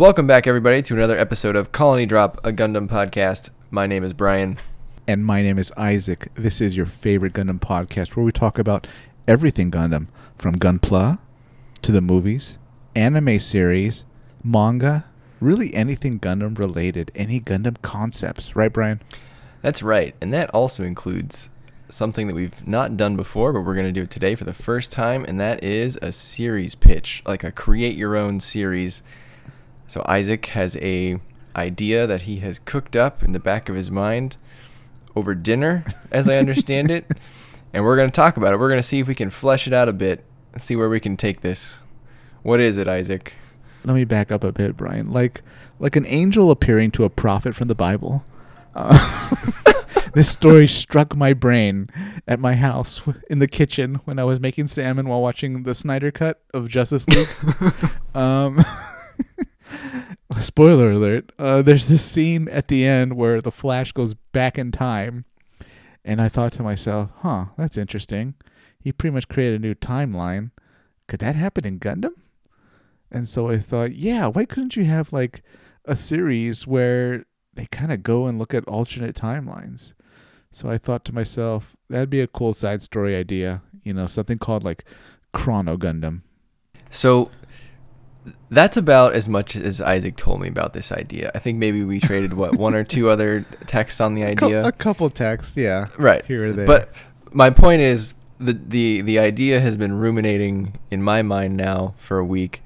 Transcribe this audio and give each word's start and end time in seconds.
Welcome 0.00 0.26
back, 0.26 0.46
everybody, 0.46 0.80
to 0.80 0.94
another 0.94 1.18
episode 1.18 1.56
of 1.56 1.72
Colony 1.72 2.06
Drop, 2.06 2.40
a 2.42 2.54
Gundam 2.54 2.88
podcast. 2.88 3.50
My 3.70 3.86
name 3.86 4.02
is 4.02 4.14
Brian. 4.14 4.56
And 5.06 5.26
my 5.26 5.42
name 5.42 5.58
is 5.58 5.70
Isaac. 5.76 6.28
This 6.36 6.62
is 6.62 6.74
your 6.74 6.86
favorite 6.86 7.34
Gundam 7.34 7.60
podcast 7.60 8.16
where 8.16 8.24
we 8.24 8.32
talk 8.32 8.58
about 8.58 8.86
everything 9.28 9.70
Gundam, 9.70 10.06
from 10.38 10.54
Gunpla 10.54 11.18
to 11.82 11.92
the 11.92 12.00
movies, 12.00 12.56
anime 12.94 13.38
series, 13.40 14.06
manga, 14.42 15.04
really 15.38 15.74
anything 15.74 16.18
Gundam 16.18 16.58
related, 16.58 17.12
any 17.14 17.38
Gundam 17.38 17.76
concepts. 17.82 18.56
Right, 18.56 18.72
Brian? 18.72 19.02
That's 19.60 19.82
right. 19.82 20.14
And 20.22 20.32
that 20.32 20.48
also 20.54 20.82
includes 20.82 21.50
something 21.90 22.26
that 22.26 22.34
we've 22.34 22.66
not 22.66 22.96
done 22.96 23.16
before, 23.16 23.52
but 23.52 23.66
we're 23.66 23.74
going 23.74 23.84
to 23.84 23.92
do 23.92 24.04
it 24.04 24.10
today 24.10 24.34
for 24.34 24.44
the 24.44 24.54
first 24.54 24.90
time, 24.90 25.26
and 25.26 25.38
that 25.40 25.62
is 25.62 25.98
a 26.00 26.10
series 26.10 26.74
pitch, 26.74 27.22
like 27.26 27.44
a 27.44 27.52
create 27.52 27.96
your 27.96 28.16
own 28.16 28.40
series. 28.40 29.02
So 29.90 30.04
Isaac 30.06 30.46
has 30.46 30.76
a 30.76 31.16
idea 31.56 32.06
that 32.06 32.22
he 32.22 32.36
has 32.36 32.60
cooked 32.60 32.94
up 32.94 33.24
in 33.24 33.32
the 33.32 33.40
back 33.40 33.68
of 33.68 33.74
his 33.74 33.90
mind 33.90 34.36
over 35.16 35.34
dinner, 35.34 35.84
as 36.12 36.28
I 36.28 36.36
understand 36.36 36.92
it. 36.92 37.10
And 37.72 37.84
we're 37.84 37.94
going 37.94 38.10
to 38.10 38.12
talk 38.12 38.36
about 38.36 38.52
it. 38.52 38.58
We're 38.58 38.68
going 38.68 38.80
to 38.80 38.86
see 38.86 38.98
if 38.98 39.06
we 39.06 39.14
can 39.14 39.30
flesh 39.30 39.68
it 39.68 39.72
out 39.72 39.88
a 39.88 39.92
bit 39.92 40.24
and 40.52 40.60
see 40.60 40.74
where 40.74 40.88
we 40.88 40.98
can 40.98 41.16
take 41.16 41.40
this. 41.40 41.78
What 42.42 42.58
is 42.58 42.78
it, 42.78 42.88
Isaac? 42.88 43.34
Let 43.84 43.94
me 43.94 44.04
back 44.04 44.32
up 44.32 44.42
a 44.42 44.50
bit, 44.50 44.76
Brian. 44.76 45.12
Like 45.12 45.42
like 45.78 45.94
an 45.94 46.04
angel 46.06 46.50
appearing 46.50 46.90
to 46.92 47.04
a 47.04 47.08
prophet 47.08 47.54
from 47.54 47.68
the 47.68 47.76
Bible. 47.76 48.24
Uh, 48.74 49.36
this 50.14 50.28
story 50.28 50.66
struck 50.66 51.14
my 51.14 51.32
brain 51.32 51.90
at 52.26 52.40
my 52.40 52.56
house 52.56 53.02
in 53.28 53.38
the 53.38 53.46
kitchen 53.46 54.00
when 54.04 54.18
I 54.18 54.24
was 54.24 54.40
making 54.40 54.66
salmon 54.66 55.08
while 55.08 55.22
watching 55.22 55.62
the 55.62 55.74
Snyder 55.76 56.10
cut 56.10 56.42
of 56.52 56.66
Justice 56.66 57.06
League. 57.06 57.28
um, 58.16 58.64
spoiler 60.40 60.92
alert 60.92 61.32
uh, 61.38 61.62
there's 61.62 61.88
this 61.88 62.04
scene 62.04 62.48
at 62.48 62.68
the 62.68 62.84
end 62.84 63.16
where 63.16 63.40
the 63.40 63.52
flash 63.52 63.92
goes 63.92 64.14
back 64.32 64.58
in 64.58 64.72
time 64.72 65.24
and 66.04 66.20
i 66.20 66.28
thought 66.28 66.52
to 66.52 66.62
myself 66.62 67.10
huh 67.18 67.46
that's 67.56 67.76
interesting. 67.76 68.34
He 68.82 68.92
pretty 68.92 69.12
much 69.12 69.28
created 69.28 69.60
a 69.60 69.62
new 69.62 69.74
timeline. 69.74 70.52
Could 71.06 71.20
that 71.20 71.36
happen 71.36 71.66
in 71.66 71.78
gundam? 71.78 72.14
And 73.10 73.28
so 73.28 73.48
i 73.48 73.58
thought 73.58 73.94
yeah 73.94 74.26
why 74.26 74.44
couldn't 74.44 74.76
you 74.76 74.84
have 74.84 75.12
like 75.12 75.42
a 75.84 75.96
series 75.96 76.66
where 76.66 77.24
they 77.52 77.66
kind 77.66 77.92
of 77.92 78.02
go 78.02 78.26
and 78.26 78.38
look 78.38 78.54
at 78.54 78.64
alternate 78.64 79.14
timelines? 79.14 79.92
So 80.52 80.70
i 80.70 80.78
thought 80.78 81.04
to 81.06 81.14
myself 81.14 81.76
that'd 81.88 82.10
be 82.10 82.20
a 82.20 82.26
cool 82.26 82.52
side 82.52 82.82
story 82.82 83.14
idea 83.16 83.62
you 83.82 83.92
know 83.92 84.06
something 84.06 84.38
called 84.38 84.64
like 84.64 84.84
chrono 85.32 85.76
gundam. 85.76 86.22
So 86.88 87.30
that's 88.50 88.76
about 88.76 89.14
as 89.14 89.28
much 89.28 89.56
as 89.56 89.80
Isaac 89.80 90.16
told 90.16 90.40
me 90.40 90.48
about 90.48 90.72
this 90.72 90.90
idea. 90.90 91.30
I 91.34 91.38
think 91.38 91.58
maybe 91.58 91.84
we 91.84 92.00
traded 92.00 92.32
what 92.32 92.56
one 92.56 92.74
or 92.74 92.84
two 92.84 93.08
other 93.14 93.44
texts 93.66 94.00
on 94.00 94.14
the 94.14 94.24
idea. 94.24 94.64
a 94.64 94.72
couple 94.72 95.08
texts 95.10 95.56
yeah 95.56 95.88
right 95.96 96.24
here 96.26 96.46
or 96.46 96.52
there 96.52 96.66
But 96.66 96.92
my 97.32 97.50
point 97.50 97.80
is 97.80 98.14
the 98.38 98.52
the 98.52 99.02
the 99.02 99.18
idea 99.18 99.60
has 99.60 99.76
been 99.76 99.92
ruminating 99.92 100.78
in 100.90 101.02
my 101.02 101.22
mind 101.22 101.56
now 101.56 101.94
for 101.98 102.18
a 102.18 102.24
week, 102.24 102.62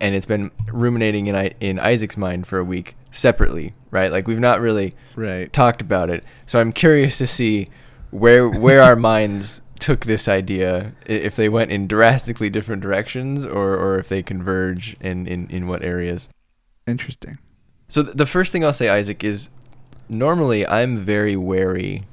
and 0.00 0.14
it's 0.14 0.26
been 0.26 0.50
ruminating 0.68 1.26
in 1.26 1.34
I, 1.34 1.54
in 1.60 1.78
Isaac's 1.78 2.16
mind 2.16 2.46
for 2.46 2.58
a 2.58 2.64
week 2.64 2.96
separately. 3.10 3.72
Right, 3.90 4.12
like 4.12 4.26
we've 4.28 4.38
not 4.38 4.60
really 4.60 4.92
right 5.16 5.50
talked 5.52 5.80
about 5.80 6.10
it. 6.10 6.24
So 6.46 6.60
I'm 6.60 6.72
curious 6.72 7.18
to 7.18 7.26
see 7.26 7.68
where 8.10 8.48
where 8.48 8.82
our 8.82 8.96
minds 9.10 9.62
took 9.78 10.04
this 10.04 10.28
idea, 10.28 10.92
i- 11.08 11.12
if 11.12 11.36
they 11.36 11.48
went 11.48 11.70
in 11.70 11.86
drastically 11.86 12.50
different 12.50 12.82
directions, 12.82 13.44
or 13.46 13.74
or 13.76 13.98
if 13.98 14.08
they 14.08 14.22
converge 14.22 14.96
in 15.00 15.26
in 15.26 15.48
in 15.50 15.66
what 15.66 15.82
areas. 15.82 16.28
interesting 16.86 17.38
So 17.88 18.02
th- 18.02 18.16
the 18.16 18.26
first 18.26 18.52
thing 18.52 18.64
I'll 18.64 18.72
say, 18.72 18.88
Isaac, 18.88 19.22
is 19.24 19.48
normally 20.08 20.66
I'm 20.66 20.98
very 20.98 21.36
wary 21.36 22.04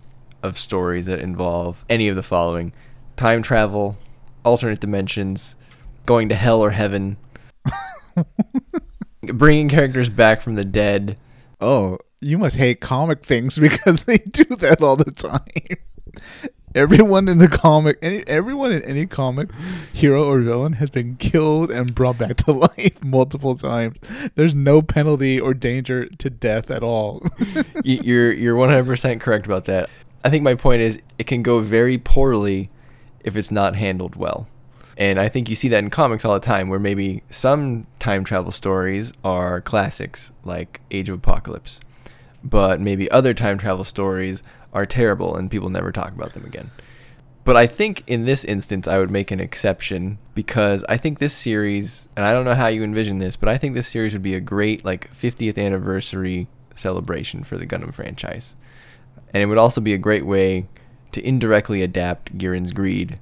of 0.43 0.57
stories 0.57 1.05
that 1.07 1.19
involve 1.19 1.83
any 1.89 2.07
of 2.07 2.15
the 2.15 2.23
following: 2.23 2.71
time 3.17 3.41
travel, 3.41 3.97
alternate 4.43 4.79
dimensions, 4.79 5.55
going 6.05 6.29
to 6.29 6.35
hell 6.35 6.61
or 6.61 6.71
heaven, 6.71 7.17
bringing 9.23 9.69
characters 9.69 10.09
back 10.09 10.41
from 10.41 10.55
the 10.55 10.65
dead. 10.65 11.17
Oh, 11.61 11.97
you 12.21 12.37
must 12.37 12.55
hate 12.57 12.79
comic 12.81 13.25
things 13.25 13.57
because 13.67 14.05
they 14.05 14.17
do 14.17 14.43
that 14.59 14.81
all 14.81 14.95
the 14.97 15.11
time. 15.11 15.77
Everyone 16.75 17.29
in 17.29 17.37
the 17.37 17.47
comic, 17.47 17.97
any 18.01 18.27
everyone 18.27 18.73
in 18.73 18.83
any 18.83 19.05
comic, 19.05 19.49
hero 19.93 20.25
or 20.25 20.41
villain, 20.41 20.73
has 20.73 20.89
been 20.89 21.15
killed 21.15 21.71
and 21.71 21.95
brought 21.95 22.17
back 22.17 22.35
to 22.35 22.51
life 22.77 23.01
multiple 23.01 23.55
times. 23.55 23.95
There's 24.35 24.53
no 24.53 24.81
penalty 24.81 25.39
or 25.39 25.53
danger 25.53 26.07
to 26.07 26.29
death 26.29 26.69
at 26.69 26.83
all. 26.83 27.25
You're 27.85 28.33
you're 28.33 28.57
100% 28.57 29.21
correct 29.21 29.45
about 29.45 29.65
that. 29.65 29.89
I 30.25 30.29
think 30.29 30.43
my 30.43 30.55
point 30.55 30.81
is 30.81 30.99
it 31.17 31.27
can 31.27 31.43
go 31.43 31.61
very 31.61 31.97
poorly 31.97 32.69
if 33.21 33.37
it's 33.37 33.51
not 33.51 33.77
handled 33.77 34.17
well. 34.17 34.49
And 34.97 35.17
I 35.17 35.29
think 35.29 35.49
you 35.49 35.55
see 35.55 35.69
that 35.69 35.83
in 35.83 35.89
comics 35.89 36.25
all 36.25 36.33
the 36.33 36.39
time 36.41 36.67
where 36.67 36.79
maybe 36.79 37.23
some 37.29 37.87
time 37.99 38.25
travel 38.25 38.51
stories 38.51 39.13
are 39.23 39.61
classics 39.61 40.33
like 40.43 40.81
Age 40.91 41.07
of 41.07 41.19
Apocalypse, 41.19 41.79
but 42.43 42.81
maybe 42.81 43.09
other 43.11 43.33
time 43.33 43.57
travel 43.57 43.83
stories 43.83 44.43
are 44.75 44.85
terrible 44.85 45.35
and 45.35 45.49
people 45.49 45.69
never 45.69 45.91
talk 45.91 46.13
about 46.13 46.33
them 46.33 46.45
again. 46.45 46.69
But 47.45 47.55
I 47.55 47.65
think 47.65 48.03
in 48.07 48.25
this 48.25 48.43
instance, 48.43 48.87
I 48.87 48.97
would 48.97 49.09
make 49.09 49.31
an 49.31 49.39
exception 49.39 50.17
because 50.33 50.83
I 50.89 50.97
think 50.97 51.19
this 51.19 51.33
series, 51.33 52.07
and 52.15 52.25
I 52.25 52.33
don't 52.33 52.43
know 52.43 52.55
how 52.55 52.67
you 52.67 52.83
envision 52.83 53.19
this, 53.19 53.35
but 53.35 53.47
I 53.47 53.57
think 53.57 53.73
this 53.73 53.87
series 53.87 54.13
would 54.13 54.23
be 54.23 54.33
a 54.33 54.39
great 54.39 54.83
like 54.83 55.13
50th 55.13 55.63
anniversary 55.63 56.47
celebration 56.75 57.43
for 57.43 57.57
the 57.57 57.65
Gundam 57.65 57.93
franchise, 57.93 58.55
and 59.31 59.41
it 59.41 59.45
would 59.45 59.59
also 59.59 59.79
be 59.79 59.93
a 59.93 59.97
great 59.97 60.25
way 60.25 60.67
to 61.13 61.25
indirectly 61.25 61.81
adapt 61.81 62.35
Giren's 62.37 62.73
Greed 62.73 63.19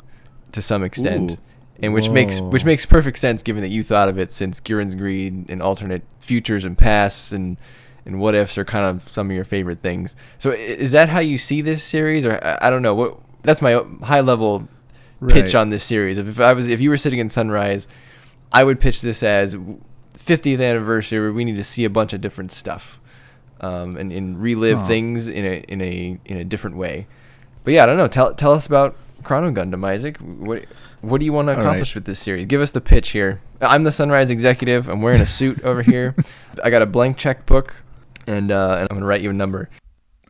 to 0.54 0.62
some 0.62 0.84
extent, 0.84 1.34
Ooh. 1.34 1.38
and 1.82 1.94
which 1.94 2.10
makes 2.10 2.40
which 2.40 2.64
makes 2.64 2.86
perfect 2.86 3.20
sense 3.20 3.44
given 3.44 3.62
that 3.62 3.70
you 3.70 3.84
thought 3.84 4.08
of 4.08 4.18
it 4.18 4.32
since 4.32 4.62
Giren's 4.62 4.96
Greed 4.96 5.50
and 5.50 5.62
alternate 5.62 6.04
futures 6.22 6.64
and 6.64 6.78
pasts 6.78 7.34
and 7.34 7.58
and 8.06 8.20
what 8.20 8.36
ifs 8.36 8.58
are 8.58 8.66
kind 8.66 8.86
of 8.86 9.08
some 9.08 9.30
of 9.30 9.36
your 9.36 9.46
favorite 9.46 9.80
things. 9.80 10.16
So 10.38 10.52
is 10.52 10.92
that 10.92 11.10
how 11.10 11.20
you 11.20 11.38
see 11.38 11.62
this 11.62 11.84
series, 11.84 12.26
or 12.26 12.40
I 12.62 12.70
don't 12.70 12.82
know 12.82 12.94
what? 12.96 13.18
That's 13.44 13.62
my 13.62 13.84
high 14.02 14.22
level 14.22 14.68
pitch 15.28 15.46
Right. 15.54 15.56
on 15.56 15.70
this 15.70 15.84
series. 15.84 16.18
If, 16.18 16.28
if 16.28 16.40
I 16.40 16.54
was, 16.54 16.68
if 16.68 16.82
you 16.82 16.90
were 16.90 16.98
sitting 16.98 17.20
in 17.20 17.30
Sunrise, 17.30 17.88
I 18.52 18.64
would 18.64 18.80
pitch 18.82 19.02
this 19.02 19.24
as 19.24 19.56
50th 20.18 20.62
anniversary. 20.62 21.20
Where 21.20 21.34
we 21.34 21.46
need 21.46 21.56
to 21.56 21.64
see 21.64 21.86
a 21.86 21.90
bunch 21.90 22.14
of 22.14 22.22
different 22.22 22.52
stuff, 22.52 23.00
um, 23.62 23.98
and, 23.98 24.12
and 24.12 24.42
relive 24.42 24.80
Huh. 24.80 24.88
things 24.88 25.28
in 25.28 25.46
a 25.46 25.64
in 25.68 25.82
a 25.82 26.20
in 26.26 26.38
a 26.38 26.44
different 26.44 26.78
way. 26.78 27.08
But 27.64 27.74
yeah, 27.74 27.84
I 27.84 27.86
don't 27.86 27.98
know. 27.98 28.08
Tell 28.08 28.34
tell 28.34 28.52
us 28.52 28.66
about 28.68 28.96
Chrono 29.24 29.52
Gundam, 29.52 29.86
Isaac. 29.86 30.18
What 30.18 30.66
what 31.02 31.20
do 31.20 31.26
you 31.26 31.34
want 31.34 31.48
to 31.50 31.54
accomplish 31.60 31.92
right. 31.92 31.96
with 31.96 32.06
this 32.06 32.20
series? 32.20 32.46
Give 32.46 32.62
us 32.62 32.72
the 32.72 32.82
pitch 32.82 33.10
here. 33.12 33.42
I'm 33.62 33.84
the 33.84 33.92
Sunrise 33.92 34.30
executive. 34.30 34.88
I'm 34.90 35.02
wearing 35.02 35.22
a 35.22 35.26
suit 35.26 35.64
over 35.64 35.82
here. 35.82 36.16
I 36.64 36.70
got 36.70 36.82
a 36.82 36.86
blank 36.86 37.18
checkbook, 37.18 37.83
and 38.28 38.52
uh, 38.52 38.78
and 38.80 38.88
I'm 38.90 38.98
gonna 38.98 39.06
write 39.06 39.22
you 39.22 39.30
a 39.30 39.34
number. 39.34 39.70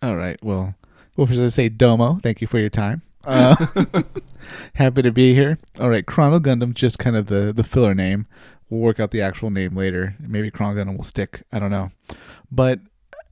All 0.02 0.16
right. 0.16 0.38
Well, 0.44 0.76
we'll 1.16 1.28
just 1.28 1.56
say 1.56 1.70
Domo. 1.70 2.16
Thank 2.22 2.42
you 2.42 2.48
for 2.48 2.60
your 2.60 2.70
time. 2.70 3.02
Uh, 3.26 3.56
happy 4.74 5.02
to 5.02 5.12
be 5.12 5.34
here. 5.34 5.58
All 5.80 5.90
right. 5.90 6.06
Chrono 6.06 6.40
Gundam, 6.40 6.74
just 6.74 7.00
kind 7.00 7.16
of 7.16 7.28
the, 7.28 7.54
the 7.54 7.64
filler 7.64 7.94
name. 7.94 8.28
We'll 8.70 8.82
work 8.82 9.00
out 9.00 9.12
the 9.12 9.22
actual 9.22 9.50
name 9.50 9.76
later. 9.76 10.16
Maybe 10.20 10.52
Chrono 10.52 10.76
Gundam 10.76 10.98
will 10.98 11.04
stick. 11.04 11.44
I 11.52 11.60
don't 11.60 11.72
know. 11.72 11.90
But 12.52 12.80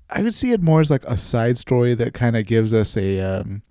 I 0.10 0.22
would 0.22 0.34
see 0.34 0.52
it 0.52 0.62
more 0.62 0.81
as 0.81 0.92
like 0.92 1.04
a 1.06 1.18
side 1.18 1.57
story 1.57 1.94
that 1.96 2.14
kind 2.14 2.38
of 2.38 2.46
gives 2.46 2.74
us 2.74 2.96
a 2.96 3.19
um, 3.19 3.64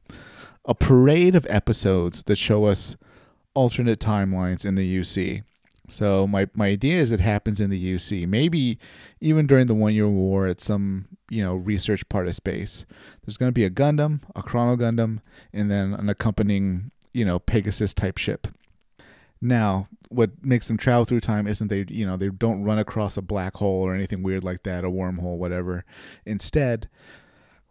a 0.65 0.75
parade 0.75 1.35
of 1.35 1.47
episodes 1.49 2.23
that 2.25 2.37
show 2.37 2.67
us 2.67 2.97
alternate 3.55 3.99
timelines 3.99 4.65
in 4.65 4.75
the 4.75 4.99
UC. 4.99 5.43
So 5.91 6.27
my 6.27 6.49
my 6.55 6.69
idea 6.69 6.99
is 6.99 7.13
it 7.13 7.21
happens 7.21 7.61
in 7.61 7.71
the 7.71 7.95
UC, 7.95 8.27
maybe 8.29 8.79
even 9.21 9.47
during 9.47 9.67
the 9.67 9.75
one 9.75 9.95
year 9.95 10.09
war 10.09 10.47
at 10.47 10.61
some 10.61 11.09
you 11.29 11.45
know 11.45 11.55
research 11.55 12.09
part 12.09 12.27
of 12.29 12.35
space. 12.35 12.87
There's 13.25 13.37
going 13.37 13.51
to 13.51 13.55
be 13.55 13.65
a 13.65 13.71
Gundam, 13.71 14.23
a 14.35 14.43
Chrono 14.43 14.77
Gundam, 14.77 15.21
and 15.53 15.71
then 15.71 15.95
an 15.95 16.09
accompanying 16.09 16.91
you 17.13 17.25
know 17.25 17.39
Pegasus 17.39 17.95
type 17.95 18.19
ship. 18.19 18.49
Now, 19.43 19.89
what 20.11 20.45
makes 20.45 20.69
them 20.69 20.77
travel 20.77 21.07
through 21.07 21.21
time 21.21 21.47
isn't 21.47 21.69
they 21.69 21.87
you 21.89 22.07
know 22.07 22.17
they 22.17 22.29
don't 22.29 22.65
run 22.65 22.79
across 22.79 23.17
a 23.17 23.23
black 23.23 23.57
hole 23.57 23.83
or 23.83 23.95
anything 23.95 24.23
weird 24.23 24.45
like 24.45 24.63
that, 24.65 24.85
a 24.85 24.91
wormhole, 24.91 25.39
whatever. 25.39 25.85
Instead, 26.27 26.89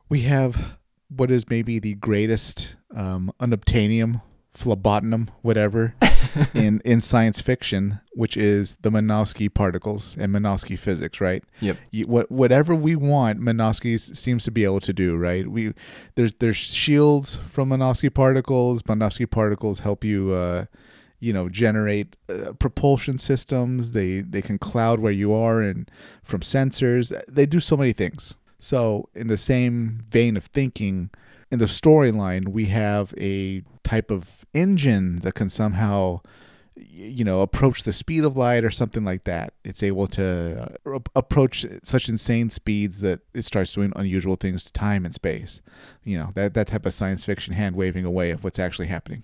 we 0.09 0.21
have 0.21 0.77
what 1.09 1.31
is 1.31 1.49
maybe 1.49 1.79
the 1.79 1.95
greatest 1.95 2.75
um, 2.95 3.31
unobtainium, 3.39 4.21
phlebotinum, 4.57 5.29
whatever, 5.41 5.95
in 6.53 6.81
in 6.85 7.01
science 7.01 7.41
fiction, 7.41 7.99
which 8.13 8.35
is 8.35 8.77
the 8.81 8.89
Minovsky 8.89 9.53
particles 9.53 10.15
and 10.19 10.33
Minovsky 10.33 10.77
physics, 10.77 11.21
right? 11.21 11.43
Yep. 11.61 11.77
You, 11.91 12.07
what 12.07 12.31
whatever 12.31 12.75
we 12.75 12.95
want, 12.95 13.39
Minovsky 13.39 13.99
seems 13.99 14.43
to 14.45 14.51
be 14.51 14.63
able 14.63 14.81
to 14.81 14.93
do, 14.93 15.15
right? 15.15 15.47
We 15.47 15.73
there's 16.15 16.33
there's 16.33 16.57
shields 16.57 17.35
from 17.35 17.69
Minovsky 17.69 18.13
particles. 18.13 18.83
Minovsky 18.83 19.29
particles 19.29 19.79
help 19.79 20.03
you 20.03 20.31
uh, 20.31 20.65
you 21.19 21.33
know, 21.33 21.49
generate 21.49 22.15
uh, 22.29 22.53
propulsion 22.53 23.17
systems. 23.17 23.91
They 23.91 24.21
they 24.21 24.41
can 24.41 24.57
cloud 24.57 24.99
where 24.99 25.11
you 25.11 25.33
are 25.33 25.61
and 25.61 25.89
from 26.23 26.41
sensors. 26.41 27.13
They 27.27 27.45
do 27.45 27.59
so 27.59 27.75
many 27.77 27.93
things. 27.93 28.35
So 28.59 29.09
in 29.13 29.27
the 29.27 29.37
same 29.37 29.99
vein 30.09 30.35
of 30.37 30.45
thinking, 30.45 31.09
in 31.51 31.59
the 31.59 31.65
storyline, 31.65 32.49
we 32.49 32.65
have 32.65 33.13
a 33.17 33.63
type 33.83 34.11
of 34.11 34.45
engine 34.53 35.19
that 35.19 35.33
can 35.33 35.49
somehow 35.49 36.21
you 36.81 37.25
know 37.25 37.41
approach 37.41 37.83
the 37.83 37.91
speed 37.91 38.23
of 38.23 38.37
light 38.37 38.63
or 38.63 38.71
something 38.71 39.03
like 39.03 39.23
that. 39.25 39.53
It's 39.63 39.83
able 39.83 40.07
to 40.07 40.77
uh, 40.85 40.99
approach 41.15 41.65
such 41.83 42.07
insane 42.07 42.49
speeds 42.49 43.01
that 43.01 43.21
it 43.33 43.43
starts 43.43 43.73
doing 43.73 43.91
unusual 43.95 44.35
things 44.35 44.63
to 44.65 44.73
time 44.73 45.05
and 45.05 45.13
space. 45.13 45.61
You 46.03 46.19
know 46.19 46.31
that 46.35 46.53
that 46.53 46.67
type 46.67 46.85
of 46.85 46.93
science 46.93 47.25
fiction 47.25 47.53
hand 47.53 47.75
waving 47.75 48.05
away 48.05 48.31
of 48.31 48.43
what's 48.43 48.59
actually 48.59 48.87
happening. 48.87 49.23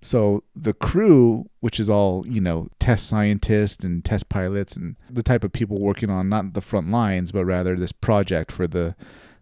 So 0.00 0.44
the 0.54 0.74
crew 0.74 1.48
which 1.60 1.80
is 1.80 1.90
all 1.90 2.26
you 2.26 2.40
know 2.40 2.68
test 2.78 3.08
scientists 3.08 3.84
and 3.84 4.04
test 4.04 4.28
pilots 4.28 4.76
and 4.76 4.96
the 5.10 5.22
type 5.22 5.44
of 5.44 5.52
people 5.52 5.80
working 5.80 6.10
on 6.10 6.28
not 6.28 6.54
the 6.54 6.60
front 6.60 6.90
lines 6.90 7.32
but 7.32 7.44
rather 7.44 7.74
this 7.74 7.92
project 7.92 8.52
for 8.52 8.66
the 8.66 8.94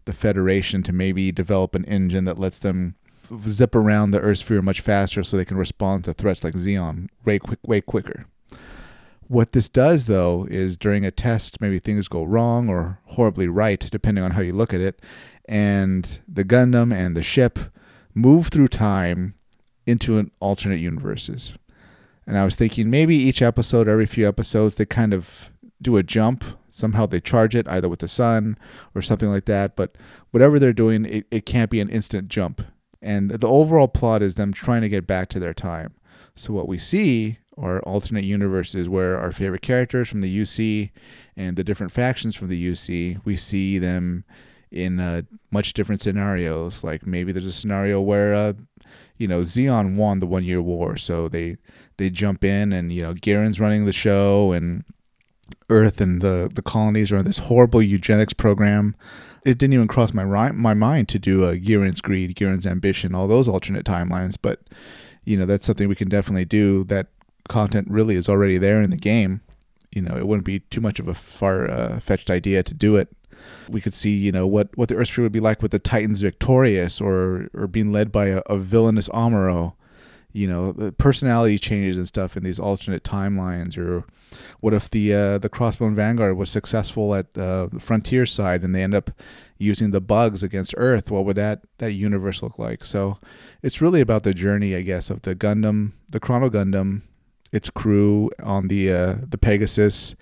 the 0.04 0.12
federation 0.12 0.82
to 0.84 0.92
maybe 0.92 1.32
develop 1.32 1.74
an 1.74 1.84
engine 1.86 2.24
that 2.24 2.38
lets 2.38 2.58
them 2.58 2.96
zip 3.46 3.74
around 3.74 4.10
the 4.10 4.20
Earth 4.20 4.38
sphere 4.38 4.62
much 4.62 4.80
faster 4.80 5.22
so 5.22 5.36
they 5.36 5.44
can 5.44 5.56
respond 5.56 6.04
to 6.04 6.12
threats 6.12 6.44
like 6.44 6.54
Zeon 6.54 7.08
way 7.24 7.38
quick, 7.38 7.58
way 7.64 7.80
quicker. 7.80 8.26
What 9.28 9.52
this 9.52 9.68
does, 9.68 10.06
though, 10.06 10.46
is 10.50 10.76
during 10.76 11.04
a 11.04 11.10
test, 11.10 11.60
maybe 11.60 11.78
things 11.78 12.08
go 12.08 12.22
wrong 12.22 12.68
or 12.68 12.98
horribly 13.06 13.48
right, 13.48 13.80
depending 13.80 14.22
on 14.22 14.32
how 14.32 14.42
you 14.42 14.52
look 14.52 14.74
at 14.74 14.80
it, 14.80 15.00
and 15.46 16.20
the 16.28 16.44
Gundam 16.44 16.94
and 16.94 17.16
the 17.16 17.22
ship 17.22 17.58
move 18.14 18.48
through 18.48 18.68
time 18.68 19.34
into 19.86 20.18
an 20.18 20.30
alternate 20.40 20.80
universes. 20.80 21.54
And 22.26 22.36
I 22.36 22.44
was 22.44 22.56
thinking 22.56 22.90
maybe 22.90 23.16
each 23.16 23.42
episode, 23.42 23.88
every 23.88 24.06
few 24.06 24.28
episodes, 24.28 24.76
they 24.76 24.84
kind 24.84 25.14
of 25.14 25.48
do 25.82 25.96
a 25.96 26.02
jump. 26.02 26.44
Somehow 26.68 27.06
they 27.06 27.20
charge 27.20 27.54
it 27.54 27.68
either 27.68 27.88
with 27.88 27.98
the 27.98 28.08
sun 28.08 28.56
or 28.94 29.02
something 29.02 29.28
like 29.28 29.44
that. 29.46 29.76
But 29.76 29.96
whatever 30.30 30.58
they're 30.58 30.72
doing, 30.72 31.04
it, 31.04 31.26
it 31.30 31.46
can't 31.46 31.70
be 31.70 31.80
an 31.80 31.90
instant 31.90 32.28
jump. 32.28 32.62
And 33.00 33.30
the 33.30 33.48
overall 33.48 33.88
plot 33.88 34.22
is 34.22 34.36
them 34.36 34.52
trying 34.52 34.82
to 34.82 34.88
get 34.88 35.06
back 35.06 35.28
to 35.30 35.40
their 35.40 35.54
time. 35.54 35.94
So 36.34 36.52
what 36.52 36.68
we 36.68 36.78
see 36.78 37.38
are 37.58 37.80
alternate 37.82 38.24
universes 38.24 38.88
where 38.88 39.18
our 39.18 39.32
favorite 39.32 39.62
characters 39.62 40.08
from 40.08 40.20
the 40.20 40.40
UC 40.40 40.90
and 41.36 41.56
the 41.56 41.64
different 41.64 41.92
factions 41.92 42.34
from 42.34 42.48
the 42.48 42.72
UC, 42.72 43.20
we 43.24 43.36
see 43.36 43.78
them 43.78 44.24
in 44.70 44.98
uh, 44.98 45.22
much 45.50 45.74
different 45.74 46.00
scenarios. 46.00 46.82
Like 46.82 47.06
maybe 47.06 47.32
there's 47.32 47.46
a 47.46 47.52
scenario 47.52 48.00
where, 48.00 48.34
uh, 48.34 48.52
you 49.18 49.28
know, 49.28 49.40
Zeon 49.40 49.96
won 49.96 50.20
the 50.20 50.26
one 50.26 50.44
year 50.44 50.62
war, 50.62 50.96
so 50.96 51.28
they 51.28 51.56
they 51.98 52.10
jump 52.10 52.42
in 52.42 52.72
and 52.72 52.90
you 52.90 53.02
know 53.02 53.14
Giran's 53.14 53.60
running 53.60 53.84
the 53.84 53.92
show 53.92 54.52
and 54.52 54.84
Earth 55.68 56.00
and 56.00 56.20
the 56.20 56.50
the 56.52 56.62
colonies 56.62 57.12
are 57.12 57.18
in 57.18 57.24
this 57.24 57.38
horrible 57.38 57.82
eugenics 57.82 58.32
program 58.32 58.94
it 59.44 59.58
didn't 59.58 59.74
even 59.74 59.88
cross 59.88 60.14
my 60.14 60.24
my 60.52 60.74
mind 60.74 61.08
to 61.08 61.18
do 61.18 61.44
a 61.44 61.58
Giran's 61.58 62.00
greed, 62.00 62.36
Giran's 62.36 62.66
ambition, 62.66 63.14
all 63.14 63.26
those 63.26 63.48
alternate 63.48 63.84
timelines. 63.84 64.36
But 64.40 64.60
you 65.24 65.36
know, 65.36 65.46
that's 65.46 65.66
something 65.66 65.88
we 65.88 65.94
can 65.94 66.08
definitely 66.08 66.44
do. 66.44 66.84
That 66.84 67.08
content 67.48 67.88
really 67.90 68.14
is 68.14 68.28
already 68.28 68.58
there 68.58 68.80
in 68.80 68.90
the 68.90 68.96
game. 68.96 69.40
You 69.90 70.02
know, 70.02 70.16
it 70.16 70.26
wouldn't 70.26 70.46
be 70.46 70.60
too 70.60 70.80
much 70.80 71.00
of 71.00 71.08
a 71.08 71.14
far 71.14 71.68
uh, 71.68 72.00
fetched 72.00 72.30
idea 72.30 72.62
to 72.62 72.74
do 72.74 72.96
it. 72.96 73.08
We 73.68 73.80
could 73.80 73.94
see, 73.94 74.16
you 74.16 74.30
know, 74.30 74.46
what 74.46 74.68
what 74.76 74.88
the 74.88 74.94
Earthsphere 74.94 75.22
would 75.24 75.32
be 75.32 75.40
like 75.40 75.60
with 75.60 75.72
the 75.72 75.78
Titans 75.78 76.20
victorious 76.20 77.00
or 77.00 77.48
or 77.52 77.66
being 77.66 77.90
led 77.90 78.12
by 78.12 78.28
a, 78.28 78.42
a 78.46 78.58
villainous 78.58 79.08
Amuro 79.08 79.74
you 80.34 80.48
know 80.48 80.72
the 80.72 80.90
personality 80.92 81.58
changes 81.58 81.98
and 81.98 82.08
stuff 82.08 82.38
in 82.38 82.42
these 82.42 82.58
alternate 82.58 83.04
timelines 83.04 83.76
or 83.76 84.04
what 84.60 84.74
if 84.74 84.90
the 84.90 85.14
uh, 85.14 85.38
the 85.38 85.48
crossbone 85.48 85.94
vanguard 85.94 86.36
was 86.36 86.50
successful 86.50 87.14
at 87.14 87.26
uh, 87.36 87.68
the 87.72 87.80
frontier 87.80 88.26
side 88.26 88.62
and 88.62 88.74
they 88.74 88.82
end 88.82 88.94
up 88.94 89.10
using 89.58 89.90
the 89.90 90.00
bugs 90.00 90.42
against 90.42 90.74
earth? 90.76 91.10
What 91.10 91.24
would 91.24 91.36
that 91.36 91.62
that 91.78 91.92
universe 91.92 92.42
look 92.42 92.58
like? 92.58 92.84
So 92.84 93.18
it's 93.62 93.80
really 93.80 94.00
about 94.00 94.24
the 94.24 94.34
journey 94.34 94.74
i 94.74 94.82
guess 94.82 95.08
of 95.08 95.22
the 95.22 95.34
gundam 95.34 95.92
the 96.08 96.20
chrono 96.20 96.50
gundam 96.50 97.02
its 97.52 97.70
crew 97.70 98.30
on 98.42 98.68
the 98.68 98.92
uh, 98.92 99.16
the 99.26 99.38
pegasus 99.38 100.14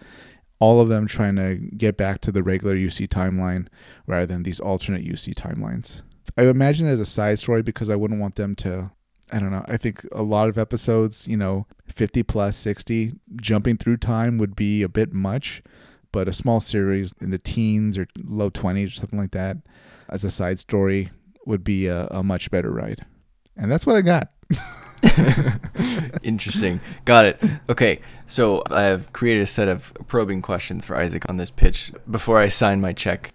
all 0.59 0.81
of 0.81 0.89
them 0.89 1.07
trying 1.07 1.37
to 1.37 1.57
get 1.57 1.97
back 1.97 2.21
to 2.21 2.31
the 2.31 2.43
regular 2.43 2.77
uc 2.77 3.09
timeline 3.09 3.67
rather 4.07 4.27
than 4.27 4.43
these 4.43 4.61
alternate 4.61 5.05
uc 5.05 5.35
timelines. 5.35 6.03
I 6.37 6.43
imagine 6.43 6.87
as 6.87 7.01
a 7.01 7.07
side 7.07 7.39
story 7.39 7.62
because 7.62 7.89
i 7.91 7.97
wouldn't 7.97 8.21
want 8.21 8.37
them 8.37 8.55
to 8.57 8.91
I 9.32 9.38
don't 9.38 9.50
know. 9.50 9.65
I 9.69 9.77
think 9.77 10.06
a 10.12 10.23
lot 10.23 10.49
of 10.49 10.59
episodes, 10.59 11.29
you 11.29 11.37
know, 11.37 11.67
50 11.88 12.23
plus 12.25 12.56
60, 12.56 13.15
jumping 13.37 13.77
through 13.77 13.99
time 13.99 14.38
would 14.38 14.56
be 14.56 14.82
a 14.82 14.88
bit 14.88 15.12
much, 15.12 15.62
but 16.12 16.29
a 16.29 16.32
small 16.32 16.61
series 16.61 17.15
in 17.21 17.31
the 17.31 17.38
teens 17.38 17.97
or 17.97 18.06
low 18.25 18.50
20s 18.50 18.88
or 18.88 18.91
something 18.91 19.19
like 19.19 19.32
that 19.32 19.59
as 20.09 20.25
a 20.25 20.31
side 20.31 20.59
story 20.59 21.11
would 21.47 21.65
be 21.65 21.87
a, 21.87 22.06
a 22.06 22.23
much 22.23 22.50
better 22.50 22.71
ride. 22.71 23.06
And 23.56 23.71
that's 23.71 23.87
what 23.87 23.97
I 23.97 24.03
got. 24.03 24.31
Interesting. 26.23 26.81
Got 27.05 27.25
it. 27.25 27.43
Okay. 27.69 28.00
So 28.26 28.62
I 28.71 28.83
have 28.83 29.12
created 29.12 29.43
a 29.43 29.47
set 29.47 29.69
of 29.69 29.93
probing 30.09 30.43
questions 30.43 30.85
for 30.85 30.97
Isaac 30.97 31.29
on 31.29 31.37
this 31.37 31.50
pitch 31.50 31.93
before 32.11 32.38
I 32.38 32.49
sign 32.49 32.81
my 32.81 32.93
check. 32.93 33.33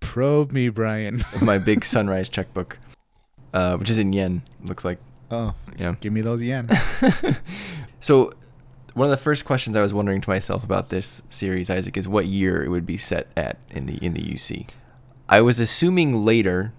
Probe 0.00 0.52
me, 0.52 0.68
Brian. 0.68 1.22
my 1.42 1.58
big 1.58 1.84
sunrise 1.84 2.28
checkbook, 2.28 2.78
uh, 3.54 3.76
which 3.76 3.90
is 3.90 3.98
in 3.98 4.12
yen, 4.12 4.42
looks 4.62 4.84
like. 4.84 4.98
Oh, 5.32 5.54
yeah. 5.78 5.94
Give 5.98 6.12
me 6.12 6.20
those 6.20 6.42
yen. 6.42 6.68
so, 8.00 8.34
one 8.92 9.06
of 9.06 9.10
the 9.10 9.16
first 9.16 9.46
questions 9.46 9.76
I 9.76 9.80
was 9.80 9.94
wondering 9.94 10.20
to 10.20 10.28
myself 10.28 10.62
about 10.62 10.90
this 10.90 11.22
series, 11.30 11.70
Isaac, 11.70 11.96
is 11.96 12.06
what 12.06 12.26
year 12.26 12.62
it 12.62 12.68
would 12.68 12.84
be 12.84 12.98
set 12.98 13.28
at 13.34 13.56
in 13.70 13.86
the 13.86 13.96
in 14.04 14.12
the 14.12 14.20
UC. 14.20 14.68
I 15.30 15.40
was 15.40 15.58
assuming 15.58 16.22
later, 16.22 16.74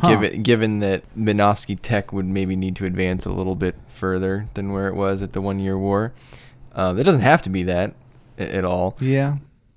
huh. 0.00 0.08
given 0.08 0.42
given 0.42 0.78
that 0.80 1.04
Minovsky 1.16 1.78
Tech 1.80 2.12
would 2.12 2.26
maybe 2.26 2.56
need 2.56 2.74
to 2.76 2.86
advance 2.86 3.24
a 3.24 3.30
little 3.30 3.54
bit 3.54 3.76
further 3.86 4.46
than 4.54 4.72
where 4.72 4.88
it 4.88 4.96
was 4.96 5.22
at 5.22 5.32
the 5.32 5.40
one 5.40 5.60
year 5.60 5.78
war. 5.78 6.12
Uh, 6.72 6.92
it 6.98 7.04
doesn't 7.04 7.20
have 7.20 7.40
to 7.42 7.50
be 7.50 7.62
that 7.62 7.94
at 8.36 8.64
all. 8.64 8.96
Yeah. 9.00 9.36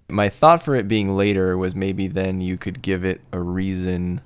My 0.10 0.30
thought 0.30 0.63
for 0.63 0.74
it 0.74 0.88
being 0.88 1.16
later 1.16 1.56
was 1.56 1.75
maybe 1.75 2.08
then 2.08 2.42
you 2.42 2.58
could 2.58 2.82
give 2.82 3.06
it 3.06 3.22
a 3.32 3.40
reason 3.40 4.22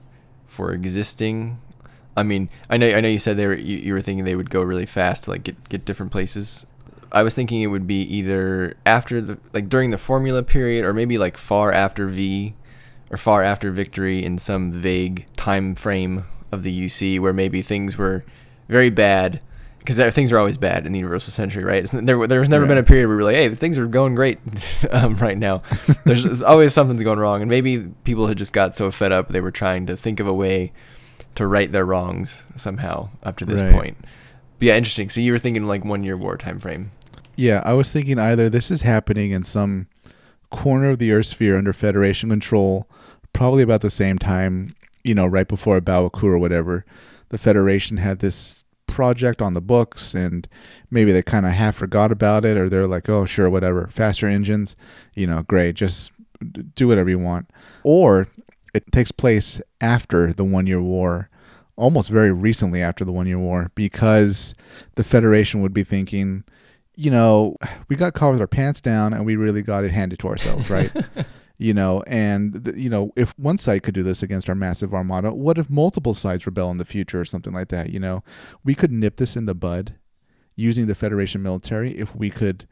for 0.48 0.72
existing 0.72 1.60
I 2.16 2.24
mean, 2.24 2.50
I 2.70 2.78
know 2.78 2.90
I 2.90 3.02
know 3.02 3.10
you 3.10 3.20
said 3.20 3.38
they 3.38 3.48
were 3.48 3.58
you, 3.58 3.78
you 3.78 3.94
were 3.94 4.02
thinking 4.02 4.26
they 4.26 4.36
would 4.36 4.50
go 4.50 4.62
really 4.62 4.86
fast 4.86 5.26
to 5.26 5.32
like 5.32 5.44
get 5.44 5.70
get 5.70 5.86
different 5.86 6.12
places. 6.12 6.66
I 7.12 7.24
was 7.24 7.36
thinking 7.36 7.62
it 7.62 7.68
would 7.68 7.88
be 7.88 8.02
either 8.02 8.76
after 8.86 9.22
the 9.22 9.38
like 9.54 9.70
during 9.70 9.92
the 9.92 9.98
formula 9.98 10.44
period 10.44 10.86
or 10.86 10.94
maybe 10.94 11.18
like 11.18 11.38
far 11.38 11.72
after 11.72 12.08
V 12.08 12.56
or 13.10 13.18
far 13.18 13.44
after 13.44 13.72
victory 13.72 14.24
in 14.24 14.38
some 14.38 14.72
vague 14.72 15.26
time 15.36 15.76
frame 15.76 16.26
of 16.52 16.64
the 16.64 16.86
UC 16.86 17.20
where 17.20 17.34
maybe 17.34 17.62
things 17.62 17.98
were 17.98 18.24
very 18.68 18.90
bad 18.90 19.42
because 19.80 19.98
things 20.14 20.32
are 20.32 20.38
always 20.38 20.58
bad 20.58 20.86
in 20.86 20.92
the 20.92 21.00
Universal 21.00 21.32
Century, 21.32 21.64
right? 21.64 21.90
There, 21.92 22.28
there's 22.28 22.50
never 22.50 22.64
right. 22.64 22.70
been 22.70 22.78
a 22.78 22.84
period 22.84 23.08
where 23.08 23.18
we're 23.18 23.24
like, 23.24 23.36
hey, 23.36 23.50
things 23.50 23.80
are 23.80 23.88
going 23.88 24.14
great 24.14 24.38
um, 24.92 25.16
right 25.16 25.38
now. 25.38 25.64
There's, 26.06 26.24
there's 26.24 26.44
always 26.44 26.72
something's 26.72 27.02
going 27.02 27.18
wrong, 27.18 27.42
and 27.42 27.50
maybe 27.50 27.88
people 28.04 28.28
had 28.28 28.38
just 28.38 28.54
got 28.54 28.76
so 28.76 28.92
fed 28.92 29.12
up 29.12 29.30
they 29.30 29.42
were 29.42 29.52
trying 29.52 29.88
to 29.88 29.98
think 29.98 30.20
of 30.20 30.28
a 30.28 30.34
way 30.34 30.72
to 31.36 31.48
right 31.48 31.72
their 31.72 31.86
wrongs 31.86 32.46
somehow 32.56 33.10
up 33.24 33.38
to 33.38 33.46
this 33.46 33.62
right. 33.62 33.72
point. 33.72 33.98
But 34.60 34.68
yeah, 34.68 34.78
interesting. 34.78 35.10
So 35.10 35.22
you 35.22 35.32
were 35.32 35.38
thinking 35.38 35.66
like 35.66 35.86
one 35.86 36.04
year 36.04 36.18
war 36.18 36.38
time 36.38 36.60
frame. 36.60 36.92
Yeah, 37.36 37.62
I 37.66 37.74
was 37.74 37.92
thinking 37.92 38.20
either 38.20 38.50
this 38.50 38.70
is 38.70 38.82
happening 38.82 39.32
in 39.32 39.44
some 39.44 39.88
corner 40.52 40.92
of 40.92 41.00
the 41.00 41.12
Earth 41.12 41.28
sphere 41.28 41.58
under 41.58 41.74
Federation 41.74 42.30
control, 42.30 42.88
probably 43.34 43.64
about 43.64 43.82
the 43.82 43.90
same 43.90 44.20
time, 44.20 44.76
you 45.04 45.16
know, 45.16 45.26
right 45.26 45.48
before 45.48 45.80
Baoa 45.82 46.12
Qu 46.12 46.28
or 46.28 46.38
whatever. 46.38 46.86
The 47.30 47.38
Federation 47.38 47.98
had 47.98 48.20
this 48.20 48.64
project 48.86 49.42
on 49.42 49.54
the 49.54 49.62
books 49.62 50.14
and 50.14 50.48
maybe 50.92 51.14
they 51.14 51.24
kind 51.24 51.46
of 51.46 51.54
half 51.54 51.78
forgot 51.78 52.12
about 52.12 52.44
it 52.44 52.58
or 52.58 52.70
they're 52.70 52.88
like, 52.88 53.08
oh, 53.10 53.26
sure, 53.26 53.50
whatever. 53.50 53.88
Faster 53.88 54.28
engines, 54.28 54.76
you 55.16 55.26
know, 55.26 55.42
great. 55.44 55.76
Just 55.76 56.12
do 56.76 56.88
whatever 56.88 57.10
you 57.10 57.20
want. 57.20 57.50
Or 57.84 58.28
it 58.74 58.92
takes 58.92 59.12
place 59.12 59.62
after 59.80 60.34
the 60.34 60.44
one 60.44 60.68
year 60.68 60.82
war, 60.82 61.30
almost 61.76 62.10
very 62.10 62.32
recently 62.32 62.82
after 62.82 63.04
the 63.06 63.12
one 63.12 63.28
year 63.28 63.40
war, 63.40 63.72
because 63.76 64.54
the 64.96 65.04
Federation 65.04 65.62
would 65.62 65.74
be 65.74 65.84
thinking, 65.84 66.44
you 66.96 67.12
know, 67.12 67.56
we 67.88 67.96
got 67.96 68.14
caught 68.14 68.32
with 68.32 68.42
our 68.42 68.48
pants 68.48 68.82
down 68.82 69.14
and 69.14 69.26
we 69.26 69.36
really 69.36 69.62
got 69.62 69.84
it 69.84 69.92
handed 69.92 70.20
to 70.20 70.28
ourselves, 70.28 70.70
right? 70.70 70.92
you 71.58 71.74
know, 71.74 72.04
and 72.08 72.74
you 72.76 72.90
know, 72.90 73.12
if 73.16 73.38
one 73.38 73.58
side 73.58 73.84
could 73.84 73.94
do 73.94 74.04
this 74.04 74.24
against 74.24 74.50
our 74.50 74.56
massive 74.56 74.94
armada, 74.94 75.34
what 75.34 75.58
if 75.58 75.70
multiple 75.70 76.14
sides 76.14 76.46
rebel 76.46 76.72
in 76.72 76.78
the 76.78 76.86
future 76.86 77.22
or 77.22 77.26
something 77.26 77.54
like 77.54 77.70
that? 77.70 77.90
You 77.90 78.00
know, 78.00 78.24
we 78.64 78.76
could 78.76 78.92
nip 78.92 79.18
this 79.18 79.36
in 79.36 79.46
the 79.46 79.56
bud 79.56 79.96
using 80.56 80.88
the 80.88 80.96
Federation 80.96 81.42
military 81.42 81.98
if 81.98 82.16
we 82.16 82.30
could 82.30 82.68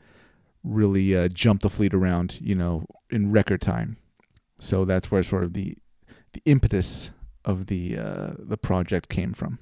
really 0.63 1.15
uh, 1.15 1.27
jump 1.29 1.61
the 1.61 1.69
fleet 1.69 1.93
around, 1.93 2.39
you 2.41 2.55
know, 2.55 2.85
in 3.09 3.31
record 3.31 3.61
time. 3.61 3.97
So 4.59 4.85
that's 4.85 5.09
where 5.09 5.23
sort 5.23 5.43
of 5.43 5.53
the 5.53 5.77
the 6.33 6.41
impetus 6.45 7.11
of 7.45 7.67
the 7.67 7.97
uh, 7.97 8.31
the 8.37 8.57
project 8.57 9.09
came 9.09 9.33
from 9.33 9.59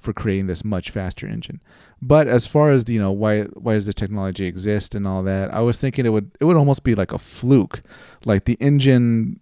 for 0.00 0.12
creating 0.12 0.48
this 0.48 0.64
much 0.64 0.90
faster 0.90 1.26
engine. 1.28 1.60
But 2.00 2.26
as 2.26 2.46
far 2.46 2.70
as 2.72 2.88
you 2.88 2.98
know, 2.98 3.12
why 3.12 3.42
why 3.44 3.74
does 3.74 3.86
the 3.86 3.92
technology 3.92 4.46
exist 4.46 4.94
and 4.94 5.06
all 5.06 5.22
that? 5.22 5.52
I 5.54 5.60
was 5.60 5.78
thinking 5.78 6.04
it 6.06 6.10
would 6.10 6.30
it 6.40 6.44
would 6.44 6.56
almost 6.56 6.82
be 6.84 6.94
like 6.94 7.12
a 7.12 7.18
fluke, 7.18 7.82
like 8.24 8.44
the 8.44 8.58
engine 8.60 9.38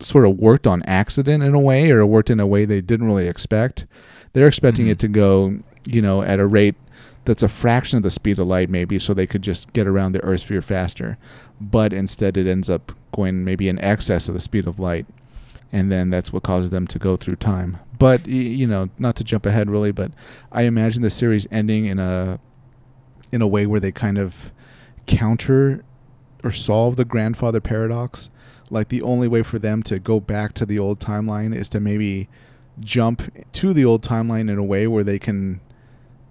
sort 0.00 0.26
of 0.26 0.36
worked 0.38 0.66
on 0.66 0.82
accident 0.84 1.42
in 1.42 1.54
a 1.54 1.60
way, 1.60 1.90
or 1.90 2.00
it 2.00 2.06
worked 2.06 2.30
in 2.30 2.40
a 2.40 2.46
way 2.46 2.64
they 2.64 2.80
didn't 2.80 3.06
really 3.06 3.28
expect. 3.28 3.86
They're 4.32 4.48
expecting 4.48 4.86
Mhm. 4.86 4.90
it 4.90 4.98
to 5.00 5.08
go, 5.08 5.58
you 5.86 6.02
know, 6.02 6.22
at 6.22 6.40
a 6.40 6.46
rate 6.46 6.74
that's 7.24 7.42
a 7.42 7.48
fraction 7.48 7.96
of 7.98 8.02
the 8.02 8.10
speed 8.10 8.38
of 8.38 8.46
light, 8.46 8.68
maybe, 8.68 8.98
so 8.98 9.14
they 9.14 9.26
could 9.26 9.40
just 9.42 9.72
get 9.72 9.86
around 9.86 10.12
the 10.12 10.22
Earth 10.22 10.40
sphere 10.40 10.60
faster. 10.60 11.16
But 11.60 11.92
instead, 11.92 12.36
it 12.36 12.46
ends 12.46 12.68
up 12.68 12.92
going 13.14 13.44
maybe 13.44 13.68
in 13.68 13.78
excess 13.78 14.28
of 14.28 14.34
the 14.34 14.40
speed 14.40 14.66
of 14.66 14.78
light, 14.78 15.06
and 15.74 15.90
then 15.90 16.08
that's 16.08 16.32
what 16.32 16.44
causes 16.44 16.70
them 16.70 16.86
to 16.86 17.00
go 17.00 17.16
through 17.16 17.34
time. 17.34 17.78
But 17.98 18.28
you 18.28 18.64
know, 18.64 18.90
not 18.96 19.16
to 19.16 19.24
jump 19.24 19.44
ahead 19.44 19.68
really, 19.68 19.90
but 19.90 20.12
I 20.52 20.62
imagine 20.62 21.02
the 21.02 21.10
series 21.10 21.48
ending 21.50 21.86
in 21.86 21.98
a 21.98 22.38
in 23.32 23.42
a 23.42 23.48
way 23.48 23.66
where 23.66 23.80
they 23.80 23.90
kind 23.90 24.16
of 24.16 24.52
counter 25.06 25.84
or 26.44 26.52
solve 26.52 26.94
the 26.94 27.04
grandfather 27.04 27.60
paradox. 27.60 28.30
Like 28.70 28.88
the 28.88 29.02
only 29.02 29.26
way 29.26 29.42
for 29.42 29.58
them 29.58 29.82
to 29.84 29.98
go 29.98 30.20
back 30.20 30.54
to 30.54 30.64
the 30.64 30.78
old 30.78 31.00
timeline 31.00 31.52
is 31.52 31.68
to 31.70 31.80
maybe 31.80 32.28
jump 32.78 33.22
to 33.52 33.72
the 33.72 33.84
old 33.84 34.04
timeline 34.04 34.48
in 34.48 34.58
a 34.58 34.64
way 34.64 34.86
where 34.86 35.04
they 35.04 35.18
can 35.18 35.60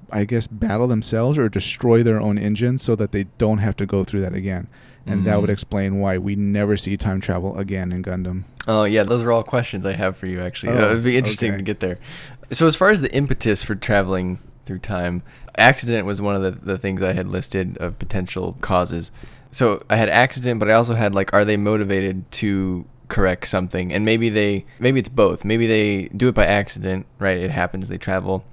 I 0.09 0.23
guess 0.23 0.47
battle 0.47 0.87
themselves 0.87 1.37
or 1.37 1.49
destroy 1.49 2.01
their 2.01 2.21
own 2.21 2.37
engine 2.37 2.77
so 2.77 2.95
that 2.95 3.11
they 3.11 3.25
don't 3.37 3.57
have 3.57 3.75
to 3.77 3.85
go 3.85 4.05
through 4.05 4.21
that 4.21 4.33
again. 4.33 4.69
And 5.05 5.25
that 5.25 5.41
would 5.41 5.49
Mhm. 5.49 5.53
explain 5.53 5.99
why 5.99 6.17
we 6.17 6.35
never 6.35 6.77
see 6.77 6.95
time 6.95 7.19
travel 7.19 7.57
again 7.57 7.91
in 7.91 8.03
Gundam. 8.03 8.43
Oh 8.67 8.85
yeah, 8.85 9.03
those 9.03 9.21
are 9.21 9.31
all 9.31 9.43
questions 9.43 9.85
I 9.85 9.93
have 9.93 10.15
for 10.15 10.27
you. 10.27 10.39
Actually, 10.39 10.73
Oh, 10.73 10.87
uh, 10.87 10.91
it'd 10.91 11.03
be 11.03 11.17
interesting 11.17 11.51
okay. 11.51 11.57
to 11.57 11.63
get 11.63 11.81
there. 11.81 11.97
So 12.51 12.65
as 12.67 12.75
far 12.77 12.89
as 12.89 13.01
the 13.01 13.13
impetus 13.13 13.63
for 13.63 13.75
traveling 13.75 14.39
through 14.65 14.79
time, 14.79 15.21
accident 15.57 16.05
was 16.05 16.21
one 16.21 16.35
of 16.35 16.41
the, 16.41 16.51
the 16.51 16.77
things 16.77 17.01
I 17.01 17.11
had 17.13 17.27
listed 17.27 17.77
of 17.79 17.99
potential 17.99 18.57
causes. 18.61 19.11
So 19.51 19.83
I 19.89 19.97
had 19.97 20.07
accident, 20.09 20.59
but 20.59 20.69
I 20.69 20.73
also 20.73 20.95
had 20.95 21.13
like, 21.13 21.33
are 21.33 21.43
they 21.43 21.57
motivated 21.57 22.31
to 22.33 22.85
correct 23.09 23.47
something? 23.47 23.91
And 23.93 24.05
maybe 24.05 24.29
they, 24.29 24.65
maybe 24.79 24.99
it's 25.01 25.09
both. 25.09 25.43
Maybe 25.43 25.67
they 25.67 26.03
do 26.15 26.29
it 26.29 26.33
by 26.35 26.45
accident, 26.45 27.05
right? 27.19 27.37
It 27.37 27.51
happens. 27.51 27.89
They 27.89 27.97
travel, 27.97 28.45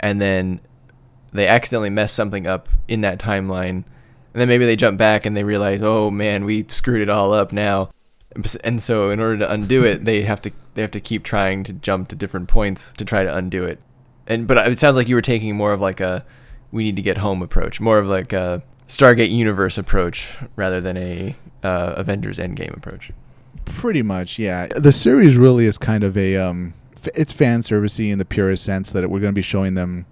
and 0.00 0.20
then 0.20 0.60
they 1.32 1.46
accidentally 1.48 1.90
mess 1.90 2.12
something 2.12 2.46
up 2.46 2.68
in 2.88 3.00
that 3.00 3.18
timeline. 3.18 3.84
And 4.38 4.42
then 4.42 4.48
maybe 4.48 4.66
they 4.66 4.76
jump 4.76 4.98
back 4.98 5.26
and 5.26 5.36
they 5.36 5.42
realize, 5.42 5.82
oh 5.82 6.12
man, 6.12 6.44
we 6.44 6.64
screwed 6.68 7.02
it 7.02 7.10
all 7.10 7.32
up 7.32 7.52
now. 7.52 7.90
And 8.62 8.80
so, 8.80 9.10
in 9.10 9.18
order 9.18 9.38
to 9.38 9.50
undo 9.50 9.84
it, 9.84 10.04
they 10.04 10.22
have 10.22 10.40
to 10.42 10.52
they 10.74 10.82
have 10.82 10.92
to 10.92 11.00
keep 11.00 11.24
trying 11.24 11.64
to 11.64 11.72
jump 11.72 12.06
to 12.10 12.14
different 12.14 12.46
points 12.46 12.92
to 12.92 13.04
try 13.04 13.24
to 13.24 13.34
undo 13.34 13.64
it. 13.64 13.80
And 14.28 14.46
but 14.46 14.68
it 14.68 14.78
sounds 14.78 14.94
like 14.94 15.08
you 15.08 15.16
were 15.16 15.22
taking 15.22 15.56
more 15.56 15.72
of 15.72 15.80
like 15.80 15.98
a 15.98 16.24
we 16.70 16.84
need 16.84 16.94
to 16.94 17.02
get 17.02 17.18
home 17.18 17.42
approach, 17.42 17.80
more 17.80 17.98
of 17.98 18.06
like 18.06 18.32
a 18.32 18.62
Stargate 18.86 19.32
Universe 19.32 19.76
approach 19.76 20.36
rather 20.54 20.80
than 20.80 20.96
a 20.96 21.34
uh, 21.64 21.94
Avengers 21.96 22.38
Endgame 22.38 22.76
approach. 22.76 23.10
Pretty 23.64 24.02
much, 24.02 24.38
yeah. 24.38 24.68
The 24.68 24.92
series 24.92 25.36
really 25.36 25.66
is 25.66 25.78
kind 25.78 26.04
of 26.04 26.16
a 26.16 26.36
um, 26.36 26.74
it's 27.12 27.32
fan 27.32 27.62
servicey 27.62 28.12
in 28.12 28.20
the 28.20 28.24
purest 28.24 28.62
sense 28.62 28.92
that 28.92 29.10
we're 29.10 29.18
going 29.18 29.32
to 29.32 29.38
be 29.38 29.42
showing 29.42 29.74
them 29.74 30.06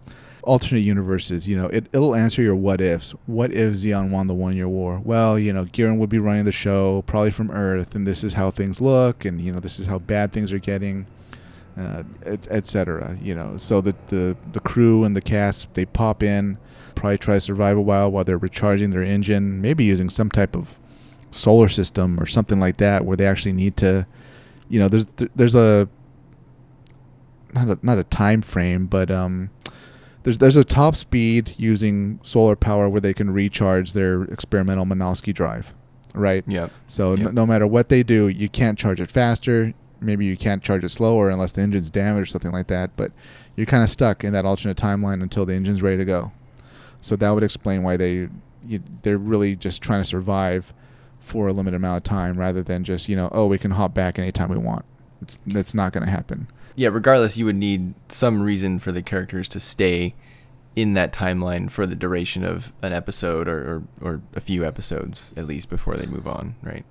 alternate 0.47 0.81
universes. 0.81 1.47
You 1.47 1.57
know, 1.57 1.67
it 1.67 1.87
it'll 1.93 2.15
answer 2.15 2.41
your 2.41 2.57
what 2.57 2.81
ifs. 2.81 3.11
What 3.27 3.53
if 3.53 3.75
Zeon 3.75 4.11
won 4.11 4.27
the 4.27 4.35
one 4.35 4.57
year 4.57 4.69
war? 4.69 5.01
Well, 5.05 5.39
you 5.39 5.53
know, 5.53 5.67
Giran 5.67 5.99
would 5.99 6.09
be 6.09 6.19
running 6.19 6.45
the 6.45 6.53
show 6.53 7.03
probably 7.07 7.31
from 7.31 7.51
Earth, 7.51 7.95
and 7.95 8.07
this 8.07 8.25
is 8.25 8.35
how 8.35 8.51
things 8.51 8.81
look, 8.81 9.25
and 9.25 9.41
you 9.41 9.53
know, 9.53 9.59
this 9.59 9.79
is 9.79 9.87
how 9.87 9.99
bad 9.99 10.33
things 10.33 10.53
are 10.53 10.59
getting, 10.59 11.07
uh, 11.79 12.05
et, 12.25 12.49
et. 12.51 12.75
You 13.23 13.35
know, 13.35 13.59
so 13.59 13.81
the 13.81 13.95
the 14.09 14.37
the 14.53 14.61
crew 14.61 15.05
and 15.05 15.15
the 15.15 15.21
cast 15.21 15.73
they 15.75 15.85
pop 15.85 16.23
in, 16.23 16.59
probably 16.95 17.19
try 17.19 17.35
to 17.35 17.41
survive 17.41 17.77
a 17.77 17.83
while 17.83 18.11
while 18.11 18.25
they're 18.25 18.39
recharging 18.39 18.91
their 18.91 19.03
engine, 19.03 19.61
maybe 19.61 19.85
using 19.85 20.09
some 20.09 20.31
type 20.31 20.57
of 20.57 20.79
solar 21.31 21.69
system 21.69 22.19
or 22.19 22.27
something 22.27 22.59
like 22.59 22.79
that 22.79 23.05
where 23.05 23.17
they 23.17 23.27
actually 23.27 23.53
need 23.53 23.77
to 23.77 24.07
you 24.69 24.81
know 24.81 24.89
there's 24.89 25.07
there's 25.35 25.55
a 25.55 25.89
not 27.55 27.69
a 27.69 27.79
not 27.83 27.99
a 27.99 28.05
time 28.05 28.43
frame 28.43 28.87
but 28.87 29.11
um 29.11 29.51
there's 30.27 30.39
there's 30.39 30.57
a 30.57 30.65
top 30.65 30.97
speed 30.97 31.55
using 31.57 32.19
solar 32.23 32.57
power 32.57 32.89
where 32.89 33.01
they 33.01 33.15
can 33.15 33.31
recharge 33.31 33.93
their 33.93 34.25
experimental 34.25 34.85
Minovsky 34.85 35.33
drive 35.33 35.73
right? 36.15 36.43
Yep. 36.49 36.73
so 36.89 37.15
Yep. 37.15 37.21
no, 37.21 37.31
no 37.31 37.47
matter 37.47 37.67
what 37.67 37.89
they 37.89 38.03
do 38.03 38.27
you 38.27 38.49
can't 38.49 38.77
charge 38.77 39.01
it 39.01 39.11
faster. 39.11 39.73
Maybe 40.01 40.25
you 40.27 40.37
can't 40.37 40.63
charge 40.63 40.83
it 40.83 40.89
slower 40.89 41.31
unless 41.31 41.53
the 41.53 41.63
engine's 41.63 41.91
damaged 41.91 42.23
or 42.25 42.27
something 42.27 42.51
like 42.51 42.67
that 42.67 42.97
but 42.97 43.13
you're 43.55 43.67
kind 43.67 43.85
of 43.85 43.91
stuck 43.91 44.25
in 44.25 44.33
that 44.33 44.45
alternate 44.45 44.77
timeline 44.77 45.23
until 45.23 45.47
the 45.47 45.55
engine's 45.55 45.81
ready 45.81 45.97
to 45.99 46.05
go. 46.05 46.33
So 47.01 47.15
that 47.17 47.31
would 47.31 47.45
explain 47.45 47.85
why 47.85 47.97
they 47.97 48.29
you, 48.67 48.83
they're 49.03 49.19
really 49.19 49.55
just 49.55 49.81
trying 49.81 50.01
to 50.01 50.05
survive 50.05 50.75
for 51.21 51.47
a 51.47 51.53
limited 51.53 51.77
amount 51.77 51.99
of 51.99 52.03
time 52.03 52.37
rather 52.37 52.63
than 52.65 52.83
just 52.83 53.09
you 53.09 53.15
know 53.15 53.29
oh 53.31 53.47
we 53.47 53.59
can 53.59 53.71
hop 53.71 53.95
back 53.95 54.19
anytime 54.19 54.49
we 54.49 54.59
want. 54.59 54.85
It's 55.23 55.39
that's 55.47 55.73
not 55.73 55.93
going 55.93 56.05
to 56.05 56.11
happen 56.11 56.49
Yeah. 56.77 56.89
Regardless, 56.89 57.37
you 57.37 57.45
would 57.47 57.57
need 57.57 57.95
some 58.09 58.41
reason 58.41 58.79
for 58.79 58.93
the 58.93 59.03
characters 59.03 59.49
to 59.49 59.61
stay 59.61 60.15
in 60.77 60.95
that 60.95 61.13
timeline 61.13 61.71
for 61.71 61.87
the 61.87 61.97
duration 61.97 62.45
of 62.45 62.73
an 62.83 62.93
episode 62.93 63.49
or, 63.49 63.83
or, 64.01 64.09
or 64.09 64.21
a 64.35 64.41
few 64.41 64.65
episodes 64.65 65.33
at 65.37 65.47
least 65.47 65.69
before 65.71 65.97
they 65.97 66.07
move 66.07 66.29
on, 66.29 66.55
right? 66.63 66.85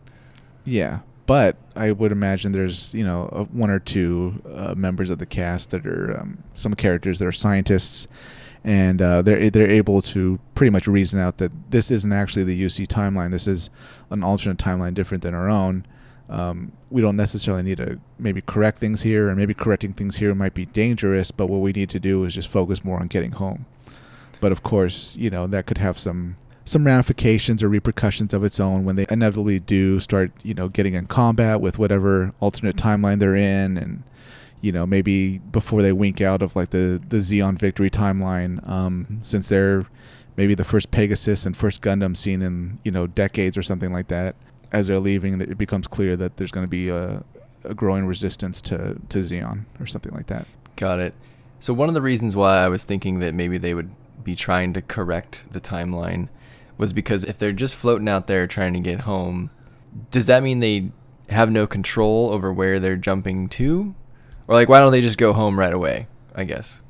yeah 0.66 1.00
but 1.28 1.56
i 1.76 1.92
would 1.92 2.12
imagine 2.12 2.52
there's 2.52 2.94
you 2.94 3.04
know 3.04 3.48
one 3.52 3.70
or 3.70 3.80
two 3.80 4.42
uh, 4.52 4.74
members 4.76 5.10
of 5.10 5.20
the 5.20 5.26
cast 5.26 5.70
that 5.70 5.86
are 5.86 6.20
um, 6.20 6.44
some 6.54 6.74
characters 6.74 7.20
that 7.20 7.28
are 7.28 7.32
scientists 7.32 8.08
and 8.64 9.00
uh, 9.00 9.22
they're 9.22 9.52
they're 9.52 9.70
able 9.70 10.02
to 10.02 10.40
pretty 10.56 10.72
much 10.72 10.88
reason 10.88 11.20
out 11.20 11.38
that 11.38 11.52
this 11.70 11.92
isn't 11.92 12.12
actually 12.12 12.44
the 12.44 12.60
UC 12.60 12.88
timeline. 12.88 13.30
This 13.30 13.46
is 13.46 13.70
an 14.10 14.24
alternate 14.24 14.58
timeline 14.58 14.96
different 14.96 15.22
than 15.22 15.36
our 15.36 15.48
own. 15.48 15.86
Um, 16.30 16.72
we 16.90 17.02
don't 17.02 17.16
necessarily 17.16 17.64
need 17.64 17.78
to 17.78 18.00
maybe 18.18 18.42
correct 18.42 18.80
things 18.80 19.04
here, 19.04 19.28
and 19.28 19.38
maybe 19.38 19.54
correcting 19.54 19.94
things 19.94 20.18
here 20.18 20.34
might 20.34 20.54
be 20.54 20.66
dangerous. 20.66 21.32
But 21.32 21.48
what 21.48 21.60
we 21.60 21.72
need 21.72 21.90
to 21.92 22.00
do 22.00 22.24
is 22.24 22.34
just 22.34 22.48
focus 22.48 22.84
more 22.84 23.00
on 23.00 23.08
getting 23.08 23.34
home. 23.34 23.66
But 24.40 24.52
of 24.52 24.64
course, 24.64 25.16
you 25.16 25.30
know 25.30 25.48
that 25.48 25.66
could 25.66 25.78
have 25.78 26.00
some 26.00 26.38
some 26.66 26.86
ramifications 26.86 27.62
or 27.62 27.70
repercussions 27.70 28.34
of 28.34 28.44
its 28.44 28.60
own 28.60 28.86
when 28.86 28.96
they 28.96 29.06
inevitably 29.10 29.60
do 29.60 30.00
start, 30.00 30.32
you 30.42 30.56
know, 30.56 30.68
getting 30.68 30.96
in 30.96 31.06
combat 31.06 31.62
with 31.62 31.78
whatever 31.78 32.34
alternate 32.40 32.76
timeline 32.76 33.20
they're 33.20 33.36
in, 33.36 33.78
and 33.78 34.04
you 34.62 34.72
know 34.72 34.86
maybe 34.88 35.38
before 35.40 35.82
they 35.82 35.94
wink 35.94 36.22
out 36.22 36.42
of 36.42 36.56
like 36.56 36.72
the 36.72 37.02
the 37.08 37.18
Zeon 37.18 37.58
Victory 37.60 37.90
timeline, 37.90 38.68
um, 38.68 39.20
since 39.22 39.50
they're 39.50 39.86
maybe 40.38 40.56
the 40.56 40.64
first 40.64 40.92
Pegasus 40.92 41.46
and 41.46 41.56
first 41.56 41.82
Gundam 41.82 42.18
seen 42.18 42.42
in 42.42 42.80
you 42.84 42.92
know 42.92 43.08
decades 43.08 43.58
or 43.58 43.62
something 43.62 43.94
like 43.94 44.08
that. 44.08 44.36
As 44.72 44.88
they're 44.88 45.00
leaving, 45.00 45.40
it 45.40 45.58
becomes 45.58 45.88
clear 45.88 46.16
that 46.16 46.38
there's 46.38 46.52
going 46.52 46.66
to 46.66 46.70
be 46.70 46.90
a, 46.90 47.24
a 47.64 47.74
growing 47.74 48.06
resistance 48.06 48.62
to 48.62 49.00
to 49.10 49.20
Zeon 49.20 49.66
or 49.80 49.86
something 49.86 50.14
like 50.14 50.28
that. 50.28 50.48
Got 50.76 51.00
it. 51.00 51.14
So 51.60 51.74
one 51.74 51.88
of 51.88 51.96
the 51.96 52.02
reasons 52.02 52.36
why 52.36 52.58
I 52.58 52.68
was 52.68 52.84
thinking 52.84 53.20
that 53.20 53.34
maybe 53.34 53.58
they 53.58 53.74
would 53.74 53.92
be 54.24 54.36
trying 54.36 54.74
to 54.74 54.82
correct 54.82 55.46
the 55.52 55.62
timeline 55.62 56.30
was 56.78 56.94
because 56.94 57.24
if 57.24 57.38
they're 57.38 57.54
just 57.54 57.76
floating 57.76 58.10
out 58.10 58.28
there 58.28 58.48
trying 58.48 58.74
to 58.74 58.80
get 58.80 59.02
home, 59.02 59.50
does 60.12 60.26
that 60.26 60.44
mean 60.44 60.60
they 60.60 60.92
have 61.30 61.50
no 61.50 61.66
control 61.66 62.32
over 62.32 62.52
where 62.52 62.80
they're 62.80 62.98
jumping 62.98 63.48
to? 63.50 63.96
Or 64.48 64.56
like 64.56 64.70
why 64.70 64.80
don't 64.80 64.92
they 64.92 65.02
just 65.02 65.18
go 65.18 65.34
home 65.34 65.58
right 65.58 65.74
away, 65.74 66.08
I 66.36 66.44
guess. 66.44 66.84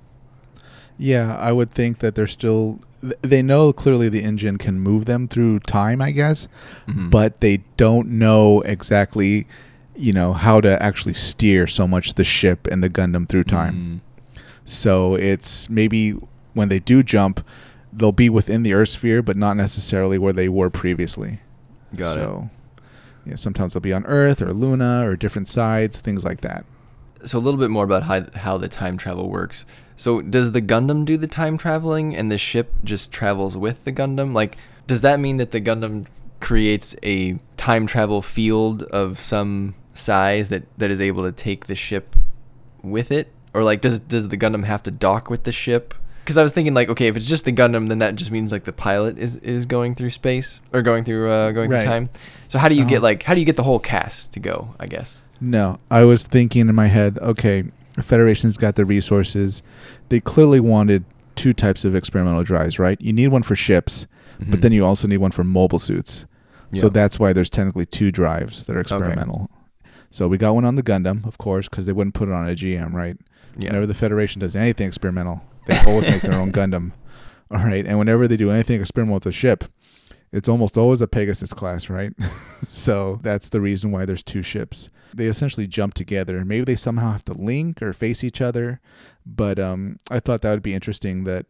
Yeah, 0.97 1.35
I 1.35 1.51
would 1.51 1.71
think 1.71 1.99
that 1.99 2.15
they're 2.15 2.27
still. 2.27 2.79
Th- 3.05 3.15
They 3.21 3.41
know 3.41 3.71
clearly 3.73 4.09
the 4.09 4.23
engine 4.23 4.57
can 4.57 4.79
move 4.79 5.05
them 5.05 5.27
through 5.27 5.59
time, 5.61 6.01
I 6.01 6.11
guess, 6.11 6.47
Mhm. 6.87 7.09
but 7.09 7.39
they 7.41 7.63
don't 7.77 8.07
know 8.09 8.61
exactly, 8.61 9.47
you 9.95 10.11
know, 10.13 10.33
how 10.33 10.59
to 10.61 10.81
actually 10.83 11.13
steer 11.13 11.67
so 11.67 11.87
much 11.87 12.15
the 12.15 12.23
ship 12.23 12.67
and 12.67 12.83
the 12.83 12.89
Gundam 12.89 13.27
through 13.27 13.45
time. 13.45 14.01
Mm. 14.35 14.39
So 14.65 15.15
it's 15.15 15.69
maybe 15.69 16.15
when 16.53 16.69
they 16.69 16.79
do 16.79 17.03
jump, 17.03 17.45
they'll 17.93 18.11
be 18.11 18.29
within 18.29 18.63
the 18.63 18.73
Earth 18.73 18.89
sphere, 18.89 19.21
but 19.21 19.37
not 19.37 19.55
necessarily 19.55 20.17
where 20.17 20.33
they 20.33 20.49
were 20.49 20.69
previously. 20.69 21.39
Got 21.95 22.17
it. 22.17 22.21
so, 22.21 22.49
yeah, 23.25 23.35
sometimes 23.35 23.73
they'll 23.73 23.81
be 23.81 23.93
on 23.93 24.05
Earth 24.05 24.41
or 24.41 24.51
Luna 24.53 25.07
or 25.07 25.15
different 25.15 25.47
sides, 25.47 26.01
things 26.01 26.25
like 26.25 26.41
that. 26.41 26.65
So 27.23 27.37
a 27.37 27.39
little 27.39 27.59
bit 27.59 27.69
more 27.69 27.83
about 27.85 28.03
how 28.03 28.25
how 28.35 28.57
the 28.57 28.67
time 28.67 28.97
travel 28.97 29.29
works. 29.29 29.65
So 29.95 30.21
does 30.21 30.51
the 30.51 30.61
Gundam 30.61 31.05
do 31.05 31.17
the 31.17 31.27
time 31.27 31.57
traveling 31.57 32.15
and 32.15 32.29
the 32.31 32.37
ship 32.37 32.73
just 32.83 33.11
travels 33.11 33.55
with 33.57 33.83
the 33.85 33.93
Gundam? 33.93 34.33
Like 34.33 34.57
does 34.87 35.01
that 35.01 35.19
mean 35.19 35.37
that 35.37 35.51
the 35.51 35.61
Gundam 35.61 36.05
creates 36.39 36.95
a 37.01 37.37
time 37.57 37.87
travel 37.87 38.21
field 38.21 38.83
of 38.83 39.19
some 39.21 39.73
size 39.93 40.49
that 40.49 40.63
that 40.77 40.91
is 40.91 40.99
able 41.01 41.23
to 41.23 41.31
take 41.31 41.65
the 41.67 41.75
ship 41.75 42.15
with 42.83 43.11
it? 43.11 43.31
Or 43.53 43.63
like 43.63 43.81
does 43.81 43.99
does 44.01 44.27
the 44.27 44.37
Gundam 44.37 44.65
have 44.65 44.83
to 44.83 44.91
dock 44.91 45.29
with 45.29 45.43
the 45.45 45.51
ship? 45.51 45.93
Cuz 46.25 46.37
I 46.37 46.43
was 46.43 46.53
thinking 46.53 46.73
like 46.73 46.89
okay, 46.89 47.07
if 47.07 47.15
it's 47.17 47.27
just 47.27 47.45
the 47.45 47.53
Gundam 47.53 47.87
then 47.87 47.99
that 47.99 48.15
just 48.15 48.29
means 48.31 48.51
like 48.51 48.65
the 48.65 48.73
pilot 48.73 49.17
is 49.17 49.37
is 49.37 49.65
going 49.65 49.95
through 49.95 50.09
space 50.11 50.59
or 50.73 50.81
going 50.81 51.03
through 51.03 51.31
uh 51.31 51.51
going 51.51 51.71
Right. 51.71 51.81
through 51.81 51.89
time. 51.89 52.09
So 52.49 52.59
how 52.59 52.67
do 52.69 52.75
you 52.75 52.81
Uh-huh. 52.81 52.89
get 52.89 53.01
like 53.01 53.23
how 53.23 53.33
do 53.33 53.39
you 53.39 53.45
get 53.45 53.55
the 53.55 53.63
whole 53.63 53.79
cast 53.79 54.33
to 54.33 54.39
go, 54.39 54.75
I 54.79 54.87
guess? 54.87 55.21
No, 55.41 55.79
I 55.91 56.03
was 56.05 56.23
thinking 56.23 56.67
in 56.69 56.75
my 56.75 56.87
head, 56.87 57.17
okay, 57.19 57.65
Federation's 58.01 58.57
got 58.57 58.75
the 58.75 58.85
resources. 58.85 59.61
They 60.09 60.19
clearly 60.19 60.59
wanted 60.59 61.05
two 61.35 61.53
types 61.53 61.83
of 61.85 61.95
experimental 61.95 62.43
drives, 62.43 62.79
right? 62.79 62.99
You 63.01 63.13
need 63.13 63.27
one 63.29 63.43
for 63.43 63.55
ships, 63.55 64.07
but 64.39 64.59
Mhm. 64.59 64.61
then 64.61 64.71
you 64.71 64.85
also 64.85 65.07
need 65.07 65.17
one 65.17 65.31
for 65.31 65.43
mobile 65.43 65.79
suits. 65.79 66.25
So 66.73 66.89
that's 66.89 67.17
why 67.19 67.31
there's 67.31 67.49
technically 67.49 67.85
two 67.85 68.11
drives 68.11 68.65
that 68.65 68.75
are 68.75 68.81
experimental. 68.81 69.49
Okay. 69.83 69.91
So 70.09 70.27
we 70.27 70.37
got 70.37 70.55
one 70.55 70.65
on 70.65 70.75
the 70.75 70.83
Gundam, 70.83 71.25
of 71.25 71.37
course, 71.37 71.69
because 71.69 71.85
they 71.85 71.93
wouldn't 71.93 72.15
put 72.15 72.27
it 72.27 72.33
on 72.33 72.47
a 72.49 72.55
GM, 72.55 72.93
right? 72.93 73.17
yeah. 73.57 73.69
Whenever 73.69 73.85
the 73.85 73.93
Federation 73.93 74.41
does 74.41 74.55
anything 74.57 74.87
experimental, 74.87 75.41
they 75.67 75.77
always 75.85 76.05
make 76.05 76.21
their 76.21 76.33
own 76.33 76.51
Gundam. 76.53 76.91
All 77.49 77.59
right, 77.63 77.85
and 77.85 77.97
whenever 77.97 78.27
they 78.27 78.35
do 78.35 78.49
anything 78.51 78.81
experimental 78.81 79.15
with 79.15 79.25
a 79.27 79.31
ship, 79.31 79.63
it's 80.35 80.49
almost 80.49 80.77
always 80.77 80.99
a 80.99 81.07
Pegasus 81.07 81.53
class, 81.53 81.89
right? 81.89 82.11
so 82.67 83.19
that's 83.23 83.47
the 83.47 83.61
reason 83.61 83.89
why 83.89 84.05
there's 84.05 84.21
two 84.21 84.41
ships. 84.41 84.89
They 85.13 85.27
essentially 85.27 85.65
jump 85.65 85.93
together. 85.93 86.43
Maybe 86.43 86.65
they 86.65 86.75
somehow 86.75 87.13
have 87.13 87.23
to 87.25 87.33
link 87.33 87.81
or 87.81 87.93
face 87.93 88.21
each 88.21 88.41
other, 88.41 88.81
but 89.25 89.57
um, 89.59 89.95
I 90.11 90.19
thought 90.19 90.41
that 90.41 90.51
would 90.51 90.61
be 90.61 90.73
interesting. 90.73 91.23
That 91.23 91.45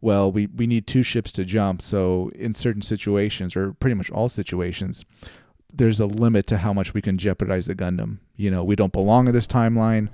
well, 0.00 0.30
we 0.30 0.46
we 0.46 0.68
need 0.68 0.86
two 0.86 1.02
ships 1.02 1.32
to 1.32 1.44
jump, 1.44 1.82
so 1.82 2.30
in 2.36 2.54
certain 2.54 2.82
situations, 2.82 3.56
or 3.56 3.72
pretty 3.72 3.94
much 3.94 4.12
all 4.12 4.28
situations, 4.28 5.04
there's 5.72 6.00
a 6.00 6.06
limit 6.06 6.46
to 6.48 6.58
how 6.58 6.72
much 6.72 6.94
we 6.94 7.02
can 7.02 7.18
jeopardize 7.18 7.66
the 7.66 7.74
Gundam. 7.74 8.18
You 8.36 8.50
know, 8.50 8.64
we 8.64 8.76
don't 8.76 8.92
belong 8.92 9.28
in 9.28 9.34
this 9.34 9.46
timeline. 9.46 10.08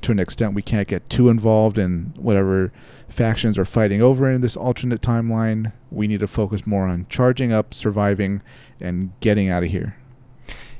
To 0.00 0.12
an 0.12 0.18
extent, 0.18 0.54
we 0.54 0.62
can't 0.62 0.88
get 0.88 1.08
too 1.10 1.28
involved 1.28 1.78
in 1.78 2.14
whatever 2.16 2.72
factions 3.08 3.58
are 3.58 3.64
fighting 3.64 4.00
over 4.02 4.30
in 4.30 4.40
this 4.40 4.56
alternate 4.56 5.02
timeline. 5.02 5.72
We 5.90 6.06
need 6.06 6.20
to 6.20 6.26
focus 6.26 6.66
more 6.66 6.86
on 6.86 7.06
charging 7.08 7.52
up, 7.52 7.74
surviving, 7.74 8.42
and 8.80 9.12
getting 9.20 9.48
out 9.48 9.62
of 9.62 9.70
here. 9.70 9.96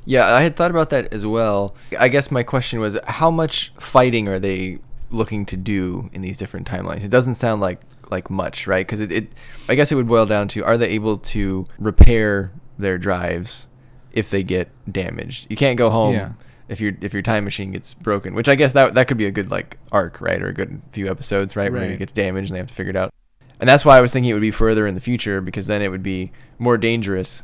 Yeah, 0.05 0.33
I 0.33 0.43
had 0.43 0.55
thought 0.55 0.71
about 0.71 0.91
that 0.91 1.11
as 1.11 1.25
well. 1.25 1.75
I 1.99 2.09
guess 2.09 2.29
my 2.29 2.43
question 2.43 2.79
was 2.79 2.97
how 3.07 3.31
much 3.31 3.73
fighting 3.79 4.27
are 4.27 4.39
they 4.39 4.79
looking 5.09 5.45
to 5.47 5.57
do 5.57 6.09
in 6.13 6.21
these 6.21 6.37
different 6.37 6.67
timelines? 6.67 7.03
It 7.03 7.11
doesn't 7.11 7.35
sound 7.35 7.61
like 7.61 7.79
like 8.11 8.29
much, 8.29 8.67
right? 8.67 8.85
Because 8.85 9.01
it, 9.01 9.11
it, 9.11 9.33
I 9.67 9.73
guess 9.73 9.91
it 9.91 9.95
would 9.95 10.07
boil 10.07 10.27
down 10.27 10.47
to 10.49 10.63
are 10.63 10.77
they 10.77 10.89
able 10.89 11.17
to 11.17 11.65
repair 11.79 12.51
their 12.77 12.99
drives 12.99 13.67
if 14.15 14.29
they 14.31 14.41
get 14.43 14.69
damaged? 14.91 15.47
You 15.49 15.55
can't 15.57 15.77
go 15.77 15.89
home 15.89 16.13
Yeah. 16.15 16.33
if 16.69 16.81
your 16.81 16.93
if 17.01 17.13
your 17.13 17.21
time 17.21 17.43
machine 17.43 17.71
gets 17.71 17.93
broken, 17.93 18.33
which 18.33 18.49
I 18.49 18.55
guess 18.55 18.73
that 18.73 18.95
that 18.95 19.07
could 19.07 19.17
be 19.17 19.25
a 19.25 19.31
good 19.31 19.51
like 19.51 19.77
arc, 19.91 20.19
right, 20.21 20.41
or 20.41 20.47
a 20.47 20.53
good 20.53 20.81
few 20.91 21.09
episodes, 21.11 21.55
right, 21.55 21.71
where 21.71 21.83
it 21.83 21.99
gets 21.99 22.13
damaged 22.13 22.49
and 22.49 22.55
they 22.55 22.59
have 22.59 22.67
to 22.67 22.73
figure 22.73 22.89
it 22.91 22.95
out. 22.95 23.11
And 23.59 23.69
that's 23.69 23.85
why 23.85 23.97
I 23.97 24.01
was 24.01 24.11
thinking 24.11 24.31
it 24.31 24.33
would 24.33 24.41
be 24.41 24.51
further 24.51 24.85
in 24.87 24.95
the 24.95 25.01
future 25.01 25.39
because 25.41 25.67
then 25.67 25.81
it 25.81 25.89
would 25.89 26.03
be 26.03 26.31
more 26.59 26.77
dangerous 26.77 27.43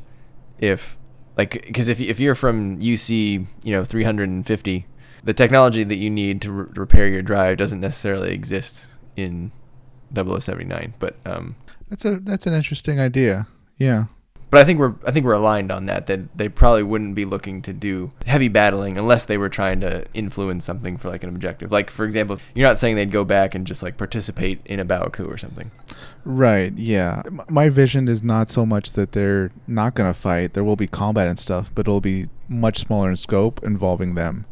if 0.59 0.97
like 1.37 1.51
because 1.65 1.87
if, 1.87 1.99
if 2.01 2.19
you're 2.19 2.35
from 2.35 2.77
UC 2.79 3.47
you 3.63 3.71
know 3.71 3.83
350 3.85 4.85
the 5.23 5.33
technology 5.33 5.83
that 5.83 5.95
you 5.95 6.09
need 6.09 6.41
to 6.41 6.51
re- 6.51 6.65
repair 6.75 7.07
your 7.07 7.21
drive 7.21 7.57
doesn't 7.57 7.79
necessarily 7.79 8.33
exist 8.33 8.87
in 9.15 9.51
0079 10.13 10.93
but 10.99 11.15
um 11.25 11.55
That's 11.89 12.03
a 12.05 12.19
that's 12.19 12.45
an 12.47 12.53
interesting 12.53 12.99
idea. 12.99 13.47
Yeah. 13.77 14.05
But 14.51 14.59
I 14.59 14.65
think 14.65 14.79
we're 14.79 14.93
I 15.05 15.11
think 15.11 15.25
we're 15.25 15.33
aligned 15.33 15.71
on 15.71 15.87
that 15.87 16.05
that 16.07 16.37
they 16.37 16.49
probably 16.49 16.83
wouldn't 16.83 17.15
be 17.15 17.25
looking 17.25 17.61
to 17.63 17.73
do 17.73 18.11
heavy 18.27 18.49
battling 18.49 18.97
unless 18.97 19.25
they 19.25 19.37
were 19.37 19.49
trying 19.49 19.79
to 19.79 20.05
influence 20.13 20.65
something 20.65 20.97
for 20.97 21.09
like 21.09 21.23
an 21.23 21.29
objective 21.29 21.71
like 21.71 21.89
for 21.89 22.05
example 22.05 22.37
you're 22.53 22.67
not 22.67 22.77
saying 22.77 22.97
they'd 22.97 23.11
go 23.11 23.23
back 23.23 23.55
and 23.55 23.65
just 23.65 23.81
like 23.81 23.97
participate 23.97 24.59
in 24.65 24.79
a 24.79 24.85
Baoa 24.85 25.11
Qu 25.11 25.25
or 25.25 25.37
something 25.37 25.71
Right. 26.23 26.73
Yeah. 26.73 27.23
My 27.49 27.69
vision 27.69 28.07
is 28.07 28.21
not 28.21 28.49
so 28.49 28.65
much 28.65 28.91
that 28.93 29.13
they're 29.13 29.51
not 29.67 29.95
going 29.95 30.11
to 30.11 30.19
fight. 30.19 30.53
There 30.53 30.63
will 30.63 30.75
be 30.75 30.87
combat 30.87 31.27
and 31.27 31.39
stuff, 31.39 31.71
but 31.73 31.87
it'll 31.87 32.01
be 32.01 32.27
much 32.47 32.79
smaller 32.79 33.09
in 33.09 33.17
scope 33.17 33.63
involving 33.63 34.15
them. 34.15 34.45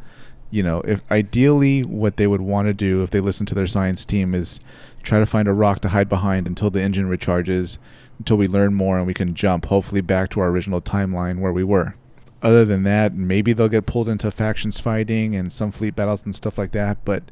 You 0.50 0.64
know, 0.64 0.82
if 0.82 1.02
ideally 1.12 1.84
what 1.84 2.18
they 2.18 2.26
would 2.26 2.42
want 2.42 2.68
to 2.68 2.74
do 2.74 3.04
if 3.04 3.12
they 3.12 3.20
listen 3.20 3.46
to 3.48 3.56
their 3.56 3.68
science 3.68 4.04
team 4.04 4.34
is 4.34 4.60
try 5.04 5.20
to 5.20 5.28
find 5.28 5.48
a 5.48 5.54
rock 5.54 5.82
to 5.82 5.90
hide 5.90 6.10
behind 6.10 6.48
until 6.48 6.72
the 6.72 6.82
engine 6.82 7.08
recharges, 7.08 7.78
until 8.20 8.38
we 8.38 8.48
learn 8.48 8.74
more 8.74 8.98
and 8.98 9.08
we 9.08 9.14
can 9.14 9.34
jump 9.34 9.66
hopefully 9.66 10.02
back 10.02 10.30
to 10.30 10.40
our 10.40 10.50
original 10.50 10.82
timeline 10.82 11.40
where 11.40 11.54
we 11.54 11.64
were. 11.64 11.96
Other 12.42 12.64
than 12.64 12.84
that, 12.84 13.16
maybe 13.16 13.52
they'll 13.52 13.68
get 13.68 13.86
pulled 13.86 14.08
into 14.08 14.32
factions 14.32 14.80
fighting 14.80 15.36
and 15.36 15.52
some 15.52 15.72
fleet 15.72 15.96
battles 15.96 16.24
and 16.24 16.36
stuff 16.36 16.58
like 16.58 16.72
that, 16.72 17.04
but 17.04 17.24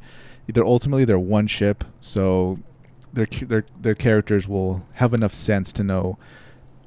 they're 0.47 0.65
ultimately 0.65 1.05
they're 1.05 1.19
one 1.19 1.47
ship, 1.47 1.83
so 1.99 2.59
their 3.13 3.25
their 3.25 3.65
their 3.79 3.95
characters 3.95 4.47
will 4.47 4.85
have 4.93 5.13
enough 5.13 5.33
sense 5.33 5.71
to 5.73 5.83
know 5.83 6.17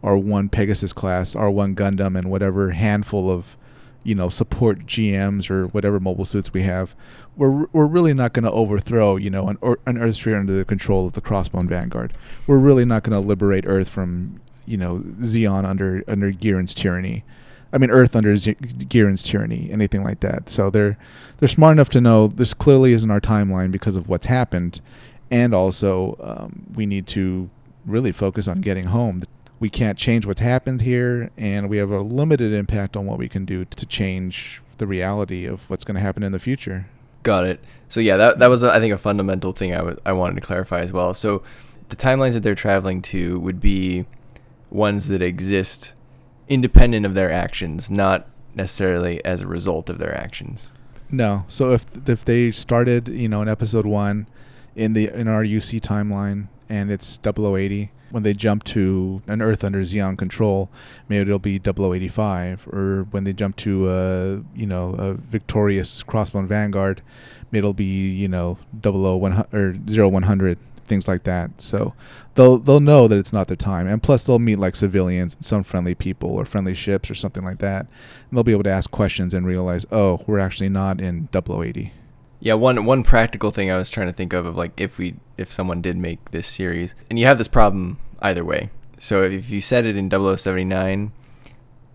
our 0.03 0.17
one 0.17 0.49
Pegasus 0.49 0.93
class, 0.93 1.35
our 1.35 1.51
one 1.51 1.75
Gundam, 1.75 2.17
and 2.17 2.31
whatever 2.31 2.71
handful 2.71 3.31
of 3.31 3.57
you 4.03 4.15
know 4.15 4.29
support 4.29 4.87
GMs 4.87 5.51
or 5.51 5.67
whatever 5.69 6.01
mobile 6.01 6.25
suits 6.25 6.53
we 6.53 6.63
have. 6.63 6.95
We're 7.37 7.67
we're 7.73 7.87
really 7.87 8.15
not 8.15 8.33
going 8.33 8.45
to 8.45 8.51
overthrow 8.51 9.17
you 9.17 9.31
know 9.31 9.49
an 9.49 9.59
or, 9.61 9.79
an 9.87 9.99
Earth 9.99 10.17
sphere 10.17 10.37
under 10.37 10.53
the 10.53 10.65
control 10.65 11.07
of 11.07 11.13
the 11.13 11.21
Crossbone 11.21 11.69
Vanguard. 11.69 12.13
We're 12.47 12.59
really 12.59 12.85
not 12.85 13.03
going 13.03 13.21
to 13.21 13.27
liberate 13.27 13.65
Earth 13.67 13.89
from 13.89 14.41
you 14.67 14.77
know 14.77 15.01
Zeon 15.21 15.65
under 15.65 16.05
under 16.09 16.33
Giran's 16.33 16.75
tyranny. 16.75 17.25
I 17.73 17.79
mean 17.79 17.91
Earth 17.91 18.17
under 18.17 18.37
Z- 18.37 18.57
Giran's 18.89 19.23
tyranny, 19.23 19.69
anything 19.71 20.03
like 20.03 20.21
that. 20.21 20.49
So 20.49 20.71
they're 20.71 20.99
they're 21.39 21.49
smart 21.49 21.73
enough 21.73 21.91
to 21.91 22.01
know 22.01 22.27
this 22.29 22.55
clearly 22.55 22.93
isn't 22.93 23.11
our 23.11 23.21
timeline 23.21 23.71
because 23.71 23.97
of 23.97 24.09
what's 24.09 24.27
happened, 24.27 24.81
and 25.31 25.55
also 25.55 26.17
um, 26.21 26.67
we 26.75 26.87
need 26.87 27.07
to 27.09 27.51
really 27.87 28.13
focus 28.13 28.49
on 28.49 28.61
getting 28.61 28.87
home. 28.87 29.23
We 29.61 29.69
can't 29.69 29.99
change 29.99 30.27
what's 30.27 30.41
happened 30.41 30.81
here, 30.81 31.31
and 31.37 31.69
we 31.69 31.77
have 31.77 31.91
a 31.91 32.01
limited 32.01 32.53
impact 32.53 32.97
on 32.97 33.07
what 33.07 33.19
we 33.19 33.29
can 33.29 33.45
do 33.45 33.65
to 33.67 33.87
change 33.87 34.63
the 34.79 34.87
reality 34.87 35.47
of 35.47 35.69
what's 35.69 35.85
going 35.85 35.97
to 35.97 36.01
happen 36.01 36.23
in 36.23 36.33
the 36.33 36.39
future. 36.39 36.87
Got 37.23 37.45
it. 37.45 37.61
So 37.89 38.01
yeah, 38.01 38.17
that 38.17 38.39
that 38.39 38.47
was 38.49 38.65
I 38.65 38.81
think 38.81 38.95
a 38.95 38.99
fundamental 38.99 39.53
thing 39.53 39.75
I 39.75 39.83
wa- 39.83 39.97
I 40.07 40.13
wanted 40.13 40.37
to 40.37 40.41
clarify 40.41 40.81
as 40.81 40.93
well. 40.93 41.13
So 41.13 41.43
the 41.91 41.97
timelines 41.97 42.33
that 42.33 42.43
they're 42.43 42.55
traveling 42.55 43.03
to 43.03 43.39
would 43.41 43.61
be 43.61 44.07
ones 44.71 45.09
that 45.09 45.21
exist 45.21 45.93
independent 46.49 47.05
of 47.05 47.15
their 47.15 47.31
actions, 47.31 47.91
not 47.91 48.27
necessarily 48.55 49.25
as 49.25 49.43
a 49.43 49.47
result 49.47 49.91
of 49.91 49.99
their 49.99 50.17
actions. 50.17 50.73
No. 51.11 51.45
So 51.49 51.73
if 51.73 51.85
if 52.09 52.25
they 52.25 52.51
started, 52.51 53.09
you 53.09 53.29
know, 53.29 53.43
in 53.43 53.49
episode 53.49 53.87
one, 53.87 54.27
in 54.75 54.95
the 54.95 55.09
in 55.09 55.29
our 55.29 55.45
UC 55.45 55.81
timeline, 55.81 56.49
and 56.69 56.91
it's 56.91 57.19
0080, 57.23 57.91
when 58.11 58.23
they 58.23 58.35
jump 58.35 58.65
to 58.65 59.23
an 59.27 59.41
Earth 59.41 59.65
under 59.65 59.83
Zeon 59.83 60.19
control, 60.19 60.71
maybe 61.09 61.23
it'll 61.23 61.39
be 61.39 61.59
0085, 61.59 62.67
or 62.69 63.07
when 63.11 63.25
they 63.25 63.33
jump 63.33 63.57
to 63.57 63.89
uh, 63.89 64.41
you 64.55 64.67
know, 64.67 64.95
a 64.99 65.15
victorious 65.15 66.03
Crossbone 66.03 66.47
Vanguard, 66.47 67.03
maybe 67.51 67.59
it'll 67.59 67.75
be 67.75 68.11
you 68.11 68.29
know 68.29 68.59
00100 68.83 69.99
or 69.99 70.09
0100 70.09 70.59
things 70.91 71.09
like 71.09 71.23
that. 71.23 71.51
So 71.59 71.95
they'll 72.35 72.59
they'll 72.59 72.81
know 72.81 73.09
that 73.09 73.17
it's 73.17 73.33
not 73.33 73.49
their 73.49 73.57
time, 73.57 73.87
and 73.87 74.03
plus 74.03 74.25
they'll 74.25 74.39
meet 74.39 74.59
like 74.59 74.77
civilians 74.77 75.37
and 75.37 75.45
some 75.45 75.63
friendly 75.63 75.95
people 75.95 76.31
or 76.31 76.45
friendly 76.45 76.75
ships 76.75 77.11
or 77.11 77.15
something 77.15 77.45
like 77.45 77.59
that, 77.61 77.87
and 77.87 78.37
they'll 78.37 78.45
be 78.45 78.53
able 78.53 78.65
to 78.65 78.71
ask 78.71 78.91
questions 78.91 79.33
and 79.33 79.47
realize, 79.47 79.87
oh, 79.91 80.23
we're 80.27 80.39
actually 80.39 80.69
not 80.69 81.01
in 81.01 81.29
0080. 81.33 81.93
Yeah, 82.41 82.55
one 82.55 82.87
one 82.87 83.05
practical 83.05 83.51
thing 83.51 83.71
I 83.71 83.77
was 83.77 83.91
trying 83.91 84.07
to 84.07 84.13
think 84.15 84.33
of 84.33 84.47
of 84.47 84.57
like 84.57 84.81
if 84.81 84.97
we 84.97 85.17
if 85.37 85.53
someone 85.53 85.83
did 85.83 85.97
make 85.97 86.31
this 86.31 86.47
series, 86.47 86.95
and 87.09 87.19
you 87.19 87.27
have 87.27 87.39
this 87.39 87.49
problem 87.49 87.99
either 88.23 88.45
way. 88.45 88.71
So 88.99 89.23
if 89.23 89.51
you 89.51 89.61
set 89.61 89.85
it 89.85 89.97
in 89.97 90.11
0079, 90.11 91.13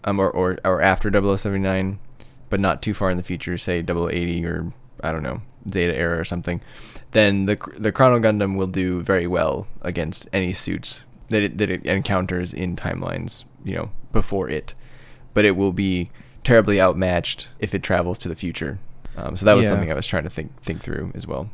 um, 0.03 0.19
or 0.19 0.29
or, 0.29 0.57
or 0.63 0.81
after 0.81 1.11
0079, 1.11 1.99
but 2.49 2.59
not 2.59 2.81
too 2.81 2.93
far 2.93 3.09
in 3.09 3.17
the 3.17 3.23
future, 3.23 3.57
say 3.57 3.81
0080 3.81 4.45
or 4.45 4.71
I 5.03 5.11
don't 5.11 5.23
know 5.23 5.41
Zeta 5.71 5.95
era 5.95 6.19
or 6.19 6.25
something, 6.25 6.61
then 7.11 7.47
the 7.47 7.57
the 7.77 7.91
Chrono 7.91 8.19
Gundam 8.19 8.55
will 8.55 8.67
do 8.67 9.01
very 9.01 9.25
well 9.25 9.67
against 9.81 10.29
any 10.31 10.53
suits 10.53 11.05
that 11.29 11.41
it, 11.41 11.57
that 11.57 11.71
it 11.71 11.85
encounters 11.85 12.53
in 12.53 12.75
timelines, 12.75 13.45
you 13.63 13.75
know, 13.75 13.89
before 14.11 14.49
it. 14.49 14.75
But 15.33 15.45
it 15.45 15.57
will 15.57 15.71
be 15.71 16.11
terribly 16.43 16.79
outmatched 16.79 17.47
if 17.59 17.73
it 17.73 17.81
travels 17.81 18.19
to 18.19 18.29
the 18.29 18.35
future. 18.35 18.77
Um, 19.17 19.35
so 19.37 19.45
that 19.45 19.53
was 19.53 19.65
Yeah. 19.65 19.69
something 19.71 19.91
I 19.91 19.95
was 19.95 20.07
trying 20.07 20.23
to 20.23 20.29
think 20.29 20.61
think 20.61 20.81
through 20.81 21.11
as 21.15 21.25
well. 21.27 21.49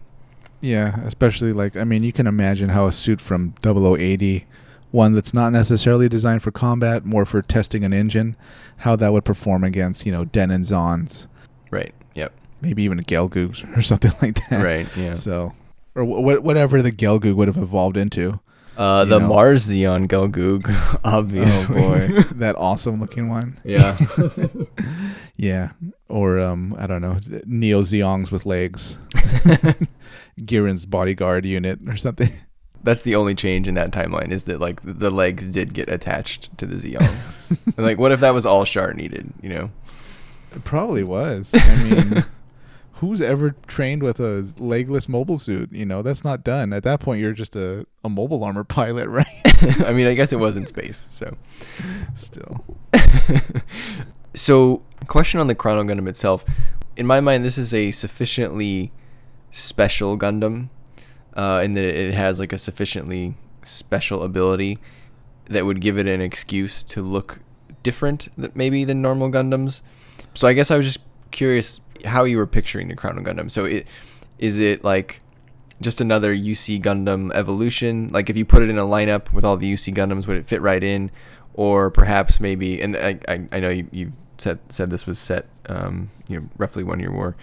Yeah, 0.61 0.99
especially 1.05 1.53
like 1.53 1.75
I 1.75 1.83
mean, 1.83 2.03
you 2.03 2.13
can 2.13 2.27
imagine 2.27 2.69
how 2.69 2.87
a 2.87 2.91
suit 2.91 3.19
from 3.21 3.53
0080, 3.63 4.45
one 4.91 5.13
that's 5.13 5.33
not 5.33 5.51
necessarily 5.51 6.07
designed 6.09 6.43
for 6.43 6.51
combat, 6.51 7.05
more 7.05 7.25
for 7.25 7.41
testing 7.41 7.83
an 7.83 7.93
engine, 7.93 8.35
how 8.77 8.95
that 8.97 9.11
would 9.13 9.25
perform 9.25 9.63
against 9.63 10.05
you 10.05 10.11
know 10.11 10.25
Den 10.25 10.51
and 10.51 10.65
Zons, 10.65 11.27
Right. 11.71 11.93
Yep. 12.15 12.33
maybe 12.61 12.83
even 12.83 12.99
a 12.99 13.03
Gelgoog 13.03 13.77
or 13.77 13.81
something 13.81 14.11
like 14.21 14.39
that. 14.49 14.63
Right. 14.63 14.87
Yeah. 14.97 15.15
So, 15.15 15.53
or 15.95 16.03
wh- 16.03 16.43
whatever 16.43 16.81
the 16.81 16.91
Gelgoog 16.91 17.35
would 17.35 17.47
have 17.47 17.57
evolved 17.57 17.97
into. 17.97 18.39
Uh, 18.77 19.03
the 19.05 19.19
know. 19.19 19.27
Mars 19.27 19.67
Zeon 19.67 20.07
Gelgoog, 20.07 20.99
obviously. 21.03 21.83
Oh 21.83 21.89
boy, 21.89 22.07
that 22.35 22.55
awesome 22.57 22.99
looking 22.99 23.29
one. 23.29 23.59
yeah. 23.63 23.97
Yeah, 25.37 25.71
or 26.11 26.39
um, 26.39 26.75
I 26.77 26.87
don't 26.87 27.01
know, 27.01 27.17
Neo 27.45 27.81
Zeongs 27.81 28.31
with 28.31 28.45
legs, 28.45 28.97
Giran's 30.45 30.85
bodyguard 30.85 31.45
unit 31.45 31.79
or 31.87 31.95
something. 31.97 32.31
That's 32.83 33.03
the 33.03 33.15
only 33.15 33.35
change 33.35 33.67
in 33.67 33.75
that 33.75 33.91
timeline 33.91 34.31
is 34.31 34.45
that 34.45 34.59
like 34.59 34.81
the 34.83 35.11
legs 35.11 35.49
did 35.49 35.73
get 35.73 35.89
attached 35.89 36.55
to 36.57 36.65
the 36.65 36.75
Zeong. 36.75 37.57
and, 37.77 37.85
like, 37.85 37.97
what 37.97 38.11
if 38.11 38.19
that 38.19 38.33
was 38.33 38.45
all 38.45 38.65
Char 38.65 38.93
needed? 38.93 39.31
You 39.41 39.49
know. 39.49 39.71
It 40.51 40.63
probably 40.65 41.03
was. 41.03 41.51
I 41.53 41.75
mean, 41.83 42.25
who's 42.93 43.21
ever 43.21 43.55
trained 43.67 44.03
with 44.03 44.19
a 44.19 44.45
legless 44.57 45.07
mobile 45.07 45.37
suit? 45.37 45.71
You 45.71 45.85
know, 45.85 46.01
that's 46.01 46.25
not 46.25 46.43
done. 46.43 46.73
At 46.73 46.83
that 46.83 46.99
point, 46.99 47.21
you're 47.21 47.31
just 47.31 47.55
a, 47.55 47.85
a 48.03 48.09
mobile 48.09 48.43
armor 48.43 48.65
pilot, 48.65 49.07
right? 49.07 49.27
I 49.79 49.93
mean, 49.93 50.07
I 50.07 50.13
guess 50.13 50.33
it 50.33 50.39
was 50.39 50.57
in 50.57 50.65
space, 50.65 51.07
so. 51.09 51.37
Still. 52.15 52.65
So, 54.33 54.83
question 55.07 55.39
on 55.39 55.47
the 55.47 55.55
Chrono 55.55 55.83
Gundam 55.83 56.07
itself. 56.07 56.45
In 56.95 57.05
my 57.05 57.19
mind, 57.19 57.43
this 57.43 57.57
is 57.57 57.73
a 57.73 57.91
sufficiently 57.91 58.91
special 59.49 60.17
Gundam, 60.17 60.69
uh, 61.33 61.61
in 61.63 61.73
that 61.73 61.83
it 61.83 62.13
has 62.13 62.39
like 62.39 62.53
a 62.53 62.57
sufficiently 62.57 63.35
special 63.63 64.23
ability 64.23 64.77
that 65.45 65.65
would 65.65 65.81
give 65.81 65.97
it 65.97 66.07
an 66.07 66.21
excuse 66.21 66.83
to 66.83 67.01
look 67.01 67.39
different, 67.83 68.29
maybe 68.55 68.83
than 68.85 69.01
normal 69.01 69.29
Gundams. 69.29 69.81
So 70.33 70.47
I 70.47 70.53
guess 70.53 70.71
I 70.71 70.77
was 70.77 70.85
just 70.85 70.99
curious 71.31 71.81
how 72.05 72.23
you 72.23 72.37
were 72.37 72.47
picturing 72.47 72.87
the 72.87 72.95
Chrono 72.95 73.21
Gundam. 73.21 73.49
So 73.49 73.65
it 73.65 73.89
is 74.37 74.59
it 74.59 74.83
like 74.83 75.19
just 75.81 76.01
another 76.01 76.35
UC 76.35 76.81
Gundam 76.81 77.31
evolution? 77.33 78.09
Like 78.09 78.29
if 78.29 78.37
you 78.37 78.45
put 78.45 78.63
it 78.63 78.69
in 78.69 78.77
a 78.77 78.85
lineup 78.85 79.31
with 79.33 79.43
all 79.43 79.57
the 79.57 79.71
UC 79.71 79.93
Gundams, 79.93 80.27
would 80.27 80.37
it 80.37 80.47
fit 80.47 80.61
right 80.61 80.83
in? 80.83 81.11
Or 81.53 81.91
perhaps 81.91 82.39
maybe, 82.39 82.81
and 82.81 82.95
I, 82.95 83.19
I, 83.27 83.47
I 83.51 83.59
know 83.59 83.69
you, 83.69 83.87
you 83.91 84.11
said 84.37 84.59
said 84.69 84.89
this 84.89 85.05
was 85.05 85.19
set, 85.19 85.45
um, 85.67 86.09
you 86.27 86.39
know, 86.39 86.49
roughly 86.57 86.83
one 86.83 86.99
year 86.99 87.11
war. 87.11 87.35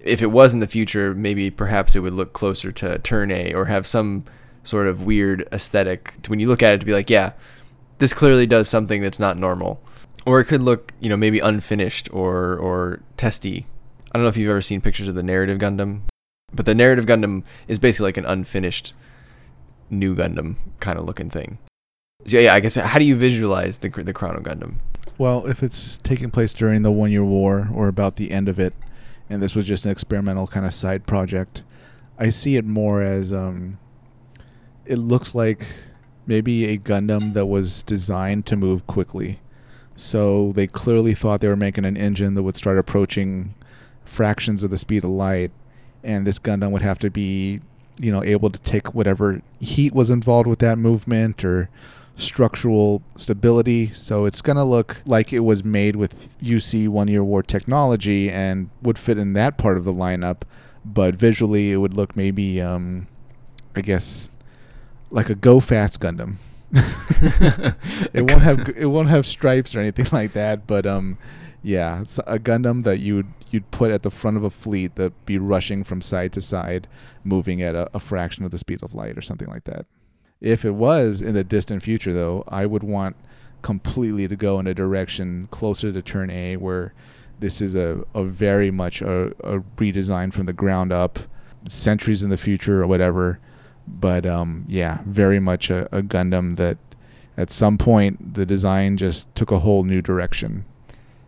If 0.00 0.22
it 0.22 0.30
was 0.30 0.54
in 0.54 0.60
the 0.60 0.68
future, 0.68 1.14
maybe 1.14 1.50
perhaps 1.50 1.96
it 1.96 2.00
would 2.00 2.12
look 2.14 2.32
closer 2.32 2.70
to 2.72 2.98
Turn 3.00 3.30
A 3.30 3.52
or 3.54 3.66
have 3.66 3.86
some 3.86 4.24
sort 4.62 4.86
of 4.86 5.02
weird 5.02 5.48
aesthetic 5.52 6.14
when 6.28 6.40
you 6.40 6.48
look 6.48 6.62
at 6.62 6.74
it 6.74 6.78
to 6.78 6.86
be 6.86 6.92
like, 6.92 7.10
yeah, 7.10 7.32
this 7.98 8.14
clearly 8.14 8.46
does 8.46 8.68
something 8.68 9.02
that's 9.02 9.18
not 9.18 9.36
normal. 9.36 9.80
Or 10.24 10.40
it 10.40 10.46
could 10.46 10.60
look, 10.60 10.92
you 11.00 11.08
know, 11.08 11.16
maybe 11.16 11.38
unfinished 11.38 12.08
or 12.12 12.56
or 12.56 13.00
testy. 13.16 13.66
I 14.12 14.18
don't 14.18 14.22
know 14.22 14.28
if 14.28 14.36
you've 14.36 14.50
ever 14.50 14.62
seen 14.62 14.80
pictures 14.80 15.08
of 15.08 15.14
the 15.14 15.22
narrative 15.22 15.58
Gundam, 15.58 16.02
but 16.52 16.66
the 16.66 16.74
narrative 16.74 17.06
Gundam 17.06 17.44
is 17.68 17.78
basically 17.78 18.08
like 18.08 18.16
an 18.16 18.26
unfinished 18.26 18.94
new 19.90 20.16
Gundam 20.16 20.56
kind 20.80 20.98
of 20.98 21.04
looking 21.04 21.30
thing. 21.30 21.58
So 22.26 22.38
yeah, 22.38 22.54
I 22.54 22.60
guess 22.60 22.74
how 22.74 22.98
do 22.98 23.04
you 23.04 23.14
visualize 23.14 23.78
the 23.78 23.88
the 23.88 24.12
Chrono 24.12 24.40
Gundam? 24.40 24.76
Well, 25.16 25.46
if 25.46 25.62
it's 25.62 25.98
taking 25.98 26.32
place 26.32 26.52
during 26.52 26.82
the 26.82 26.90
One 26.90 27.12
Year 27.12 27.24
War 27.24 27.68
or 27.72 27.86
about 27.86 28.16
the 28.16 28.32
end 28.32 28.48
of 28.48 28.58
it, 28.58 28.74
and 29.30 29.40
this 29.40 29.54
was 29.54 29.64
just 29.64 29.84
an 29.84 29.92
experimental 29.92 30.48
kind 30.48 30.66
of 30.66 30.74
side 30.74 31.06
project, 31.06 31.62
I 32.18 32.30
see 32.30 32.56
it 32.56 32.64
more 32.64 33.00
as 33.00 33.32
um, 33.32 33.78
it 34.84 34.96
looks 34.96 35.36
like 35.36 35.68
maybe 36.26 36.66
a 36.66 36.78
Gundam 36.78 37.32
that 37.34 37.46
was 37.46 37.84
designed 37.84 38.44
to 38.46 38.56
move 38.56 38.88
quickly. 38.88 39.38
So 39.94 40.50
they 40.56 40.66
clearly 40.66 41.14
thought 41.14 41.40
they 41.40 41.48
were 41.48 41.54
making 41.54 41.84
an 41.84 41.96
engine 41.96 42.34
that 42.34 42.42
would 42.42 42.56
start 42.56 42.76
approaching 42.76 43.54
fractions 44.04 44.64
of 44.64 44.70
the 44.70 44.78
speed 44.78 45.04
of 45.04 45.10
light, 45.10 45.52
and 46.02 46.26
this 46.26 46.40
Gundam 46.40 46.72
would 46.72 46.82
have 46.82 46.98
to 46.98 47.08
be, 47.08 47.60
you 48.00 48.10
know, 48.10 48.24
able 48.24 48.50
to 48.50 48.60
take 48.62 48.96
whatever 48.96 49.42
heat 49.60 49.94
was 49.94 50.10
involved 50.10 50.48
with 50.48 50.58
that 50.58 50.76
movement 50.76 51.44
or 51.44 51.70
structural 52.16 53.02
stability. 53.16 53.92
So 53.92 54.24
it's 54.24 54.40
going 54.42 54.56
to 54.56 54.64
look 54.64 55.02
like 55.04 55.32
it 55.32 55.40
was 55.40 55.64
made 55.64 55.96
with 55.96 56.36
UC 56.40 56.88
One 56.88 57.08
Year 57.08 57.22
War 57.22 57.42
technology 57.42 58.30
and 58.30 58.70
would 58.82 58.98
fit 58.98 59.18
in 59.18 59.34
that 59.34 59.58
part 59.58 59.76
of 59.76 59.84
the 59.84 59.92
lineup. 59.92 60.42
But 60.84 61.14
visually, 61.14 61.72
it 61.72 61.76
would 61.76 61.94
look 61.94 62.16
maybe, 62.16 62.60
um, 62.60 63.08
I 63.74 63.80
guess, 63.80 64.30
like 65.10 65.30
a 65.30 65.34
Go 65.34 65.60
Fast 65.60 66.00
Gundam. 66.00 66.36
it 66.72 68.28
won't 68.28 68.42
have 68.42 68.68
it 68.76 68.86
won't 68.86 69.08
have 69.08 69.24
stripes 69.26 69.74
or 69.74 69.80
anything 69.80 70.06
like 70.12 70.32
that. 70.32 70.66
But 70.66 70.86
um, 70.86 71.18
yeah, 71.62 72.00
it's 72.00 72.18
a 72.18 72.38
Gundam 72.38 72.84
that 72.84 73.00
you 73.00 73.16
would 73.16 73.32
you'd 73.50 73.70
put 73.70 73.90
at 73.90 74.02
the 74.02 74.10
front 74.10 74.36
of 74.36 74.44
a 74.44 74.50
fleet 74.50 74.96
that 74.96 75.26
be 75.26 75.38
rushing 75.38 75.84
from 75.84 76.00
side 76.00 76.32
to 76.34 76.40
side, 76.40 76.86
moving 77.24 77.62
at 77.62 77.74
a, 77.74 77.88
a 77.94 78.00
fraction 78.00 78.44
of 78.44 78.50
the 78.50 78.58
speed 78.58 78.82
of 78.82 78.94
light 78.94 79.16
or 79.16 79.22
something 79.22 79.48
like 79.48 79.64
that. 79.64 79.86
If 80.40 80.64
it 80.64 80.72
was 80.72 81.20
in 81.20 81.34
the 81.34 81.44
distant 81.44 81.82
future, 81.82 82.12
though, 82.12 82.44
I 82.48 82.66
would 82.66 82.82
want 82.82 83.16
completely 83.62 84.28
to 84.28 84.36
go 84.36 84.58
in 84.60 84.66
a 84.66 84.74
direction 84.74 85.48
closer 85.50 85.92
to 85.92 86.02
Turn 86.02 86.30
A, 86.30 86.56
where 86.56 86.92
this 87.40 87.60
is 87.60 87.74
a, 87.74 88.04
a 88.14 88.24
very 88.24 88.70
much 88.70 89.02
a, 89.02 89.28
a 89.44 89.60
redesign 89.76 90.32
from 90.32 90.46
the 90.46 90.52
ground 90.52 90.92
up, 90.92 91.18
centuries 91.66 92.22
in 92.22 92.30
the 92.30 92.36
future 92.36 92.82
or 92.82 92.86
whatever. 92.86 93.38
But 93.88 94.26
um, 94.26 94.64
yeah, 94.68 95.00
very 95.06 95.40
much 95.40 95.70
a, 95.70 95.86
a 95.96 96.02
Gundam 96.02 96.56
that 96.56 96.78
at 97.36 97.50
some 97.50 97.78
point 97.78 98.34
the 98.34 98.46
design 98.46 98.96
just 98.96 99.32
took 99.34 99.50
a 99.50 99.60
whole 99.60 99.84
new 99.84 100.02
direction. 100.02 100.64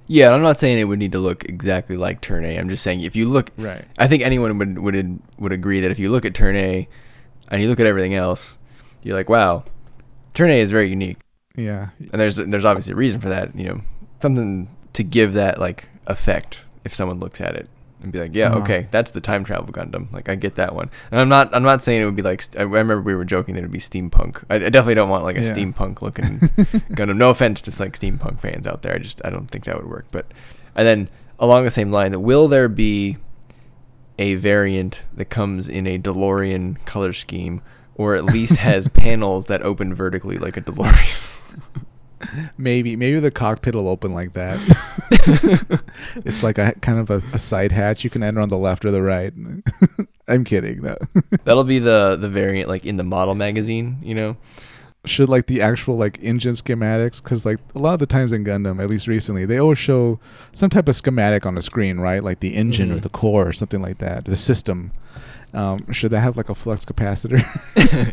Yeah, 0.07 0.33
I'm 0.33 0.41
not 0.43 0.57
saying 0.57 0.79
it 0.79 0.85
would 0.85 0.99
need 0.99 1.13
to 1.13 1.19
look 1.19 1.45
exactly 1.45 1.97
like 1.97 2.21
Turn 2.23 2.45
A. 2.45 2.57
I'm 2.57 2.71
just 2.71 2.83
saying 2.83 3.03
if 3.03 3.15
you 3.15 3.29
look, 3.29 3.51
Right. 3.59 3.85
I 3.99 4.09
think 4.09 4.23
anyone 4.23 4.59
would 4.59 4.79
would 4.79 5.19
would 5.39 5.53
agree 5.53 5.81
that 5.81 5.91
if 5.91 5.99
you 5.99 6.11
look 6.11 6.25
at 6.25 6.35
Turn 6.35 6.57
A, 6.57 6.89
and 7.49 7.63
you 7.63 7.69
look 7.69 7.81
at 7.81 7.87
everything 7.87 8.15
else, 8.15 8.58
you're 9.03 9.17
like, 9.17 9.29
wow, 9.29 9.65
Turn 10.35 10.51
A 10.51 10.59
is 10.61 10.71
very 10.71 10.89
unique, 10.89 11.19
Yeah. 11.57 11.91
and 11.99 12.21
there's 12.21 12.37
there's 12.37 12.65
obviously 12.65 12.93
a 12.93 12.97
reason 12.97 13.21
for 13.21 13.29
that. 13.29 13.55
You 13.57 13.67
know, 13.69 13.81
something 14.21 14.69
to 14.95 15.03
give 15.03 15.33
that 15.35 15.59
like 15.59 15.89
effect 16.07 16.65
if 16.85 16.95
someone 16.95 17.21
looks 17.21 17.41
at 17.41 17.55
it 17.55 17.69
and 18.03 18.13
be 18.13 18.19
like, 18.21 18.35
yeah, 18.35 18.51
Uh-huh. 18.51 18.61
okay, 18.61 18.87
that's 18.93 19.11
the 19.11 19.21
time 19.21 19.43
travel 19.45 19.67
Gundam. 19.73 20.13
Like 20.13 20.29
I 20.29 20.35
get 20.37 20.55
that 20.57 20.75
one, 20.75 20.91
and 21.11 21.21
I'm 21.21 21.29
not 21.29 21.55
I'm 21.55 21.63
not 21.65 21.83
saying 21.83 22.01
it 22.01 22.05
would 22.05 22.17
be 22.17 22.23
like 22.23 22.43
st- 22.43 22.61
I 22.61 22.63
remember 22.63 23.01
we 23.03 23.15
were 23.15 23.25
joking 23.25 23.55
that 23.55 23.61
it'd 23.61 23.71
be 23.73 23.79
steampunk. 23.79 24.45
I, 24.49 24.57
I 24.57 24.59
definitely 24.71 24.95
don't 24.95 25.09
want 25.09 25.25
like 25.25 25.37
a 25.37 25.43
Yeah. 25.43 25.53
steampunk 25.53 26.03
looking 26.03 26.25
Gundam. 26.95 27.17
No 27.17 27.31
offense 27.31 27.61
to 27.63 27.83
like 27.83 27.99
steampunk 27.99 28.41
fans 28.41 28.67
out 28.67 28.83
there. 28.83 28.95
I 28.95 28.99
just 28.99 29.21
I 29.25 29.31
don't 29.31 29.47
think 29.51 29.65
that 29.65 29.77
would 29.77 29.89
work. 29.91 30.07
But 30.11 30.27
and 30.77 30.87
then 30.87 31.09
along 31.41 31.65
the 31.65 31.71
same 31.71 31.91
line, 31.91 32.21
will 32.23 32.47
there 32.49 32.69
be 32.69 33.17
a 34.19 34.35
variant 34.35 35.03
that 35.15 35.27
comes 35.27 35.69
in 35.69 35.87
a 35.87 35.97
DeLorean 35.99 36.85
color 36.87 37.13
scheme, 37.13 37.61
or 37.99 38.15
at 38.15 38.25
least 38.25 38.57
has 38.59 38.89
panels 39.05 39.47
that 39.47 39.61
open 39.63 39.93
vertically 39.95 40.39
like 40.39 40.57
a 40.57 40.63
DeLorean? 40.63 41.35
Maybe 42.59 42.97
maybe 42.97 43.21
the 43.21 43.31
cockpit 43.31 43.77
will 43.77 43.89
open 43.89 44.13
like 44.13 44.33
that. 44.33 44.59
it's 46.25 46.43
like 46.43 46.59
a 46.59 46.73
kind 46.81 46.99
of 46.99 47.11
a, 47.11 47.23
a 47.33 47.39
side 47.39 47.71
hatch. 47.71 48.03
You 48.03 48.11
can 48.11 48.25
enter 48.25 48.41
on 48.41 48.49
the 48.49 48.59
left 48.59 48.85
or 48.85 48.91
the 48.91 49.03
right. 49.03 49.33
I'm 50.27 50.43
kidding. 50.43 50.83
No. 50.83 50.97
That'll 51.45 51.63
be 51.63 51.79
the 51.79 52.17
the 52.21 52.29
variant 52.29 52.69
like 52.69 52.85
in 52.85 52.97
the 52.97 53.05
model 53.05 53.37
magazine, 53.37 53.99
you 54.03 54.17
know. 54.17 54.37
Should 55.05 55.29
like 55.29 55.47
the 55.47 55.63
actual 55.63 55.97
like 55.97 56.19
engine 56.21 56.55
schematics 56.55 57.23
because 57.23 57.47
like 57.47 57.59
a 57.77 57.79
lot 57.79 57.93
of 57.95 58.01
the 58.01 58.07
times 58.07 58.33
in 58.33 58.45
Gundam, 58.45 58.83
at 58.83 58.91
least 58.91 59.07
recently, 59.07 59.47
they 59.47 59.59
always 59.59 59.79
show 59.79 60.19
some 60.51 60.71
type 60.71 60.89
of 60.89 60.97
schematic 60.97 61.47
on 61.47 61.55
the 61.55 61.63
screen, 61.63 61.99
right? 62.01 62.23
Like 62.23 62.41
the 62.41 62.57
engine 62.57 62.91
or 62.91 62.97
Mhm. 62.97 63.03
the 63.03 63.09
core 63.11 63.47
or 63.47 63.53
something 63.53 63.81
like 63.81 63.99
that. 63.99 64.25
The 64.25 64.37
system. 64.37 64.91
Um, 65.55 65.91
should 65.93 66.11
that 66.11 66.21
have 66.21 66.37
like 66.37 66.49
a 66.49 66.55
flux 66.55 66.85
capacitor? 66.85 67.43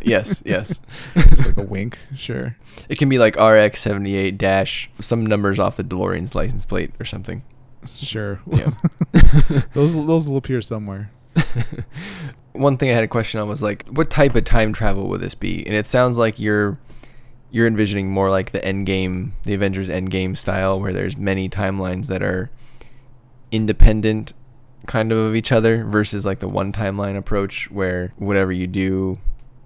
yes, 0.04 0.42
yes. 0.46 0.80
Just 1.14 1.46
like 1.46 1.56
a 1.56 1.62
wink, 1.62 1.98
sure. 2.16 2.56
It 2.88 2.98
can 2.98 3.08
be 3.08 3.18
like 3.18 3.36
RX 3.36 3.80
seventy 3.80 4.16
eight 4.16 4.38
dash 4.38 4.90
some 5.00 5.24
numbers 5.24 5.58
off 5.58 5.76
the 5.76 5.84
DeLorean's 5.84 6.34
license 6.34 6.64
plate 6.64 6.92
or 6.98 7.04
something. 7.04 7.42
Sure. 7.96 8.40
Yeah. 8.46 8.70
those 9.74 9.94
those 9.94 10.28
will 10.28 10.36
appear 10.36 10.62
somewhere. 10.62 11.10
One 12.52 12.78
thing 12.78 12.90
I 12.90 12.94
had 12.94 13.04
a 13.04 13.08
question 13.08 13.38
on 13.40 13.48
was 13.48 13.62
like, 13.62 13.86
what 13.88 14.08
type 14.08 14.34
of 14.34 14.44
time 14.44 14.72
travel 14.72 15.08
would 15.08 15.20
this 15.20 15.34
be? 15.34 15.66
And 15.66 15.74
it 15.74 15.86
sounds 15.86 16.16
like 16.16 16.40
you're 16.40 16.78
you're 17.50 17.66
envisioning 17.66 18.10
more 18.10 18.30
like 18.30 18.52
the 18.52 18.64
end 18.64 18.86
game, 18.86 19.34
the 19.44 19.54
Avengers 19.54 19.88
end 19.90 20.10
game 20.10 20.34
style, 20.34 20.80
where 20.80 20.92
there's 20.92 21.16
many 21.16 21.48
timelines 21.48 22.06
that 22.08 22.22
are 22.22 22.50
independent 23.52 24.32
kind 24.86 25.10
of 25.12 25.18
of 25.18 25.34
each 25.36 25.52
other 25.52 25.84
versus 25.84 26.24
like 26.26 26.38
the 26.40 26.48
one 26.48 26.72
timeline 26.72 27.16
approach 27.16 27.70
where 27.70 28.12
whatever 28.16 28.52
you 28.52 28.66
do 28.66 29.18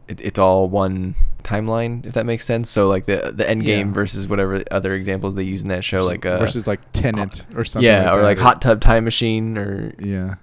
it, 0.08 0.20
it's 0.20 0.38
all 0.38 0.68
one 0.68 1.14
timeline 1.42 2.04
if 2.06 2.14
that 2.14 2.26
makes 2.26 2.44
sense 2.44 2.68
so 2.70 2.88
like 2.88 3.06
the 3.06 3.32
the 3.34 3.48
end 3.48 3.64
game 3.64 3.88
Yeah. 3.88 3.94
versus 3.94 4.28
whatever 4.28 4.62
other 4.70 4.94
examples 4.94 5.34
they 5.34 5.42
use 5.42 5.62
in 5.62 5.68
that 5.68 5.84
show 5.84 6.04
like 6.04 6.24
uh 6.26 6.38
versus 6.38 6.66
like 6.66 6.80
Tenet 6.92 7.42
or 7.54 7.64
something. 7.64 7.86
yeah 7.86 8.12
or 8.14 8.18
that, 8.18 8.24
like 8.24 8.38
hot 8.38 8.60
tub 8.62 8.80
time 8.80 9.04
machine 9.04 9.56
or 9.58 9.92
Yeah. 9.98 10.34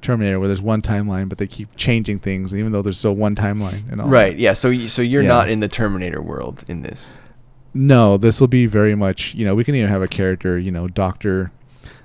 Terminator, 0.00 0.38
where 0.38 0.46
there's 0.46 0.62
one 0.62 0.80
timeline, 0.80 1.28
but 1.28 1.38
they 1.38 1.48
keep 1.48 1.74
changing 1.74 2.20
things, 2.20 2.54
even 2.54 2.70
though 2.70 2.82
there's 2.82 3.00
still 3.00 3.16
one 3.16 3.34
timeline 3.34 3.90
and 3.90 4.00
all. 4.00 4.08
Right. 4.08 4.38
Yeah. 4.38 4.52
So 4.52 4.68
y- 4.68 4.86
so 4.86 5.02
you're 5.02 5.22
Yeah. 5.22 5.28
not 5.28 5.48
in 5.50 5.58
the 5.58 5.66
Terminator 5.66 6.22
world 6.22 6.62
in 6.68 6.82
this. 6.82 7.20
No, 7.74 8.16
this 8.16 8.38
will 8.40 8.46
be 8.46 8.66
very 8.66 8.94
much. 8.94 9.34
You 9.34 9.44
know, 9.44 9.56
we 9.56 9.64
can 9.64 9.74
even 9.74 9.88
have 9.88 10.00
a 10.00 10.06
character. 10.06 10.56
You 10.56 10.70
know, 10.70 10.86
Doctor. 10.86 11.50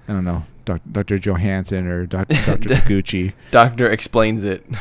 I 0.08 0.14
don't 0.14 0.26
know, 0.26 0.44
Doc, 0.66 0.82
Doctor 0.92 1.18
Johansson 1.18 1.88
or 1.88 2.06
Doc, 2.06 2.28
Doctor 2.46 2.70
Taguchi. 2.70 3.34
Doctor 3.52 3.90
explains 3.90 4.44
it. 4.44 4.66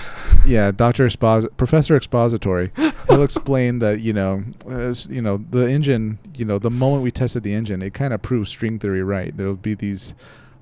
Yeah, 0.45 0.73
Doctor 0.73 1.09
Professor 1.57 1.97
Expository. 1.97 2.73
He'll 3.09 3.23
explain 3.23 3.79
that 3.79 4.01
you 4.01 4.12
know, 4.12 4.42
as, 4.68 5.07
you 5.07 5.23
know, 5.23 5.37
the 5.37 5.71
engine. 5.71 6.18
You 6.37 6.45
know, 6.45 6.59
the 6.59 6.68
moment 6.68 7.05
we 7.05 7.12
tested 7.12 7.45
the 7.45 7.55
engine, 7.55 7.81
it 7.81 7.95
kind 7.95 8.12
of 8.12 8.23
proved 8.23 8.49
string 8.49 8.81
theory 8.81 9.05
right. 9.05 9.37
There'll 9.37 9.55
be 9.55 9.75
these 9.75 10.14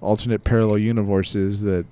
alternate 0.03 0.45
parallel 0.45 0.77
universes 0.77 1.63
that, 1.63 1.87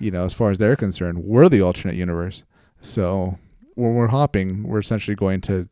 you 0.00 0.10
know, 0.10 0.24
as 0.24 0.34
far 0.34 0.50
as 0.50 0.58
they're 0.58 0.74
concerned, 0.74 1.24
we're 1.24 1.48
the 1.48 1.62
alternate 1.62 1.94
universe. 1.94 2.42
So 2.80 3.38
when 3.76 3.94
we're 3.94 4.08
hopping, 4.08 4.64
we're 4.64 4.80
essentially 4.80 5.14
going 5.14 5.40
to 5.42 5.68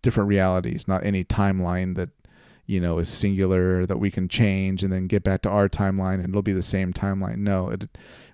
different 0.00 0.28
realities, 0.28 0.88
not 0.88 1.04
any 1.04 1.24
timeline 1.24 1.96
that 1.96 2.08
you 2.70 2.80
know 2.80 2.98
is 2.98 3.08
singular 3.08 3.84
that 3.84 3.98
we 3.98 4.10
can 4.10 4.28
change 4.28 4.82
and 4.82 4.92
then 4.92 5.08
get 5.08 5.24
back 5.24 5.42
to 5.42 5.50
our 5.50 5.68
timeline 5.68 6.14
and 6.14 6.28
it'll 6.28 6.40
be 6.40 6.52
the 6.52 6.62
same 6.62 6.92
timeline. 6.92 7.38
No, 7.38 7.68
it, 7.68 7.88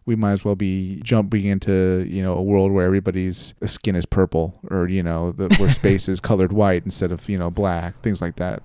we 0.05 0.15
might 0.15 0.33
as 0.33 0.45
well 0.45 0.55
be 0.55 1.01
jumping 1.03 1.47
into 1.47 2.07
you 2.09 2.23
know 2.23 2.35
a 2.35 2.43
world 2.43 2.71
where 2.71 2.85
everybody's 2.85 3.55
skin 3.65 3.97
is 3.97 4.05
purple 4.07 4.61
or 4.71 4.89
you 4.89 5.03
know 5.03 5.33
the, 5.33 5.49
where 5.57 5.71
space 5.83 6.09
is 6.09 6.21
colored 6.21 6.53
white 6.53 6.85
instead 6.85 7.11
of 7.11 7.29
you 7.29 7.39
know 7.39 7.51
black 7.51 8.01
things 8.03 8.21
like 8.21 8.37
that 8.37 8.63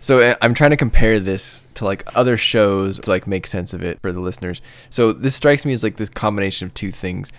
So 0.00 0.18
uh, 0.18 0.34
I'm 0.42 0.54
trying 0.54 0.70
to 0.70 0.76
compare 0.76 1.18
this 1.20 1.62
to 1.74 1.84
like 1.84 2.04
other 2.16 2.36
shows 2.36 2.98
to 3.00 3.10
like 3.10 3.26
make 3.26 3.46
sense 3.46 3.72
of 3.72 3.82
it 3.82 4.00
for 4.00 4.12
the 4.12 4.20
listeners. 4.20 4.60
So 4.90 5.12
this 5.12 5.34
strikes 5.34 5.64
me 5.64 5.72
as 5.72 5.82
like 5.82 5.96
this 5.96 6.08
combination 6.08 6.66
of 6.66 6.74
two 6.74 6.92
things. 6.92 7.32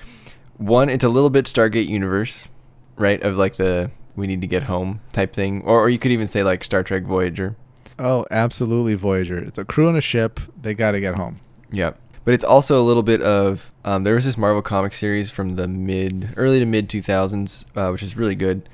One, 0.57 0.89
it's 0.89 1.05
a 1.05 1.09
little 1.09 1.29
bit 1.29 1.45
Stargate 1.45 1.87
universe, 1.87 2.49
right? 2.97 3.21
Of 3.21 3.37
like 3.37 3.55
the 3.55 3.91
we 4.19 4.27
need 4.27 4.41
to 4.41 4.47
get 4.47 4.63
home 4.63 5.01
type 5.13 5.33
thing, 5.33 5.61
or, 5.63 5.79
or 5.79 5.89
you 5.89 5.97
could 5.97 6.11
even 6.11 6.27
say 6.27 6.43
like 6.43 6.63
Star 6.63 6.83
Trek 6.83 7.03
Voyager. 7.03 7.55
oh 7.97 8.25
absolutely 8.31 8.93
voyager 8.93 9.37
it's 9.37 9.57
a 9.57 9.65
crew 9.65 9.89
on 9.89 9.95
a 9.95 10.01
ship 10.01 10.39
they 10.61 10.73
got 10.73 10.91
to 10.91 11.01
get 11.01 11.15
home 11.15 11.39
Yep. 11.71 11.99
But 12.25 12.33
it's 12.33 12.43
also 12.43 12.81
a 12.81 12.83
little 12.83 13.03
bit 13.03 13.21
of 13.21 13.73
um, 13.85 14.03
there 14.03 14.13
was 14.13 14.25
this 14.25 14.37
Marvel 14.37 14.61
comic 14.61 14.93
series 14.93 15.31
from 15.31 15.55
the 15.55 15.67
mid 15.67 16.33
early 16.37 16.59
to 16.59 16.65
mid 16.65 16.89
2000s, 16.89 17.65
uh, 17.75 17.91
which 17.91 18.03
is 18.03 18.15
really 18.15 18.35
good, 18.35 18.69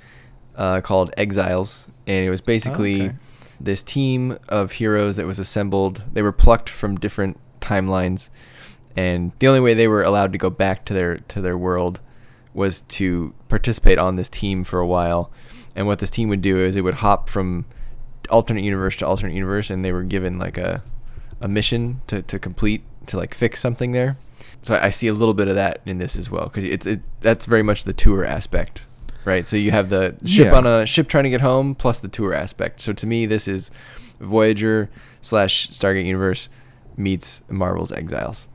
uh, 0.56 0.82
called 0.82 1.14
Exiles, 1.16 1.90
and 2.08 2.26
it 2.26 2.30
was 2.30 2.42
basically 2.42 3.04
okay. 3.04 3.16
this 3.62 3.84
team 3.84 4.38
of 4.50 4.74
heroes 4.74 5.16
that 5.16 5.26
was 5.26 5.40
assembled. 5.40 6.04
They 6.12 6.22
were 6.22 6.32
plucked 6.32 6.70
from 6.70 6.98
different 6.98 7.40
timelines, 7.62 8.30
and 8.96 9.32
the 9.40 9.48
only 9.48 9.62
way 9.62 9.74
they 9.74 9.88
were 9.88 10.04
allowed 10.04 10.32
to 10.34 10.38
go 10.38 10.50
back 10.50 10.86
to 10.86 10.94
their 10.94 11.18
to 11.18 11.40
their 11.40 11.58
world 11.58 12.00
was 12.56 12.82
to 12.82 13.34
participate 13.50 13.98
on 13.98 14.16
this 14.16 14.30
team 14.30 14.64
for 14.64 14.80
a 14.80 14.88
while. 14.88 15.30
And 15.76 15.88
what 15.88 16.00
this 16.00 16.10
team 16.10 16.30
would 16.30 16.42
do 16.42 16.58
is 16.58 16.76
it 16.76 16.82
would 16.82 16.96
hop 16.96 17.30
from 17.30 17.66
alternate 18.30 18.64
universe 18.64 18.96
to 18.98 19.06
alternate 19.06 19.34
universe, 19.36 19.70
and 19.70 19.84
they 19.84 19.92
were 19.92 20.04
given 20.04 20.40
like 20.40 20.58
a 20.58 20.82
a 21.42 21.48
mission 21.50 22.02
to, 22.08 22.22
to 22.22 22.40
complete 22.40 22.82
to 23.08 23.18
like 23.18 23.34
fix 23.34 23.60
something 23.60 23.92
there. 23.92 24.18
So 24.62 24.80
I, 24.82 24.90
see 24.90 25.08
a 25.08 25.14
little 25.14 25.34
bit 25.34 25.48
of 25.48 25.56
that 25.56 25.82
in 25.86 25.98
this 26.00 26.16
as 26.18 26.32
well 26.32 26.46
because 26.46 26.64
it's 26.64 26.86
it 26.88 27.02
that's 27.22 27.46
very 27.46 27.62
much 27.62 27.84
the 27.84 27.94
tour 27.94 28.26
aspect, 28.26 28.86
right? 29.26 29.48
So 29.48 29.58
you 29.58 29.72
have 29.72 29.90
the 29.90 30.16
ship 30.26 30.46
Yeah. 30.48 30.56
on 30.56 30.66
a 30.66 30.86
ship 30.86 31.08
trying 31.10 31.26
to 31.26 31.30
get 31.30 31.42
home 31.42 31.76
plus 31.76 32.00
the 32.00 32.08
tour 32.08 32.34
aspect. 32.34 32.82
So 32.82 32.94
to 32.94 33.06
me, 33.06 33.26
this 33.26 33.48
is 33.48 33.70
Voyager 34.20 34.90
slash 35.22 35.70
Stargate 35.70 36.06
Universe 36.06 36.48
meets 36.98 37.44
Marvel's 37.50 37.92
Exiles. 37.92 38.48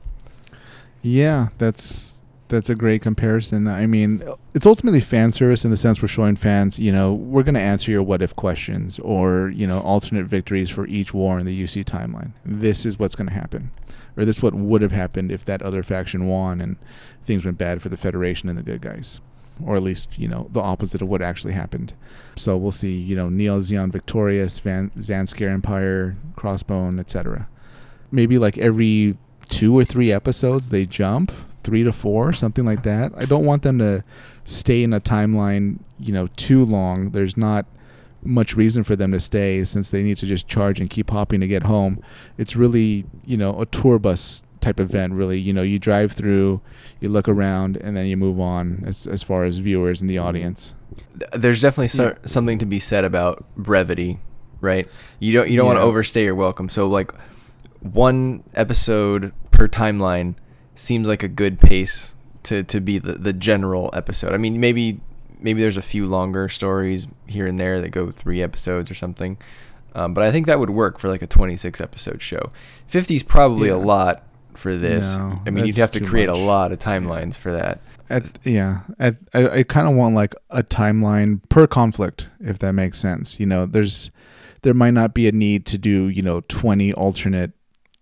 Yeah, 1.03 1.49
that's 1.59 2.19
that's 2.51 2.69
a 2.69 2.75
great 2.75 3.03
comparison. 3.03 3.67
I 3.67 3.87
mean, 3.87 4.23
it's 4.55 4.67
ultimately 4.67 5.01
fan 5.01 5.33
service 5.33 5.65
in 5.65 5.71
the 5.71 5.77
sense 5.77 6.03
we're 6.03 6.09
showing 6.09 6.37
fans, 6.37 6.79
you 6.79 6.93
know, 6.93 7.15
we're 7.15 7.43
going 7.43 7.55
to 7.55 7.61
answer 7.61 7.91
your 7.91 8.03
what 8.03 8.21
if 8.21 8.37
questions 8.37 8.99
or, 8.99 9.49
you 9.49 9.67
know, 9.67 9.81
alternate 9.81 10.27
victories 10.27 10.69
for 10.69 10.87
each 10.87 11.15
war 11.15 11.39
in 11.39 11.47
the 11.47 11.65
UC 11.65 11.85
timeline. 11.85 12.33
This 12.45 12.85
is 12.85 12.99
what's 12.99 13.17
going 13.17 13.29
to 13.29 13.35
happen. 13.35 13.71
Or 14.17 14.25
this 14.25 14.43
what 14.43 14.55
would 14.55 14.83
have 14.83 14.93
happened 14.93 15.33
if 15.33 15.45
that 15.47 15.63
other 15.63 15.83
faction 15.83 16.27
won 16.27 16.61
and 16.61 16.77
things 17.25 17.45
went 17.45 17.59
bad 17.59 17.81
for 17.81 17.89
the 17.89 17.97
Federation 17.97 18.49
and 18.49 18.59
the 18.59 18.63
good 18.63 18.83
guys. 18.83 19.21
Or 19.65 19.77
at 19.77 19.83
least, 19.83 20.19
you 20.19 20.29
know, 20.29 20.49
the 20.53 20.61
opposite 20.61 21.01
of 21.01 21.09
what 21.09 21.23
actually 21.23 21.53
happened. 21.55 21.95
So 22.37 22.57
we'll 22.57 22.73
see, 22.73 22.97
you 22.97 23.17
know, 23.17 23.29
Neo 23.29 23.61
Zeon 23.61 23.93
victorious, 23.93 24.59
Van 24.59 24.91
Zanscare 24.99 25.51
Empire, 25.51 26.17
Crossbone, 26.37 26.99
etc 26.99 27.49
maybe 28.11 28.39
like 28.39 28.59
every 28.59 29.17
two 29.49 29.77
or 29.77 29.85
three 29.85 30.13
episodes 30.13 30.69
they 30.69 30.87
jump 30.87 31.33
three 31.63 31.85
to 31.85 31.93
four 31.93 32.33
something 32.33 32.65
like 32.65 32.83
that. 32.83 33.13
I 33.17 33.25
don't 33.25 33.45
want 33.45 33.63
them 33.63 33.79
to 33.79 34.05
stay 34.45 34.83
in 34.83 34.93
a 34.93 35.01
timeline 35.01 35.79
you 35.99 36.13
know 36.13 36.29
too 36.37 36.65
long. 36.65 37.11
There's 37.11 37.37
not 37.37 37.67
much 38.23 38.55
reason 38.55 38.85
for 38.85 38.97
them 38.97 39.13
to 39.13 39.21
stay 39.21 39.65
since 39.65 39.91
they 39.91 40.03
need 40.03 40.19
to 40.19 40.27
just 40.27 40.47
charge 40.47 40.79
and 40.79 40.91
keep 40.91 41.11
hopping 41.11 41.41
to 41.41 41.47
get 41.47 41.65
home. 41.65 42.03
It's 42.39 42.57
really 42.57 43.05
you 43.25 43.37
know 43.37 43.61
a 43.61 43.67
tour 43.67 43.99
bus 43.99 44.43
type 44.61 44.81
event 44.81 45.15
really. 45.15 45.39
You 45.39 45.53
know 45.53 45.63
you 45.63 45.79
drive 45.79 46.13
through 46.13 46.61
you 47.01 47.09
look 47.09 47.29
around 47.29 47.77
and 47.79 47.97
then 47.97 48.07
you 48.07 48.17
move 48.17 48.39
on 48.39 48.85
as, 48.87 49.07
as 49.07 49.23
far 49.23 49.45
as 49.45 49.59
viewers 49.59 50.01
and 50.01 50.09
the 50.09 50.17
mm-hmm. 50.17 50.27
audience. 50.27 50.75
There's 51.33 51.61
definitely 51.61 51.89
so- 51.89 52.17
something 52.25 52.59
to 52.59 52.67
be 52.67 52.79
said 52.79 53.05
about 53.05 53.45
brevity, 53.57 54.21
right? 54.61 54.89
You 55.19 55.33
don't 55.33 55.51
you 55.51 55.57
don't 55.57 55.67
want 55.67 55.79
to 55.79 55.83
overstay 55.83 56.25
your 56.25 56.35
welcome. 56.35 56.69
So 56.69 56.87
like 56.89 57.13
one 57.81 58.43
episode 58.55 59.33
per 59.51 59.67
timeline 59.67 60.35
seems 60.75 61.09
like 61.09 61.23
a 61.23 61.29
good 61.29 61.61
pace 61.61 62.15
to, 62.45 62.63
to 62.65 62.81
be 62.81 62.99
the, 62.99 63.13
the 63.13 63.33
general 63.33 63.91
episode. 63.93 64.33
I 64.33 64.37
mean, 64.37 64.61
maybe 64.61 65.01
maybe 65.43 65.61
there's 65.61 65.77
a 65.77 65.83
few 65.83 66.07
longer 66.07 66.49
stories 66.49 67.07
here 67.27 67.47
and 67.47 67.59
there 67.59 67.81
that 67.81 67.91
go 67.91 68.11
three 68.11 68.43
episodes 68.43 68.91
or 68.91 68.95
something. 68.95 69.39
Um, 69.95 70.15
but 70.15 70.23
I 70.23 70.31
think 70.31 70.47
that 70.47 70.59
would 70.59 70.71
work 70.71 70.99
for 70.99 71.09
like 71.09 71.23
a 71.23 71.27
26 71.27 71.81
episode 71.81 72.23
show. 72.23 72.51
50 72.87 73.15
is 73.15 73.23
probably 73.23 73.69
a 73.69 73.79
lot 73.79 74.25
for 74.55 74.77
this. 74.77 75.17
No, 75.17 75.41
I 75.47 75.51
mean, 75.51 75.67
you'd 75.67 75.77
have 75.77 75.91
to 75.93 76.05
create 76.05 76.29
a 76.29 76.37
lot 76.37 76.73
of 76.73 76.79
timelines 76.79 77.37
for 77.37 77.53
that. 77.53 77.81
At, 78.09 78.39
yeah, 78.45 78.81
at, 78.99 79.17
I, 79.35 79.49
I 79.49 79.63
kind 79.63 79.89
of 79.89 79.95
want 79.95 80.15
like 80.15 80.35
a 80.51 80.63
timeline 80.63 81.41
per 81.49 81.67
conflict, 81.67 82.29
if 82.41 82.59
that 82.61 82.73
makes 82.73 82.99
sense. 82.99 83.39
You 83.41 83.47
know, 83.47 83.67
there's 83.67 84.11
there 84.63 84.75
might 84.75 84.91
not 84.91 85.15
be 85.15 85.27
a 85.27 85.33
need 85.33 85.65
to 85.67 85.79
do 85.79 86.09
you 86.09 86.23
know 86.23 86.43
twenty 86.43 86.93
alternate 86.93 87.53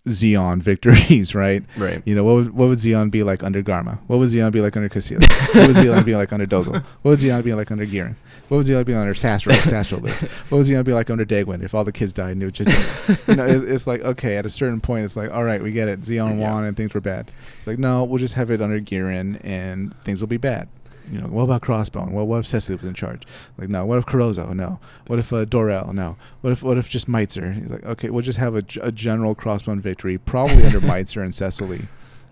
Zeon 0.06 0.62
victories, 0.62 1.34
right? 1.34 1.62
Right. 1.76 2.02
You 2.06 2.14
know, 2.14 2.24
what 2.24 2.34
would, 2.36 2.50
what 2.54 2.68
would 2.68 2.78
Zeon 2.78 3.10
be 3.10 3.22
like 3.22 3.42
under 3.42 3.62
Garma? 3.62 3.98
What 4.06 4.18
would 4.18 4.28
Zeon 4.30 4.52
be 4.52 4.60
like 4.60 4.76
under 4.76 4.88
Casillas? 4.88 5.28
what 5.54 5.66
would 5.68 5.76
Zeon 5.76 6.04
be 6.04 6.16
like 6.16 6.32
under 6.32 6.46
Dozel? 6.46 6.82
What 7.02 7.10
would 7.10 7.18
Zeon 7.20 7.44
be 7.44 7.52
like 7.54 7.70
under 7.70 7.86
Giran? 7.86 8.14
What 8.48 8.56
would 8.56 8.66
Zeon 8.66 8.86
be 8.86 8.94
like 8.94 9.02
under? 9.02 9.12
Sasro 9.12 10.00
lived. 10.00 10.22
What 10.48 10.56
would 10.58 10.66
Zeon 10.66 10.82
be 10.82 10.94
like 10.94 11.10
under 11.10 11.26
Degwin 11.26 11.62
if 11.62 11.74
all 11.74 11.84
the 11.84 11.92
kids 11.92 12.14
died 12.14 12.30
and 12.32 12.42
it 12.42 12.50
just, 12.52 13.28
you 13.28 13.36
know, 13.36 13.44
it's, 13.44 13.62
it's 13.62 13.86
like, 13.86 14.00
okay, 14.00 14.38
at 14.38 14.46
a 14.46 14.50
certain 14.50 14.80
point, 14.80 15.04
it's 15.04 15.16
like, 15.18 15.30
all 15.30 15.44
right, 15.44 15.62
we 15.62 15.70
get 15.70 15.86
it. 15.88 16.00
Zeon 16.00 16.38
Yeah. 16.40 16.50
won 16.54 16.64
and 16.64 16.74
things 16.74 16.94
were 16.94 17.02
bad. 17.02 17.30
Like, 17.66 17.78
no, 17.78 18.04
we'll 18.04 18.16
just 18.18 18.32
have 18.34 18.50
it 18.50 18.62
under 18.62 18.80
Giran 18.80 19.38
and 19.44 19.94
things 20.04 20.22
will 20.22 20.28
be 20.28 20.38
bad. 20.38 20.68
You 21.10 21.20
know, 21.20 21.26
what 21.26 21.44
about 21.44 21.62
Crossbone? 21.62 22.12
Well, 22.12 22.26
what 22.26 22.38
if 22.38 22.46
Cecily 22.46 22.76
was 22.76 22.86
in 22.86 22.94
charge? 22.94 23.22
Like, 23.56 23.68
no. 23.68 23.84
What 23.84 23.98
if 23.98 24.06
Carozzo? 24.06 24.54
No. 24.54 24.80
What 25.06 25.18
if 25.18 25.32
uh, 25.32 25.44
Dorel? 25.44 25.92
No. 25.92 26.16
What 26.40 26.52
if 26.52 26.62
what 26.62 26.78
if 26.78 26.88
just 26.88 27.08
Meitzer? 27.08 27.54
He's 27.54 27.68
like, 27.68 27.84
okay, 27.84 28.10
we'll 28.10 28.22
just 28.22 28.38
have 28.38 28.54
a 28.54 28.62
general 28.92 29.34
Crossbone 29.34 29.80
victory, 29.80 30.18
probably 30.18 30.64
under 30.64 30.80
Meitzer 30.82 31.22
and 31.22 31.34
Cecily. 31.34 31.82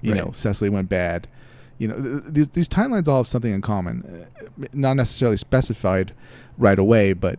You 0.02 0.14
know, 0.14 0.30
Cecily 0.32 0.70
went 0.70 0.88
bad. 0.88 1.26
You 1.78 1.88
know, 1.88 1.94
th- 2.00 2.22
th- 2.22 2.34
these 2.34 2.48
these 2.48 2.68
timelines 2.68 3.08
all 3.08 3.18
have 3.18 3.28
something 3.28 3.52
in 3.52 3.60
common, 3.60 4.28
uh, 4.38 4.66
not 4.72 4.94
necessarily 4.94 5.36
specified 5.36 6.12
right 6.58 6.78
away, 6.78 7.12
but 7.12 7.38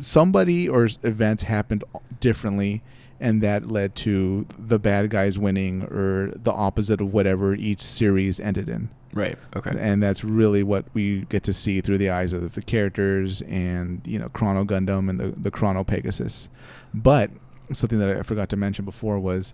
somebody 0.00 0.68
or 0.68 0.88
events 1.02 1.44
happened 1.44 1.84
differently, 2.20 2.82
and 3.20 3.42
that 3.42 3.70
led 3.70 3.94
to 3.96 4.46
the 4.58 4.78
bad 4.78 5.10
guys 5.10 5.38
winning 5.38 5.82
or 5.84 6.32
the 6.34 6.52
opposite 6.52 7.00
of 7.00 7.12
whatever 7.12 7.54
each 7.54 7.80
series 7.80 8.40
ended 8.40 8.68
in 8.68 8.90
Right. 9.14 9.38
Okay. 9.56 9.72
and 9.78 10.02
that's 10.02 10.24
really 10.24 10.62
what 10.62 10.86
we 10.94 11.26
get 11.28 11.42
to 11.44 11.52
see 11.52 11.80
through 11.80 11.98
the 11.98 12.10
eyes 12.10 12.32
of 12.32 12.54
the 12.54 12.62
characters 12.62 13.42
and 13.42 14.00
you 14.06 14.18
know 14.18 14.28
Chrono 14.30 14.64
Gundam 14.64 15.10
and 15.10 15.20
the 15.20 15.28
the 15.28 15.50
Chrono 15.50 15.84
Pegasus. 15.84 16.48
But 16.94 17.30
something 17.72 17.98
that 17.98 18.16
I 18.16 18.22
forgot 18.22 18.48
to 18.50 18.56
mention 18.56 18.84
before 18.84 19.18
was 19.18 19.52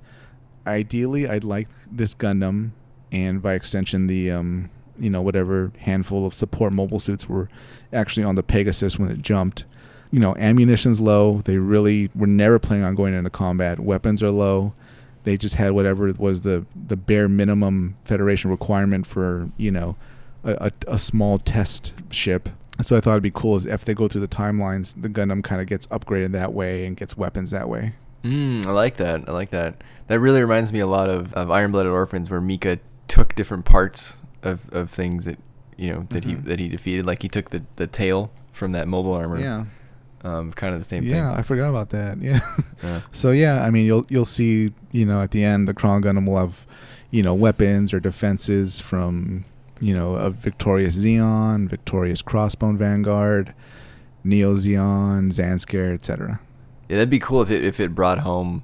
ideally 0.66 1.28
I'd 1.28 1.44
like 1.44 1.68
this 1.90 2.14
Gundam 2.14 2.70
and 3.10 3.42
by 3.42 3.54
extension 3.54 4.06
the 4.06 4.30
um 4.30 4.70
you 4.98 5.10
know 5.10 5.22
whatever 5.22 5.72
handful 5.78 6.26
of 6.26 6.34
support 6.34 6.72
mobile 6.72 7.00
suits 7.00 7.28
were 7.28 7.48
actually 7.92 8.24
on 8.24 8.34
the 8.36 8.42
Pegasus 8.42 8.98
when 8.98 9.10
it 9.10 9.22
jumped. 9.22 9.64
You 10.10 10.20
know, 10.20 10.34
ammunition's 10.36 11.00
low. 11.00 11.42
They 11.44 11.58
really 11.58 12.10
were 12.14 12.26
never 12.26 12.58
planning 12.58 12.84
on 12.84 12.94
going 12.94 13.12
into 13.12 13.28
combat. 13.28 13.78
Weapons 13.78 14.22
are 14.22 14.30
low 14.30 14.72
they 15.28 15.36
just 15.36 15.54
had 15.56 15.72
whatever 15.72 16.12
was 16.18 16.40
the 16.40 16.64
the 16.74 16.96
bare 16.96 17.28
minimum 17.28 17.96
Federation 18.02 18.50
requirement 18.50 19.06
for 19.06 19.50
you 19.56 19.70
know 19.70 19.96
a, 20.44 20.70
a, 20.88 20.94
a 20.94 20.98
small 20.98 21.38
test 21.38 21.92
ship. 22.10 22.48
So 22.80 22.96
I 22.96 23.00
thought 23.00 23.12
it'd 23.12 23.22
be 23.24 23.30
cool 23.32 23.56
is 23.56 23.66
if 23.66 23.84
they 23.84 23.92
go 23.94 24.06
through 24.08 24.20
the 24.20 24.28
timelines, 24.28 24.94
the 25.00 25.08
Gundam 25.08 25.42
kind 25.42 25.60
of 25.60 25.66
gets 25.66 25.86
upgraded 25.88 26.30
that 26.32 26.52
way 26.54 26.86
and 26.86 26.96
gets 26.96 27.16
weapons 27.16 27.50
that 27.50 27.68
way. 27.68 27.92
Mm, 28.22 28.66
I 28.66 28.70
like 28.70 28.96
that. 28.96 29.28
I 29.28 29.32
like 29.32 29.50
that. 29.50 29.82
That 30.08 30.20
really 30.20 30.40
reminds 30.40 30.72
me 30.72 30.78
a 30.80 30.86
lot 30.86 31.08
of, 31.10 31.32
of 31.34 31.50
Iron 31.50 31.72
Blooded 31.72 31.90
Orphans, 31.92 32.30
where 32.30 32.40
Mika 32.40 32.78
took 33.08 33.34
different 33.34 33.64
parts 33.64 34.22
of, 34.42 34.68
of 34.72 34.90
things 34.90 35.24
that 35.24 35.38
you 35.76 35.90
know 35.92 36.06
that 36.10 36.24
Mhm. 36.24 36.28
he 36.28 36.34
that 36.34 36.58
he 36.60 36.68
defeated. 36.68 37.04
Like 37.06 37.22
he 37.22 37.28
took 37.28 37.50
the, 37.50 37.64
the 37.76 37.86
tail 37.86 38.30
from 38.52 38.72
that 38.72 38.86
mobile 38.88 39.12
armor. 39.12 39.38
Yeah, 39.40 39.64
Um, 40.24 40.52
kind 40.52 40.74
of 40.74 40.80
the 40.80 40.84
same 40.84 41.04
thing. 41.04 41.14
yeah, 41.14 41.32
I 41.34 41.42
forgot 41.42 41.68
about 41.70 41.90
that. 41.90 42.18
Yeah. 42.22 42.40
Yeah. 42.82 43.00
So 43.12 43.30
yeah, 43.30 43.62
I 43.64 43.70
mean 43.70 43.86
you'll 43.86 44.04
you'll 44.08 44.24
see 44.24 44.72
you 44.92 45.06
know 45.06 45.20
at 45.22 45.30
the 45.30 45.44
end 45.44 45.68
the 45.68 45.74
Chrono 45.74 46.00
Gundam 46.06 46.26
will 46.26 46.36
have 46.38 46.66
you 47.10 47.22
know 47.22 47.34
weapons 47.34 47.92
or 47.94 48.00
defenses 48.00 48.80
from 48.80 49.44
you 49.80 49.94
know 49.94 50.14
a 50.16 50.30
victorious 50.30 50.96
Zeon, 50.96 51.68
victorious 51.68 52.22
Crossbone 52.22 52.76
Vanguard, 52.76 53.54
Neo 54.24 54.54
Zeon, 54.56 55.32
Zanscare, 55.32 55.94
etc. 55.94 56.40
Yeah, 56.88 56.96
that'd 56.96 57.10
be 57.10 57.18
cool 57.18 57.42
if 57.42 57.50
it 57.50 57.62
if 57.64 57.78
it 57.80 57.94
brought 57.94 58.18
home 58.20 58.62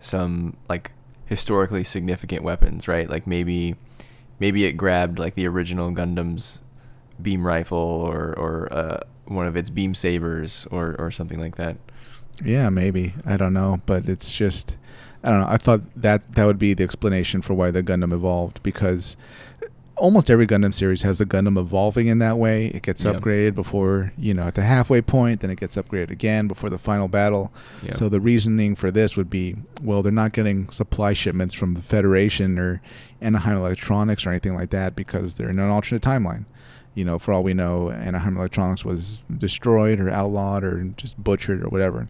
some 0.00 0.56
like 0.68 0.92
historically 1.26 1.84
significant 1.84 2.42
weapons, 2.42 2.88
right? 2.88 3.08
Like 3.08 3.26
maybe 3.26 3.76
maybe 4.38 4.64
it 4.64 4.72
grabbed 4.72 5.18
like 5.18 5.34
the 5.34 5.46
original 5.46 5.90
Gundam's 5.92 6.60
beam 7.20 7.46
rifle 7.46 7.78
or 7.78 8.34
or 8.38 8.68
uh, 8.72 9.00
one 9.30 9.46
of 9.46 9.56
its 9.56 9.70
beam 9.70 9.94
sabers 9.94 10.66
or 10.70 10.94
or 10.98 11.10
something 11.10 11.40
like 11.40 11.56
that. 11.56 11.76
Yeah, 12.44 12.68
maybe. 12.68 13.14
I 13.24 13.36
don't 13.36 13.52
know, 13.54 13.80
but 13.86 14.08
it's 14.08 14.32
just 14.32 14.76
I 15.22 15.30
don't 15.30 15.40
know. 15.40 15.48
I 15.48 15.56
thought 15.56 15.82
that 15.96 16.32
that 16.34 16.46
would 16.46 16.58
be 16.58 16.74
the 16.74 16.84
explanation 16.84 17.42
for 17.42 17.54
why 17.54 17.70
the 17.70 17.82
Gundam 17.82 18.12
evolved 18.12 18.62
because 18.62 19.16
almost 19.96 20.30
every 20.30 20.46
Gundam 20.46 20.72
series 20.72 21.02
has 21.02 21.18
the 21.18 21.26
Gundam 21.26 21.58
evolving 21.58 22.06
in 22.06 22.20
that 22.20 22.38
way. 22.38 22.68
It 22.68 22.80
gets 22.82 23.04
Yeah. 23.04 23.12
upgraded 23.12 23.54
before, 23.54 24.12
you 24.16 24.32
know, 24.32 24.44
at 24.44 24.54
the 24.54 24.62
halfway 24.62 25.02
point, 25.02 25.40
then 25.40 25.50
it 25.50 25.60
gets 25.60 25.76
upgraded 25.76 26.10
again 26.10 26.48
before 26.48 26.70
the 26.70 26.78
final 26.78 27.06
battle. 27.06 27.52
Yeah. 27.82 27.92
So 27.92 28.08
the 28.08 28.18
reasoning 28.18 28.76
for 28.76 28.90
this 28.90 29.14
would 29.14 29.28
be, 29.28 29.56
well, 29.82 30.02
they're 30.02 30.10
not 30.10 30.32
getting 30.32 30.70
supply 30.70 31.12
shipments 31.12 31.52
from 31.52 31.74
the 31.74 31.82
Federation 31.82 32.58
or 32.58 32.80
Anaheim 33.20 33.58
Electronics 33.58 34.24
or 34.24 34.30
anything 34.30 34.54
like 34.54 34.70
that 34.70 34.96
because 34.96 35.34
they're 35.34 35.50
in 35.50 35.58
an 35.58 35.68
alternate 35.68 36.02
timeline. 36.02 36.46
You 36.94 37.04
know, 37.04 37.18
for 37.18 37.32
all 37.32 37.42
we 37.42 37.54
know, 37.54 37.90
Anaheim 37.90 38.36
Electronics 38.36 38.84
was 38.84 39.20
destroyed 39.38 40.00
or 40.00 40.10
outlawed 40.10 40.64
or 40.64 40.82
just 40.96 41.22
butchered 41.22 41.62
or 41.62 41.68
whatever. 41.68 42.08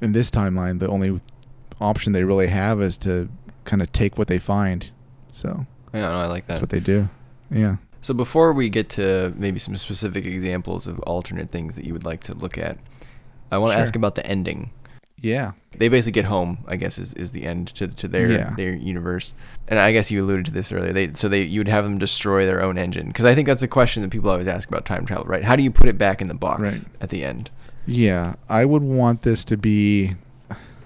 In 0.00 0.12
this 0.12 0.30
timeline, 0.30 0.78
the 0.80 0.88
only 0.88 1.20
option 1.80 2.12
they 2.12 2.24
really 2.24 2.48
have 2.48 2.80
is 2.82 2.98
to 2.98 3.28
kind 3.64 3.80
of 3.82 3.92
take 3.92 4.18
what 4.18 4.26
they 4.28 4.38
find. 4.38 4.90
So 5.30 5.66
Yeah, 5.94 6.00
no, 6.02 6.20
I 6.20 6.26
like 6.26 6.42
that. 6.42 6.54
that's 6.54 6.60
what 6.60 6.70
they 6.70 6.80
do. 6.80 7.08
Yeah. 7.50 7.76
So 8.00 8.14
before 8.14 8.52
we 8.52 8.68
get 8.68 8.88
to 8.90 9.32
maybe 9.36 9.58
some 9.58 9.76
specific 9.76 10.26
examples 10.26 10.86
of 10.86 10.98
alternate 11.00 11.50
things 11.50 11.76
that 11.76 11.84
you 11.84 11.92
would 11.92 12.04
like 12.04 12.20
to 12.22 12.34
look 12.34 12.58
at, 12.58 12.78
I 13.52 13.58
want 13.58 13.70
to 13.70 13.74
Sure. 13.74 13.82
ask 13.82 13.94
about 13.94 14.14
the 14.16 14.26
ending. 14.26 14.70
Yeah. 15.20 15.52
They 15.76 15.88
basically 15.88 16.12
get 16.12 16.24
home, 16.24 16.64
I 16.66 16.76
guess, 16.76 16.98
is, 16.98 17.12
is 17.14 17.32
the 17.32 17.44
end 17.44 17.68
to, 17.74 17.88
to 17.88 18.08
their 18.08 18.30
Yeah. 18.32 18.54
their 18.56 18.72
universe. 18.74 19.34
And 19.70 19.78
I 19.78 19.92
guess 19.92 20.10
you 20.10 20.24
alluded 20.24 20.46
to 20.46 20.50
this 20.50 20.72
earlier. 20.72 20.92
They 20.92 21.12
so 21.14 21.28
they 21.28 21.42
you 21.44 21.60
would 21.60 21.68
have 21.68 21.84
them 21.84 21.96
destroy 21.98 22.44
their 22.44 22.62
own 22.62 22.76
engine 22.76 23.06
because 23.06 23.24
I 23.24 23.34
think 23.36 23.46
that's 23.46 23.62
a 23.62 23.68
question 23.68 24.02
that 24.02 24.10
people 24.10 24.28
always 24.28 24.48
ask 24.48 24.68
about 24.68 24.84
time 24.84 25.06
travel, 25.06 25.24
right? 25.26 25.44
How 25.44 25.54
do 25.56 25.62
you 25.62 25.70
put 25.70 25.88
it 25.88 25.96
back 25.96 26.20
in 26.20 26.26
the 26.26 26.34
box 26.34 26.60
Right. 26.62 26.84
at 27.00 27.10
the 27.10 27.24
end? 27.24 27.50
Yeah, 27.86 28.34
I 28.48 28.64
would 28.64 28.82
want 28.82 29.22
this 29.22 29.44
to 29.44 29.56
be. 29.56 30.16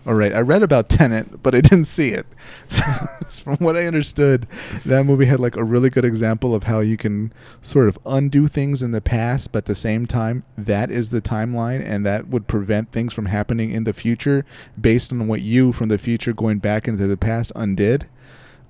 All 0.06 0.12
right, 0.12 0.34
I 0.34 0.40
read 0.40 0.62
about 0.62 0.90
Tenet, 0.90 1.42
but 1.42 1.54
I 1.54 1.62
didn't 1.62 1.86
see 1.86 2.10
it. 2.10 2.26
So, 2.68 3.42
from 3.42 3.56
what 3.64 3.74
I 3.74 3.86
understood, 3.86 4.46
that 4.84 5.04
movie 5.04 5.24
had 5.24 5.40
like 5.40 5.56
a 5.56 5.64
really 5.64 5.88
good 5.88 6.04
example 6.04 6.54
of 6.54 6.64
how 6.64 6.80
you 6.80 6.96
can 6.98 7.32
sort 7.62 7.88
of 7.88 7.98
undo 8.04 8.46
things 8.48 8.82
in 8.82 8.92
the 8.92 9.00
past, 9.00 9.50
but 9.50 9.58
at 9.58 9.64
the 9.64 9.74
same 9.74 10.04
time, 10.06 10.44
that 10.58 10.90
is 10.90 11.08
the 11.08 11.22
timeline, 11.22 11.82
and 11.84 12.04
that 12.04 12.28
would 12.28 12.46
prevent 12.46 12.92
things 12.92 13.14
from 13.14 13.26
happening 13.26 13.70
in 13.72 13.84
the 13.84 13.94
future 13.94 14.44
based 14.80 15.10
on 15.10 15.26
what 15.26 15.40
you 15.40 15.72
from 15.72 15.88
the 15.88 15.96
future 15.98 16.34
going 16.34 16.58
back 16.58 16.86
into 16.86 17.06
the 17.06 17.16
past 17.16 17.50
undid. 17.56 18.06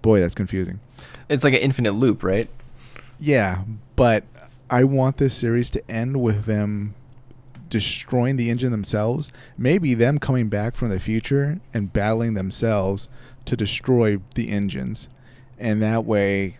Boy, 0.05 0.21
that's 0.21 0.35
confusing. 0.35 0.81
It's 1.31 1.45
like 1.45 1.55
an 1.55 1.61
infinite 1.61 1.93
loop, 1.95 2.23
right? 2.23 2.51
Yeah, 3.19 3.63
but 3.97 4.25
I 4.69 4.85
want 4.85 5.17
this 5.17 5.33
series 5.33 5.71
to 5.71 5.91
end 5.91 6.21
with 6.21 6.45
them 6.45 6.95
destroying 7.71 8.37
the 8.37 8.51
engine 8.51 8.71
themselves. 8.71 9.33
Maybe 9.57 9.95
them 9.95 10.19
coming 10.19 10.51
back 10.51 10.77
from 10.77 10.91
the 10.91 11.01
future 11.01 11.59
and 11.73 11.91
battling 11.91 12.35
themselves 12.35 13.09
to 13.47 13.57
destroy 13.57 14.19
the 14.35 14.51
engines. 14.51 15.09
And 15.59 15.81
that 15.83 16.05
way, 16.05 16.59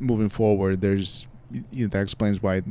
moving 0.00 0.30
forward, 0.30 0.80
there's 0.80 1.26
you 1.70 1.84
know, 1.84 1.88
that 1.90 2.00
explains 2.02 2.42
why 2.42 2.62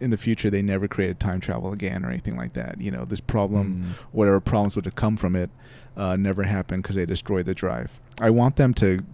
in 0.00 0.10
the 0.10 0.16
future 0.18 0.50
they 0.50 0.62
never 0.62 0.88
created 0.88 1.20
time 1.20 1.38
travel 1.38 1.72
again 1.72 2.04
or 2.04 2.08
anything 2.08 2.36
like 2.36 2.54
that. 2.54 2.80
You 2.80 2.90
know, 2.90 3.04
this 3.04 3.20
problem, 3.20 3.94
Mm. 3.94 4.04
whatever 4.10 4.40
problems 4.40 4.74
would 4.74 4.84
have 4.86 4.96
come 4.96 5.16
from 5.16 5.36
it, 5.36 5.48
uh, 5.96 6.16
never 6.16 6.42
happened 6.42 6.82
because 6.82 6.96
they 6.96 7.06
destroyed 7.06 7.46
the 7.46 7.54
drive. 7.54 8.00
I 8.20 8.30
want 8.30 8.56
them 8.56 8.74
to 8.74 9.04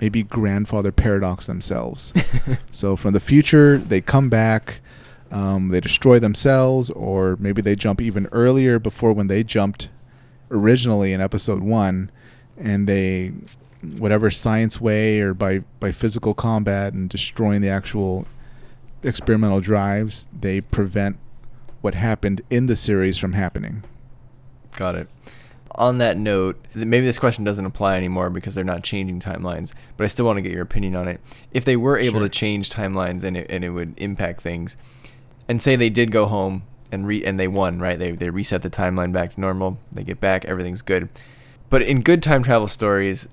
maybe 0.00 0.22
grandfather 0.22 0.92
paradox 0.92 1.46
themselves. 1.46 2.12
so 2.70 2.96
from 2.96 3.12
the 3.12 3.20
future, 3.20 3.78
they 3.78 4.00
come 4.00 4.28
back, 4.28 4.80
um, 5.30 5.68
they 5.68 5.80
destroy 5.80 6.18
themselves, 6.18 6.90
or 6.90 7.36
maybe 7.40 7.62
they 7.62 7.76
jump 7.76 8.00
even 8.00 8.26
earlier 8.32 8.78
before 8.78 9.12
when 9.12 9.26
they 9.26 9.42
jumped 9.42 9.88
originally 10.50 11.12
in 11.12 11.20
episode 11.20 11.62
one, 11.62 12.10
and 12.56 12.88
they 12.88 13.32
whatever 13.98 14.30
science 14.30 14.80
way 14.80 15.20
or 15.20 15.34
by 15.34 15.58
by 15.80 15.92
physical 15.92 16.34
combat 16.34 16.92
and 16.92 17.08
destroying 17.08 17.60
the 17.60 17.68
actual 17.68 18.26
experimental 19.02 19.60
drives, 19.60 20.26
they 20.38 20.60
prevent 20.60 21.18
what 21.80 21.94
happened 21.94 22.42
in 22.50 22.66
the 22.66 22.76
series 22.76 23.18
from 23.18 23.32
happening. 23.32 23.84
Got 24.76 24.96
it. 24.96 25.08
On 25.76 25.98
that 25.98 26.16
note, 26.16 26.58
maybe 26.74 27.04
this 27.04 27.18
question 27.18 27.44
doesn't 27.44 27.64
apply 27.66 27.96
anymore 27.96 28.30
because 28.30 28.54
they're 28.54 28.64
not 28.64 28.82
changing 28.82 29.20
timelines, 29.20 29.74
but 29.96 30.04
I 30.04 30.06
still 30.06 30.24
want 30.24 30.38
to 30.38 30.42
get 30.42 30.50
your 30.52 30.62
opinion 30.62 30.96
on 30.96 31.06
it. 31.06 31.20
If 31.52 31.64
they 31.66 31.76
were 31.76 31.98
able 31.98 32.20
Sure. 32.20 32.28
to 32.28 32.28
change 32.30 32.70
timelines 32.70 33.24
and 33.24 33.36
it, 33.36 33.46
and 33.50 33.62
it 33.62 33.70
would 33.70 33.92
impact 33.98 34.40
things, 34.40 34.76
and 35.48 35.60
say 35.60 35.76
they 35.76 35.90
did 35.90 36.10
go 36.10 36.26
home 36.26 36.62
and 36.90 37.06
re 37.06 37.22
and 37.24 37.38
they 37.38 37.46
won, 37.48 37.78
right? 37.78 37.98
They 37.98 38.12
they 38.12 38.30
reset 38.30 38.62
the 38.62 38.70
timeline 38.70 39.12
back 39.12 39.34
to 39.34 39.40
normal. 39.40 39.78
They 39.92 40.02
get 40.02 40.18
back, 40.18 40.44
everything's 40.46 40.82
good. 40.82 41.10
But 41.68 41.82
in 41.82 42.00
good 42.00 42.22
time 42.22 42.42
travel 42.42 42.68
stories, 42.68 43.28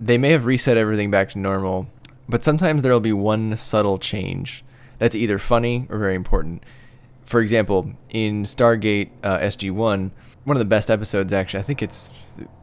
they 0.00 0.18
may 0.18 0.30
have 0.30 0.44
reset 0.44 0.76
everything 0.76 1.10
back 1.10 1.30
to 1.30 1.38
normal, 1.38 1.86
but 2.28 2.44
sometimes 2.44 2.82
there'll 2.82 3.00
be 3.00 3.12
one 3.14 3.56
subtle 3.56 3.98
change 3.98 4.62
that's 4.98 5.14
either 5.14 5.38
funny 5.38 5.86
or 5.88 5.98
very 5.98 6.14
important. 6.14 6.62
For 7.24 7.40
example, 7.40 7.92
in 8.10 8.42
Stargate 8.42 9.10
uh, 9.22 9.38
SG1, 9.38 10.10
one 10.46 10.56
of 10.56 10.60
the 10.60 10.64
best 10.64 10.90
episodes, 10.90 11.32
actually, 11.32 11.60
I 11.60 11.62
think 11.64 11.82
it's, 11.82 12.10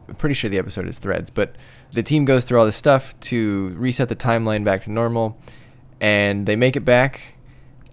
I'm 0.08 0.14
pretty 0.16 0.34
sure 0.34 0.48
the 0.48 0.58
episode 0.58 0.88
is 0.88 0.98
Threads, 0.98 1.28
but 1.30 1.54
the 1.92 2.02
team 2.02 2.24
goes 2.24 2.44
through 2.46 2.58
all 2.58 2.64
this 2.66 2.76
stuff 2.76 3.18
to 3.20 3.68
reset 3.76 4.08
the 4.08 4.16
timeline 4.16 4.64
back 4.64 4.80
to 4.82 4.90
normal, 4.90 5.38
and 6.00 6.46
they 6.46 6.56
make 6.56 6.76
it 6.76 6.84
back, 6.84 7.20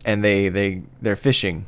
and 0.06 0.24
they 0.24 0.50
they 0.50 0.84
they're 1.02 1.16
fishing 1.18 1.66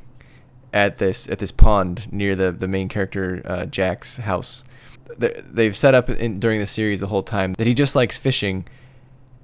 at 0.73 0.97
this 0.97 1.29
at 1.29 1.39
this 1.39 1.51
pond 1.51 2.11
near 2.11 2.33
the 2.35 2.51
the 2.51 2.67
main 2.67 2.87
character 2.89 3.41
uh, 3.45 3.65
Jack's 3.65 4.17
house. 4.17 4.63
They- 5.17 5.43
They've 5.45 5.75
set 5.77 5.93
up 5.93 6.09
in, 6.09 6.39
during 6.39 6.59
the 6.59 6.65
series 6.65 7.01
the 7.01 7.07
whole 7.07 7.23
time 7.23 7.53
that 7.55 7.67
he 7.67 7.73
just 7.73 7.93
likes 7.95 8.17
fishing, 8.17 8.65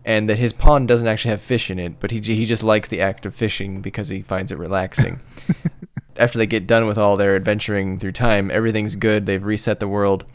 and 0.05 0.29
that 0.29 0.37
his 0.37 0.53
pond 0.53 0.87
doesn't 0.87 1.07
actually 1.07 1.31
have 1.31 1.41
fish 1.41 1.69
in 1.69 1.79
it, 1.79 1.99
but 1.99 2.11
he 2.11 2.19
he 2.21 2.45
just 2.45 2.63
likes 2.63 2.87
the 2.87 3.01
act 3.01 3.25
of 3.25 3.35
fishing 3.35 3.81
because 3.81 4.07
he 4.07 4.21
finds 4.21 4.53
it 4.53 4.57
relaxing. 4.57 5.19
After 6.19 6.37
they 6.37 6.45
get 6.45 6.67
done 6.67 6.85
with 6.85 6.97
all 6.97 7.15
their 7.15 7.35
adventuring 7.35 7.97
through 7.97 8.11
time, 8.11 8.51
everything's 8.51 8.95
good. 8.95 9.25
They've 9.25 9.43
reset 9.43 9.79
the 9.79 9.87
world 9.87 10.25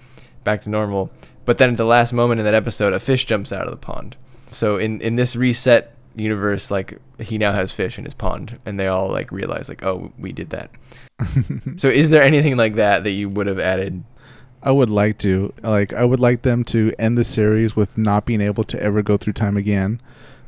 back 0.43 0.63
to 0.63 0.71
normal. 0.71 1.11
But 1.45 1.59
then 1.59 1.71
at 1.71 1.77
the 1.77 1.85
last 1.85 2.13
moment 2.13 2.41
in 2.41 2.45
that 2.45 2.55
episode, 2.55 2.93
a 2.93 3.01
fish 3.01 3.27
jumps 3.27 3.53
out 3.53 3.67
of 3.67 3.71
the 3.71 3.77
pond. 3.77 4.17
So 4.51 4.79
in 4.79 5.01
in 5.01 5.17
this 5.17 5.37
reset 5.37 5.95
universe, 6.17 6.71
like 6.71 6.99
he 7.19 7.39
now 7.39 7.53
has 7.53 7.73
fish 7.73 7.99
in 7.99 8.05
his 8.05 8.15
pond, 8.15 8.59
and 8.65 8.79
they 8.79 8.87
all 8.87 9.11
like 9.11 9.31
realize 9.31 9.69
like, 9.69 9.83
oh, 9.83 10.13
we 10.19 10.33
did 10.33 10.51
that. 10.51 10.71
so 11.77 11.89
is 11.89 12.11
there 12.11 12.23
anything 12.23 12.57
like 12.57 12.75
that 12.75 13.05
that 13.05 13.11
you 13.11 13.29
would 13.29 13.47
have 13.47 13.59
added? 13.59 14.05
I 14.63 14.71
would 14.71 14.91
like 14.91 15.19
to 15.19 15.53
like 15.63 15.93
I 15.93 16.05
would 16.05 16.21
like 16.21 16.43
them 16.43 16.65
to 16.65 16.95
end 16.99 17.19
the 17.19 17.25
series 17.25 17.77
with 17.77 17.99
not 17.99 18.25
being 18.25 18.41
able 18.41 18.65
to 18.65 18.83
ever 18.83 19.03
go 19.03 19.17
through 19.17 19.35
time 19.35 19.57
again. 19.57 20.01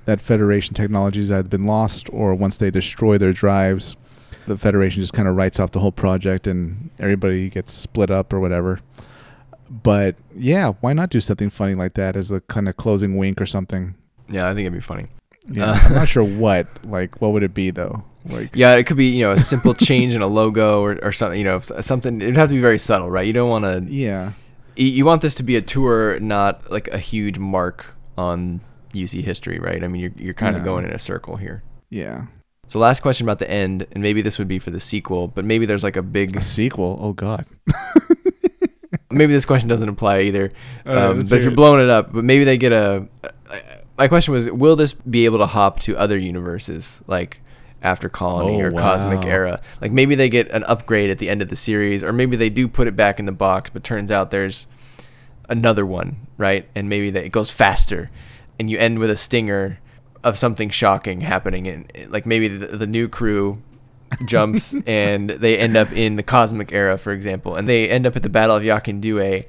That 0.07 0.21
Federation 0.21 0.75
technologies 0.75 1.33
either 1.33 1.49
been 1.49 1.67
lost 1.67 2.09
or 2.13 2.33
once 2.33 2.57
they 2.57 2.71
destroy 2.71 3.19
their 3.19 3.33
drives, 3.33 3.97
the 4.47 4.57
Federation 4.57 5.03
just 5.03 5.13
kind 5.13 5.29
of 5.29 5.37
writes 5.37 5.61
off 5.61 5.71
the 5.73 5.81
whole 5.81 5.93
project 5.93 6.47
and 6.47 6.91
everybody 6.99 7.49
gets 7.51 7.73
split 7.73 8.11
up 8.11 8.33
or 8.33 8.41
whatever. 8.41 8.79
But 9.69 10.17
yeah, 10.35 10.73
why 10.81 10.93
not 10.93 11.11
do 11.11 11.21
something 11.21 11.51
funny 11.51 11.75
like 11.75 11.95
that 11.95 12.17
as 12.17 12.31
a 12.31 12.41
kind 12.43 12.69
of 12.69 12.77
closing 12.77 13.17
wink 13.17 13.41
or 13.41 13.47
something? 13.47 13.95
Yeah, 14.29 14.49
I 14.49 14.55
think 14.55 14.61
it'd 14.61 14.73
be 14.73 14.81
funny. 14.81 15.07
Yeah, 15.49 15.73
Uh, 15.73 15.75
I'm 15.85 15.95
not 15.95 16.09
sure 16.09 16.25
what. 16.25 16.67
Like, 16.85 17.21
what 17.21 17.33
would 17.33 17.43
it 17.43 17.55
be 17.55 17.71
though? 17.71 18.05
Like, 18.29 18.51
Yeah, 18.55 18.75
it 18.75 18.85
could 18.85 18.97
be 18.97 19.07
you 19.07 19.25
know 19.25 19.33
a 19.33 19.37
simple 19.39 19.75
change 19.75 20.15
in 20.15 20.23
a 20.23 20.27
logo 20.27 20.81
or, 20.83 20.99
or 21.03 21.13
something. 21.13 21.39
You 21.39 21.45
know, 21.45 21.59
something. 21.61 22.21
It'd 22.21 22.37
have 22.37 22.49
to 22.49 22.55
be 22.55 22.61
very 22.61 22.79
subtle, 22.79 23.11
right? 23.11 23.27
You 23.27 23.33
don't 23.33 23.51
want 23.51 23.65
to. 23.65 23.85
yeah, 23.93 24.33
You 24.77 25.05
want 25.05 25.23
this 25.23 25.35
to 25.37 25.43
be 25.43 25.57
a 25.57 25.63
tour, 25.63 26.19
not 26.21 26.71
like 26.71 26.89
a 26.89 26.99
huge 26.99 27.39
mark 27.39 27.87
on 28.19 28.61
UC 28.95 29.23
history, 29.23 29.59
right? 29.59 29.83
I 29.85 29.89
mean, 29.89 30.01
you're 30.03 30.13
you're 30.17 30.35
kind 30.35 30.57
of 30.57 30.63
No. 30.63 30.67
going 30.67 30.85
in 30.85 30.93
a 30.93 30.99
circle 30.99 31.37
here. 31.37 31.63
yeah. 31.91 32.27
So 32.69 32.79
last 32.79 33.01
question 33.01 33.27
about 33.27 33.39
the 33.39 33.51
end, 33.51 33.87
and 33.93 34.03
maybe 34.03 34.23
this 34.23 34.39
would 34.39 34.49
be 34.49 34.59
for 34.59 34.71
the 34.71 34.81
sequel, 34.81 35.29
but 35.29 35.45
maybe 35.45 35.67
there's 35.67 35.85
like 35.85 35.97
a 35.97 36.03
big. 36.03 36.37
A 36.37 36.43
sequel? 36.43 36.99
Oh 37.01 37.13
God. 37.13 37.47
Maybe 39.11 39.33
this 39.33 39.45
question 39.45 39.69
doesn't 39.69 39.89
apply 39.89 40.21
either. 40.23 40.51
Right, 40.85 40.97
um, 40.97 41.23
but 41.23 41.33
if 41.33 41.43
you're 41.43 41.53
it. 41.53 41.57
blowing 41.57 41.83
it 41.83 41.89
up, 41.89 42.13
but 42.13 42.25
maybe 42.25 42.45
they 42.45 42.59
get 42.59 42.73
a. 42.73 43.07
My 43.97 44.09
question 44.09 44.35
was, 44.35 44.51
will 44.51 44.77
this 44.77 44.93
be 44.93 45.25
able 45.25 45.39
to 45.39 45.47
hop 45.47 45.81
to 45.81 45.97
other 45.97 46.19
universes 46.19 47.03
like 47.07 47.41
after 47.83 48.09
Colony 48.09 48.61
Oh, 48.63 48.67
or 48.67 48.71
Cosmic. 48.73 49.25
Era? 49.25 49.59
Like 49.81 49.93
maybe 49.93 50.17
they 50.17 50.29
get 50.29 50.51
an 50.51 50.65
upgrade 50.65 51.11
at 51.11 51.19
the 51.19 51.31
end 51.31 51.41
of 51.41 51.49
the 51.49 51.57
series, 51.57 52.03
or 52.05 52.13
maybe 52.13 52.37
they 52.37 52.51
do 52.51 52.69
put 52.69 52.89
it 52.89 52.97
back 52.97 53.19
in 53.19 53.27
the 53.27 53.33
box, 53.33 53.71
but 53.71 53.85
turns 53.85 54.11
out 54.11 54.31
there's 54.31 54.67
another 55.49 55.87
one, 55.87 56.17
right? 56.37 56.69
And 56.75 56.89
maybe 56.89 57.11
that 57.11 57.25
it 57.25 57.31
goes 57.31 57.51
faster, 57.51 58.11
and 58.59 58.69
you 58.69 58.77
end 58.79 58.99
with 58.99 59.11
a 59.11 59.17
stinger 59.17 59.79
of 60.25 60.37
something 60.39 60.71
shocking 60.71 61.21
happening, 61.21 61.67
and 61.69 61.91
like 62.11 62.27
maybe 62.27 62.49
the, 62.49 62.67
the 62.77 62.87
new 62.87 63.09
crew 63.09 63.63
jumps 64.27 64.75
and 64.87 65.31
they 65.31 65.59
end 65.59 65.77
up 65.77 65.91
in 65.93 66.17
the 66.17 66.23
cosmic 66.23 66.73
era, 66.73 66.97
for 66.99 67.13
example, 67.13 67.57
and 67.57 67.69
they 67.69 67.89
end 67.89 68.07
up 68.07 68.17
at 68.17 68.23
the 68.23 68.29
Battle 68.29 68.57
of 68.57 68.63
Jachin 68.63 69.01
Due, 69.01 69.21
and 69.21 69.45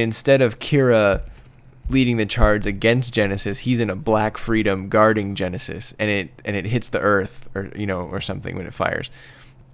instead 0.00 0.40
of 0.42 0.58
Kira 0.58 1.22
leading 1.88 2.16
the 2.16 2.24
charge 2.26 2.64
against 2.66 3.12
Genesis, 3.12 3.58
he's 3.60 3.80
in 3.80 3.90
a 3.90 3.96
Black 3.96 4.38
Freedom 4.38 4.88
guarding 4.88 5.34
Genesis, 5.34 5.94
and 5.98 6.08
it 6.08 6.30
and 6.44 6.56
it 6.56 6.64
hits 6.64 6.88
the 6.88 7.00
Earth 7.00 7.48
or 7.54 7.70
you 7.76 7.86
know 7.86 8.02
or 8.02 8.20
something 8.20 8.56
when 8.56 8.66
it 8.66 8.72
fires, 8.74 9.10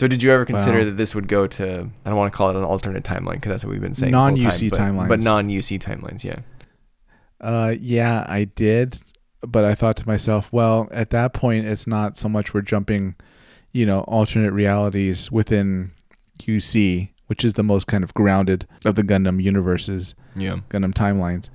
So 0.01 0.09
did 0.09 0.23
you 0.23 0.33
ever 0.33 0.45
consider 0.45 0.79
Wow. 0.79 0.85
that 0.87 0.97
this 0.97 1.15
would 1.15 1.29
go 1.29 1.47
to? 1.47 1.89
I 2.05 2.09
don't 2.09 2.17
want 2.19 2.33
to 2.33 2.37
call 2.37 2.51
it 2.51 2.57
an 2.57 2.65
alternate 2.65 3.05
timeline 3.05 3.35
because 3.35 3.51
that's 3.51 3.65
what 3.65 3.71
we've 3.73 3.81
been 3.81 3.95
saying. 3.95 4.13
this 4.13 4.25
Non-UC 4.25 4.73
time, 4.73 4.97
but, 4.97 5.09
but 5.09 5.21
non-UC 5.23 5.79
timelines. 5.81 6.25
Yeah. 6.25 6.39
Uh, 7.41 7.75
yeah, 7.79 8.25
I 8.29 8.45
did, 8.45 8.99
but 9.41 9.65
I 9.65 9.75
thought 9.75 9.97
to 9.99 10.07
myself, 10.07 10.49
well, 10.53 10.89
at 10.91 11.11
that 11.11 11.33
point, 11.33 11.67
it's 11.67 11.87
not 11.87 12.17
so 12.17 12.29
much 12.29 12.53
we're 12.55 12.61
jumping, 12.63 13.15
you 13.73 13.87
know, 13.87 14.01
alternate 14.01 14.53
realities 14.53 15.31
within 15.31 15.93
UC, 16.41 17.11
which 17.27 17.45
is 17.45 17.55
the 17.55 17.63
most 17.63 17.87
kind 17.87 18.03
of 18.05 18.15
grounded 18.15 18.67
of 18.85 18.95
the 18.95 19.03
Gundam 19.03 19.43
universes, 19.43 20.15
Yeah. 20.35 20.59
Gundam 20.71 20.93
timelines, 20.95 21.51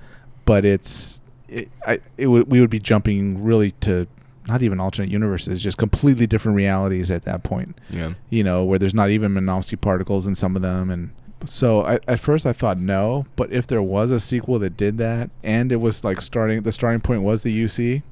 but 0.45 0.65
it's 0.65 1.21
it, 1.47 1.69
I 1.85 1.99
it 2.17 2.27
would 2.27 2.49
we 2.51 2.59
would 2.61 2.69
be 2.69 2.79
jumping 2.79 3.43
really 3.43 3.71
to 3.81 4.07
not 4.47 4.61
even 4.61 4.79
alternate 4.79 5.09
universes, 5.09 5.61
just 5.61 5.77
completely 5.77 6.27
different 6.27 6.55
realities 6.57 7.09
at 7.09 7.23
that 7.23 7.43
point. 7.43 7.77
Yeah. 7.89 8.13
You 8.29 8.43
know, 8.43 8.65
where 8.65 8.77
there's 8.77 8.93
not 8.93 9.09
even 9.09 9.33
Minovsky 9.33 9.79
particles 9.79 10.27
in 10.27 10.35
some 10.35 10.55
of 10.55 10.61
them, 10.61 10.89
and 10.89 11.11
so 11.45 11.81
I, 11.81 11.99
at 12.07 12.19
first 12.19 12.45
I 12.45 12.53
thought 12.53 12.77
no, 12.77 13.25
but 13.35 13.51
if 13.51 13.67
there 13.67 13.81
was 13.81 14.11
a 14.11 14.19
sequel 14.19 14.59
that 14.59 14.77
did 14.77 14.97
that, 14.97 15.29
and 15.43 15.71
it 15.71 15.77
was 15.77 16.03
like 16.03 16.21
starting 16.21 16.61
the 16.63 16.71
starting 16.71 17.01
point 17.01 17.21
was 17.23 17.43
the 17.43 17.63
UC, 17.65 18.03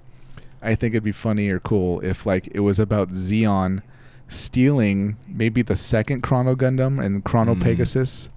I 0.62 0.76
think 0.76 0.94
it'd 0.94 1.04
be 1.04 1.12
funny 1.12 1.50
or 1.50 1.60
cool 1.60 2.00
if 2.02 2.26
like 2.26 2.48
it 2.54 2.60
was 2.62 2.80
about 2.80 3.10
Zeon 3.10 3.82
stealing 4.28 5.18
maybe 5.28 5.62
the 5.62 5.76
second 5.76 6.22
Chrono 6.22 6.56
Gundam 6.56 7.04
and 7.04 7.24
Chrono 7.24 7.56
Mm. 7.56 7.64
Pegasus. 7.64 8.30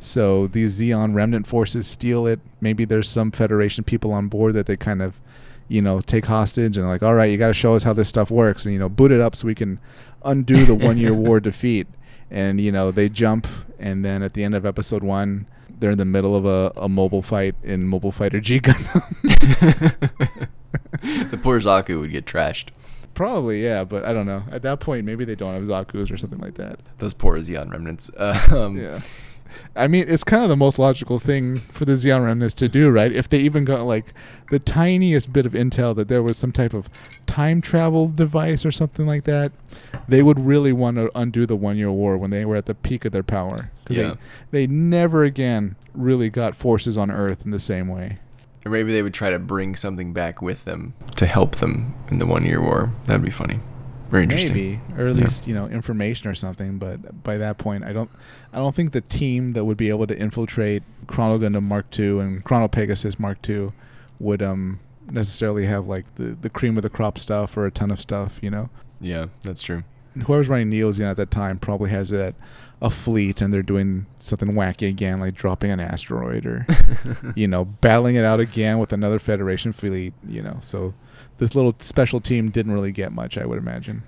So 0.00 0.46
these 0.46 0.78
Zeon 0.78 1.14
remnant 1.14 1.46
forces 1.46 1.86
steal 1.86 2.26
it. 2.26 2.40
Maybe 2.60 2.84
there's 2.84 3.08
some 3.08 3.30
Federation 3.32 3.82
people 3.82 4.12
on 4.12 4.28
board 4.28 4.54
that 4.54 4.66
they 4.66 4.76
kind 4.76 5.02
of, 5.02 5.20
you 5.66 5.82
know, 5.82 6.00
take 6.00 6.26
hostage 6.26 6.76
and 6.76 6.86
like, 6.86 7.02
all 7.02 7.14
right, 7.14 7.30
you 7.30 7.36
got 7.36 7.48
to 7.48 7.54
show 7.54 7.74
us 7.74 7.82
how 7.82 7.92
this 7.92 8.08
stuff 8.08 8.30
works, 8.30 8.64
and 8.64 8.72
you 8.72 8.78
know, 8.78 8.88
boot 8.88 9.10
it 9.10 9.20
up 9.20 9.34
so 9.34 9.46
we 9.46 9.54
can 9.56 9.80
undo 10.24 10.64
the 10.64 10.74
one-year 10.74 11.14
war 11.26 11.40
defeat. 11.40 11.86
And 12.30 12.60
you 12.60 12.72
know, 12.72 12.90
they 12.90 13.08
jump, 13.08 13.46
and 13.78 14.04
then 14.04 14.22
at 14.22 14.34
the 14.34 14.44
end 14.44 14.54
of 14.54 14.66
episode 14.66 15.02
one, 15.02 15.46
they're 15.80 15.92
in 15.92 15.98
the 15.98 16.04
middle 16.04 16.34
of 16.34 16.44
a, 16.44 16.72
a 16.76 16.88
mobile 16.88 17.22
fight 17.22 17.54
in 17.62 17.86
Mobile 17.86 18.12
Fighter 18.12 18.40
G 18.40 18.60
Gundam. 18.60 20.08
the 21.30 21.38
poor 21.42 21.60
Zaku 21.60 22.00
would 22.00 22.10
get 22.10 22.26
trashed. 22.26 22.68
Probably, 23.14 23.64
yeah, 23.64 23.84
but 23.84 24.04
I 24.04 24.12
don't 24.12 24.26
know. 24.26 24.44
At 24.50 24.62
that 24.62 24.80
point, 24.80 25.04
maybe 25.04 25.24
they 25.24 25.34
don't 25.34 25.54
have 25.54 25.64
Zaku's 25.64 26.10
or 26.10 26.16
something 26.16 26.38
like 26.38 26.54
that. 26.54 26.78
Those 26.98 27.14
poor 27.14 27.38
Zeon 27.38 27.70
remnants. 27.70 28.10
Uh, 28.16 28.38
um, 28.52 28.78
Yeah. 28.78 29.00
I 29.74 29.86
mean, 29.86 30.04
it's 30.06 30.24
kind 30.24 30.42
of 30.42 30.50
the 30.50 30.56
most 30.56 30.78
logical 30.78 31.18
thing 31.18 31.60
for 31.60 31.84
the 31.84 31.92
Zeon 31.92 32.24
remnants 32.24 32.54
to 32.56 32.68
do, 32.68 32.90
right? 32.90 33.10
If 33.10 33.28
they 33.30 33.38
even 33.40 33.64
got 33.64 33.84
like 33.84 34.12
the 34.50 34.58
tiniest 34.58 35.32
bit 35.32 35.46
of 35.46 35.52
intel 35.52 35.96
that 35.96 36.08
there 36.08 36.22
was 36.22 36.36
some 36.36 36.52
type 36.52 36.74
of 36.74 36.88
time 37.26 37.60
travel 37.60 38.08
device 38.08 38.66
or 38.66 38.70
something 38.70 39.06
like 39.06 39.24
that, 39.24 39.52
they 40.08 40.22
would 40.22 40.38
really 40.40 40.72
want 40.72 40.96
to 40.96 41.10
undo 41.18 41.46
the 41.46 41.56
one 41.56 41.76
year 41.76 41.90
war 41.90 42.16
when 42.16 42.30
they 42.30 42.44
were 42.44 42.56
at 42.56 42.66
the 42.66 42.74
peak 42.74 43.04
of 43.04 43.12
their 43.12 43.22
power. 43.22 43.70
Yeah. 43.88 44.14
They, 44.50 44.66
they 44.66 44.72
never 44.72 45.24
again 45.24 45.76
really 45.94 46.30
got 46.30 46.54
forces 46.54 46.96
on 46.96 47.10
Earth 47.10 47.44
in 47.44 47.50
the 47.50 47.60
same 47.60 47.88
way. 47.88 48.18
Or 48.66 48.70
maybe 48.70 48.92
they 48.92 49.02
would 49.02 49.14
try 49.14 49.30
to 49.30 49.38
bring 49.38 49.74
something 49.76 50.12
back 50.12 50.42
with 50.42 50.64
them 50.64 50.94
to 51.16 51.26
help 51.26 51.56
them 51.56 51.94
in 52.10 52.18
the 52.18 52.26
one 52.26 52.44
year 52.44 52.60
war. 52.60 52.92
That'd 53.04 53.22
be 53.22 53.30
funny. 53.30 53.60
Very 54.10 54.22
interesting. 54.24 54.54
Maybe, 54.54 54.80
or 54.96 55.08
at 55.08 55.16
Yeah. 55.16 55.24
least 55.24 55.46
you 55.46 55.54
know 55.54 55.66
information 55.68 56.28
or 56.30 56.34
something. 56.34 56.78
But 56.78 57.22
by 57.22 57.36
that 57.38 57.58
point, 57.58 57.84
I 57.84 57.92
don't, 57.92 58.10
I 58.52 58.56
don't 58.58 58.74
think 58.74 58.92
the 58.92 59.02
team 59.02 59.52
that 59.52 59.64
would 59.66 59.76
be 59.76 59.90
able 59.90 60.06
to 60.06 60.18
infiltrate 60.18 60.82
Chrono 61.06 61.38
Gundam 61.38 61.64
Mark 61.64 61.86
II 61.98 62.18
and 62.20 62.42
Chrono 62.44 62.68
Pegasus 62.68 63.18
Mark 63.18 63.46
II 63.48 63.70
would 64.18 64.42
um 64.42 64.80
necessarily 65.10 65.66
have 65.66 65.86
like 65.86 66.04
the 66.16 66.36
the 66.40 66.50
cream 66.50 66.76
of 66.76 66.82
the 66.82 66.90
crop 66.90 67.18
stuff 67.18 67.56
or 67.56 67.66
a 67.66 67.70
ton 67.70 67.90
of 67.90 68.00
stuff. 68.00 68.38
You 68.42 68.50
know, 68.50 68.70
Yeah, 69.00 69.26
that's 69.42 69.62
true. 69.62 69.84
whoever's 70.26 70.48
running 70.48 70.68
Neo 70.70 70.90
Zeon 70.90 71.10
at 71.10 71.16
that 71.16 71.30
time 71.30 71.58
probably 71.58 71.90
has 71.90 72.10
it 72.12 72.34
a 72.80 72.90
fleet 72.90 73.40
and 73.40 73.52
they're 73.52 73.62
doing 73.62 74.06
something 74.20 74.52
wacky 74.52 74.88
again, 74.88 75.18
like 75.20 75.34
dropping 75.34 75.70
an 75.70 75.80
asteroid 75.80 76.46
or 76.46 76.66
you 77.34 77.46
know 77.48 77.64
battling 77.64 78.14
it 78.16 78.24
out 78.24 78.40
again 78.40 78.78
with 78.78 78.92
another 78.92 79.18
Federation 79.18 79.72
fleet. 79.72 80.14
You 80.26 80.42
know, 80.42 80.58
so 80.60 80.94
this 81.38 81.54
little 81.54 81.74
special 81.80 82.20
team 82.20 82.50
didn't 82.50 82.72
really 82.72 82.92
get 82.92 83.12
much, 83.12 83.36
I 83.38 83.46
would 83.46 83.58
imagine. 83.58 84.02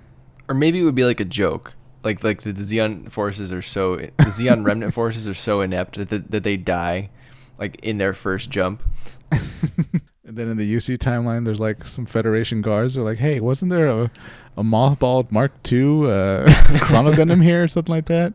Or 0.48 0.54
maybe 0.54 0.80
it 0.80 0.84
would 0.84 0.94
be 0.94 1.04
like 1.04 1.20
a 1.20 1.24
joke. 1.24 1.74
Like 2.02 2.24
like 2.24 2.42
the, 2.42 2.52
the 2.52 2.62
Zeon 2.62 3.10
forces 3.10 3.52
are 3.52 3.62
so 3.62 3.96
the 3.96 4.08
Zeon 4.18 4.64
remnant 4.66 4.94
forces 4.94 5.28
are 5.28 5.34
so 5.34 5.60
inept 5.60 5.96
that, 5.96 6.08
that 6.08 6.30
that 6.30 6.42
they 6.44 6.56
die 6.56 7.10
like 7.58 7.78
in 7.82 7.98
their 7.98 8.14
first 8.14 8.50
jump. 8.50 8.82
And 10.24 10.36
then 10.36 10.48
in 10.48 10.58
the 10.58 10.76
UC 10.76 10.98
timeline, 10.98 11.46
there's 11.46 11.60
like 11.60 11.84
some 11.84 12.04
Federation 12.04 12.60
guards. 12.60 12.94
They're 12.94 13.02
like, 13.02 13.18
"Hey, 13.18 13.40
wasn't 13.40 13.70
there 13.70 13.88
a, 13.88 14.10
a 14.56 14.62
mothballed 14.62 15.32
Mark 15.32 15.52
II 15.70 16.10
uh, 16.10 16.52
Chrono 16.80 17.12
Gundam 17.12 17.42
here 17.42 17.64
or 17.64 17.68
something 17.68 17.94
like 17.94 18.04
that?" 18.06 18.34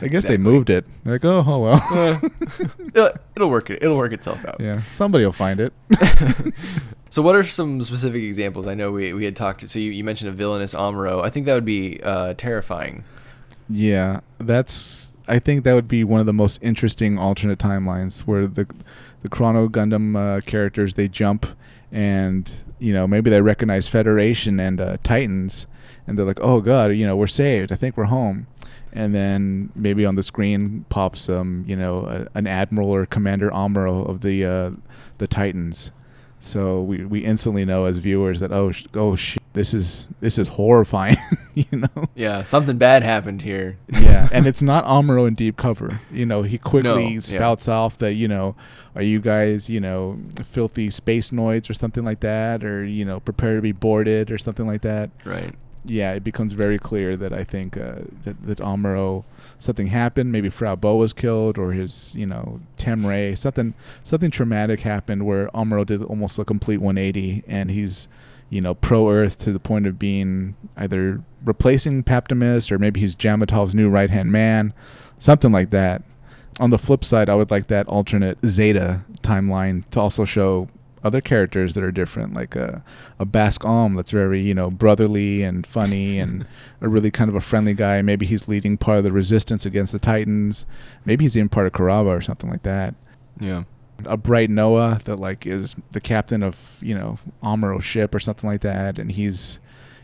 I 0.00 0.08
guess 0.08 0.24
they 0.24 0.38
moved 0.38 0.70
it. 0.70 0.86
They're 1.04 1.14
like, 1.14 1.24
"Oh, 1.26 1.44
oh 1.46 1.58
well." 1.58 1.82
Uh, 1.90 2.20
it'll, 2.94 3.12
it'll 3.36 3.50
work 3.50 3.68
it. 3.68 3.82
It'll 3.82 3.96
work 3.96 4.14
itself 4.14 4.44
out. 4.46 4.56
yeah, 4.60 4.80
somebody 4.84 5.24
will 5.24 5.32
find 5.32 5.60
it. 5.60 5.72
So 7.16 7.22
what 7.22 7.34
are 7.34 7.44
some 7.44 7.82
specific 7.82 8.22
examples? 8.22 8.66
I 8.66 8.74
know 8.74 8.92
we, 8.92 9.14
we 9.14 9.24
had 9.24 9.36
talked. 9.36 9.66
So 9.70 9.78
you, 9.78 9.90
you 9.90 10.04
mentioned 10.04 10.28
a 10.28 10.32
villainous 10.32 10.74
Amuro. 10.74 11.24
I 11.24 11.30
think 11.30 11.46
that 11.46 11.54
would 11.54 11.64
be 11.64 11.98
uh, 12.02 12.34
terrifying. 12.34 13.04
Yeah, 13.70 14.20
that's. 14.36 15.14
I 15.26 15.38
think 15.38 15.64
that 15.64 15.72
would 15.72 15.88
be 15.88 16.04
one 16.04 16.20
of 16.20 16.26
the 16.26 16.34
most 16.34 16.62
interesting 16.62 17.18
alternate 17.18 17.58
timelines 17.58 18.20
where 18.20 18.46
the 18.46 18.66
the 19.26 19.36
Chrono 19.36 19.68
Gundam 19.68 20.16
uh, 20.16 20.40
characters 20.42 20.94
they 20.94 21.08
jump 21.08 21.46
and 21.90 22.62
you 22.78 22.92
know 22.92 23.08
maybe 23.08 23.28
they 23.28 23.40
recognize 23.40 23.88
Federation 23.88 24.60
and 24.60 24.80
uh, 24.80 24.98
Titans 25.02 25.66
and 26.06 26.16
they're 26.16 26.24
like, 26.24 26.38
oh 26.40 26.60
god, 26.60 26.92
you 26.92 27.04
know 27.04 27.16
we're 27.16 27.26
saved. 27.26 27.72
I 27.72 27.76
think 27.76 27.96
we're 27.96 28.04
home. 28.04 28.46
And 28.92 29.14
then 29.14 29.70
maybe 29.74 30.06
on 30.06 30.14
the 30.14 30.22
screen 30.22 30.86
pops 30.88 31.28
um 31.28 31.64
you 31.66 31.74
know 31.74 32.06
a, 32.06 32.28
an 32.38 32.46
admiral 32.46 32.94
or 32.94 33.04
commander 33.04 33.50
Amuro 33.50 34.08
of 34.08 34.20
the 34.20 34.44
uh, 34.44 34.70
the 35.18 35.26
Titans. 35.26 35.90
So 36.40 36.82
we, 36.82 37.04
we 37.04 37.24
instantly 37.24 37.64
know 37.64 37.86
as 37.86 37.98
viewers 37.98 38.40
that 38.40 38.52
oh 38.52 38.70
sh- 38.70 38.86
oh 38.94 39.16
shit 39.16 39.42
this 39.56 39.72
is 39.72 40.06
this 40.20 40.36
is 40.36 40.48
horrifying, 40.48 41.16
you 41.54 41.64
know. 41.72 42.04
Yeah, 42.14 42.42
something 42.42 42.76
bad 42.76 43.02
happened 43.02 43.40
here. 43.40 43.78
Yeah, 43.88 44.28
and 44.32 44.46
it's 44.46 44.60
not 44.60 44.84
Amuro 44.84 45.26
in 45.26 45.34
deep 45.34 45.56
cover. 45.56 46.00
You 46.12 46.26
know, 46.26 46.42
he 46.42 46.58
quickly 46.58 47.04
No, 47.04 47.08
yeah. 47.08 47.20
spouts 47.20 47.66
off 47.66 47.96
that 47.98 48.12
you 48.14 48.28
know, 48.28 48.54
are 48.94 49.02
you 49.02 49.18
guys 49.18 49.70
you 49.70 49.80
know 49.80 50.18
filthy 50.44 50.90
space 50.90 51.30
noids 51.30 51.70
or 51.70 51.74
something 51.74 52.04
like 52.04 52.20
that, 52.20 52.62
or 52.62 52.84
you 52.84 53.06
know 53.06 53.18
prepare 53.18 53.56
to 53.56 53.62
be 53.62 53.72
boarded 53.72 54.30
or 54.30 54.36
something 54.36 54.66
like 54.66 54.82
that. 54.82 55.10
Right. 55.24 55.54
Yeah, 55.88 56.12
it 56.14 56.24
becomes 56.24 56.52
very 56.52 56.78
clear 56.78 57.16
that 57.16 57.32
I 57.32 57.44
think 57.44 57.76
uh, 57.76 58.00
that 58.24 58.42
that 58.44 58.58
Amuro 58.58 59.24
something 59.58 59.86
happened. 59.86 60.32
Maybe 60.32 60.50
Frau 60.50 60.74
Bo 60.74 60.96
was 60.96 61.12
killed, 61.12 61.58
or 61.58 61.72
his 61.72 62.12
you 62.14 62.26
know 62.26 62.60
Tem 62.76 63.06
Ray 63.06 63.34
something 63.34 63.74
something 64.02 64.30
traumatic 64.30 64.80
happened 64.80 65.26
where 65.26 65.48
Amuro 65.48 65.86
did 65.86 66.02
almost 66.02 66.38
a 66.38 66.44
complete 66.44 66.78
180, 66.78 67.44
and 67.46 67.70
he's 67.70 68.08
you 68.50 68.60
know 68.60 68.74
pro 68.74 69.10
Earth 69.10 69.38
to 69.40 69.52
the 69.52 69.60
point 69.60 69.86
of 69.86 69.98
being 69.98 70.56
either 70.76 71.22
replacing 71.44 72.02
Paptimus 72.02 72.72
or 72.72 72.78
maybe 72.78 73.00
he's 73.00 73.14
Jamitov's 73.14 73.74
new 73.74 73.88
right 73.88 74.10
hand 74.10 74.32
man, 74.32 74.74
something 75.18 75.52
like 75.52 75.70
that. 75.70 76.02
On 76.58 76.70
the 76.70 76.78
flip 76.78 77.04
side, 77.04 77.28
I 77.28 77.34
would 77.34 77.50
like 77.50 77.68
that 77.68 77.86
alternate 77.86 78.38
Zeta 78.44 79.04
timeline 79.22 79.88
to 79.90 80.00
also 80.00 80.24
show 80.24 80.68
other 81.02 81.20
characters 81.20 81.74
that 81.74 81.84
are 81.84 81.92
different, 81.92 82.34
like 82.34 82.56
a 82.56 82.82
a 83.18 83.24
Basque 83.24 83.64
Om 83.64 83.94
that's 83.94 84.10
very 84.10 84.40
you 84.40 84.54
know 84.54 84.70
brotherly 84.70 85.42
and 85.42 85.66
funny 85.66 86.18
and 86.22 86.46
a 86.80 86.88
really 86.88 87.10
kind 87.10 87.28
of 87.28 87.34
a 87.34 87.40
friendly 87.40 87.74
guy. 87.74 88.02
Maybe 88.02 88.26
he's 88.26 88.48
leading 88.48 88.76
part 88.76 88.98
of 88.98 89.04
the 89.04 89.12
resistance 89.12 89.66
against 89.66 89.92
the 89.92 89.98
Titans. 89.98 90.66
Maybe 91.04 91.24
he's 91.24 91.36
even 91.36 91.48
part 91.48 91.66
of 91.66 91.72
Karaba 91.72 92.16
or 92.16 92.20
something 92.20 92.50
like 92.50 92.62
that. 92.62 92.94
Yeah. 93.38 93.64
A 94.04 94.16
bright 94.16 94.50
Noah 94.50 95.00
that 95.04 95.18
like 95.18 95.46
is 95.46 95.74
the 95.92 96.00
captain 96.00 96.42
of 96.42 96.56
you 96.80 96.94
know 96.94 97.18
Amuro's 97.42 97.84
ship 97.84 98.14
or 98.14 98.20
something 98.20 98.48
like 98.48 98.60
that, 98.60 98.98
and 98.98 99.10
he's 99.10 99.58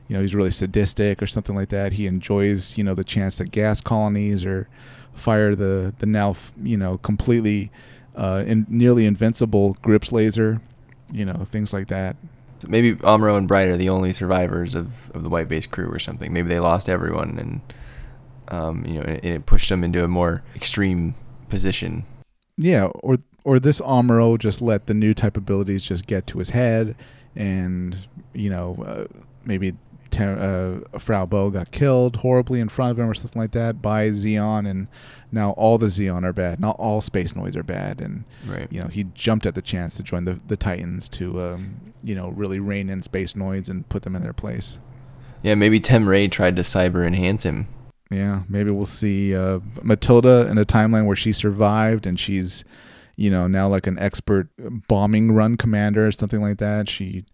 you 0.09 0.17
know 0.17 0.23
he's 0.23 0.35
really 0.35 0.51
sadistic 0.51 1.23
or 1.23 1.27
something 1.27 1.55
like 1.55 1.69
that. 1.69 1.95
He 1.95 2.07
enjoys 2.07 2.79
you 2.79 2.85
know 2.85 2.95
the 2.95 3.05
chance 3.05 3.39
that 3.39 3.51
gas 3.51 3.81
colonies 3.81 4.45
or 4.45 4.69
fire 5.15 5.55
the 5.55 5.95
the 5.99 6.07
now 6.07 6.37
you 6.63 6.77
know 6.77 6.97
completely 6.99 7.71
uh, 8.15 8.45
in, 8.47 8.67
nearly 8.69 9.07
invincible 9.07 9.77
Gryps 9.83 10.13
laser, 10.13 10.61
you 11.13 11.25
know 11.25 11.47
things 11.51 11.73
like 11.73 11.89
that. 11.89 12.17
Maybe 12.67 12.95
Amuro 12.95 13.37
and 13.37 13.49
Bright 13.49 13.69
are 13.69 13.77
the 13.77 13.89
only 13.89 14.13
survivors 14.13 14.75
of, 14.77 15.11
of 15.11 15.25
the 15.25 15.29
White 15.29 15.49
Base 15.49 15.67
crew 15.67 15.91
or 15.91 15.99
something. 15.99 16.33
Maybe 16.33 16.49
they 16.49 16.61
lost 16.61 16.89
everyone 16.89 17.39
and 17.39 17.61
um, 18.49 18.85
you 18.87 18.95
know, 18.95 19.03
and 19.03 19.25
it 19.25 19.47
pushed 19.47 19.69
them 19.69 19.83
into 19.83 20.05
a 20.05 20.09
more 20.09 20.43
extreme 20.55 21.15
position. 21.49 22.05
Yeah, 22.57 22.87
or 22.87 23.19
or 23.45 23.59
this 23.59 23.81
Amuro 23.81 24.39
just 24.39 24.61
let 24.61 24.87
the 24.87 24.95
new 24.95 25.15
type 25.15 25.37
abilities 25.37 25.83
just 25.85 26.07
get 26.07 26.27
to 26.29 26.39
his 26.39 26.51
head, 26.51 26.95
and 27.35 27.97
you 28.35 28.51
know 28.51 28.77
uh, 28.87 29.07
maybe 29.45 29.75
Ter- 30.11 30.85
uh, 30.93 30.99
Frau 30.99 31.25
Bo 31.25 31.51
got 31.51 31.71
killed 31.71 32.17
horribly 32.17 32.61
in 32.61 32.69
front 32.69 32.93
of 32.93 32.99
him 32.99 33.09
or 33.09 33.15
something 33.15 33.41
like 33.41 33.53
that 33.53 33.81
by 33.81 34.11
Zeon, 34.11 34.69
and 34.69 34.87
now 35.33 35.51
all 35.53 35.79
the 35.79 35.87
Zeon 35.87 36.25
are 36.25 36.33
bad. 36.33 36.61
Not 36.61 36.77
all 36.79 37.01
space 37.01 37.35
noise 37.35 37.57
are 37.57 37.63
bad, 37.63 38.01
and 38.01 38.25
Right. 38.47 38.69
you 38.71 38.81
know 38.81 38.87
he 38.89 39.05
jumped 39.15 39.47
at 39.47 39.55
the 39.55 39.63
chance 39.63 39.97
to 39.97 40.03
join 40.03 40.25
the 40.25 40.39
the 40.47 40.57
Titans 40.57 41.09
to 41.11 41.41
um, 41.41 41.77
you 42.05 42.15
know 42.15 42.29
really 42.31 42.61
rein 42.61 42.89
in 42.91 43.03
space 43.03 43.35
noise 43.35 43.69
and 43.69 43.89
put 43.89 44.03
them 44.03 44.15
in 44.15 44.23
their 44.23 44.33
place. 44.33 44.79
Yeah, 45.43 45.57
maybe 45.57 45.81
Tem 45.81 46.09
Ray 46.09 46.29
tried 46.29 46.55
to 46.57 46.63
cyber 46.63 47.05
enhance 47.07 47.43
him. 47.45 47.67
Yeah, 48.11 48.43
maybe 48.49 48.71
we'll 48.71 48.87
see 48.87 49.35
uh, 49.35 49.59
Matilda 49.83 50.47
in 50.51 50.59
a 50.59 50.65
timeline 50.67 51.07
where 51.07 51.17
she 51.17 51.33
survived 51.33 52.07
and 52.07 52.21
she's, 52.21 52.63
you 53.17 53.31
know, 53.31 53.47
now 53.49 53.67
like 53.69 53.87
an 53.87 53.99
expert 53.99 54.49
bombing 54.87 55.33
run 55.33 55.57
commander 55.57 56.07
or 56.07 56.13
something 56.13 56.43
like 56.43 56.59
that. 56.59 56.89
She 56.91 57.25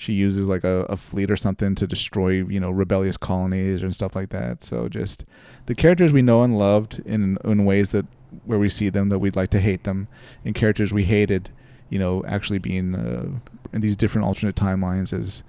she 0.00 0.14
uses 0.14 0.48
like 0.48 0.64
a, 0.64 0.86
a 0.88 0.96
fleet 0.96 1.30
or 1.30 1.36
something 1.36 1.74
to 1.74 1.86
destroy, 1.86 2.30
you 2.30 2.58
know, 2.58 2.70
rebellious 2.70 3.18
colonies 3.18 3.82
and 3.82 3.94
stuff 3.94 4.16
like 4.16 4.30
that. 4.30 4.64
So 4.64 4.88
just 4.88 5.26
the 5.66 5.74
characters 5.74 6.10
we 6.10 6.22
know 6.22 6.42
and 6.42 6.58
loved 6.58 7.02
in 7.04 7.36
in 7.44 7.66
ways 7.66 7.92
that 7.92 8.06
where 8.46 8.58
we 8.58 8.70
see 8.70 8.88
them 8.88 9.10
that 9.10 9.18
we'd 9.18 9.36
like 9.36 9.50
to 9.50 9.60
hate 9.60 9.84
them, 9.84 10.08
and 10.42 10.54
characters 10.54 10.90
we 10.90 11.04
hated, 11.04 11.50
you 11.90 11.98
know, 11.98 12.24
actually 12.26 12.58
being 12.58 12.94
uh, 12.94 13.26
in 13.74 13.82
these 13.82 13.94
different 13.94 14.26
alternate 14.26 14.56
timelines 14.56 15.12
as 15.12 15.42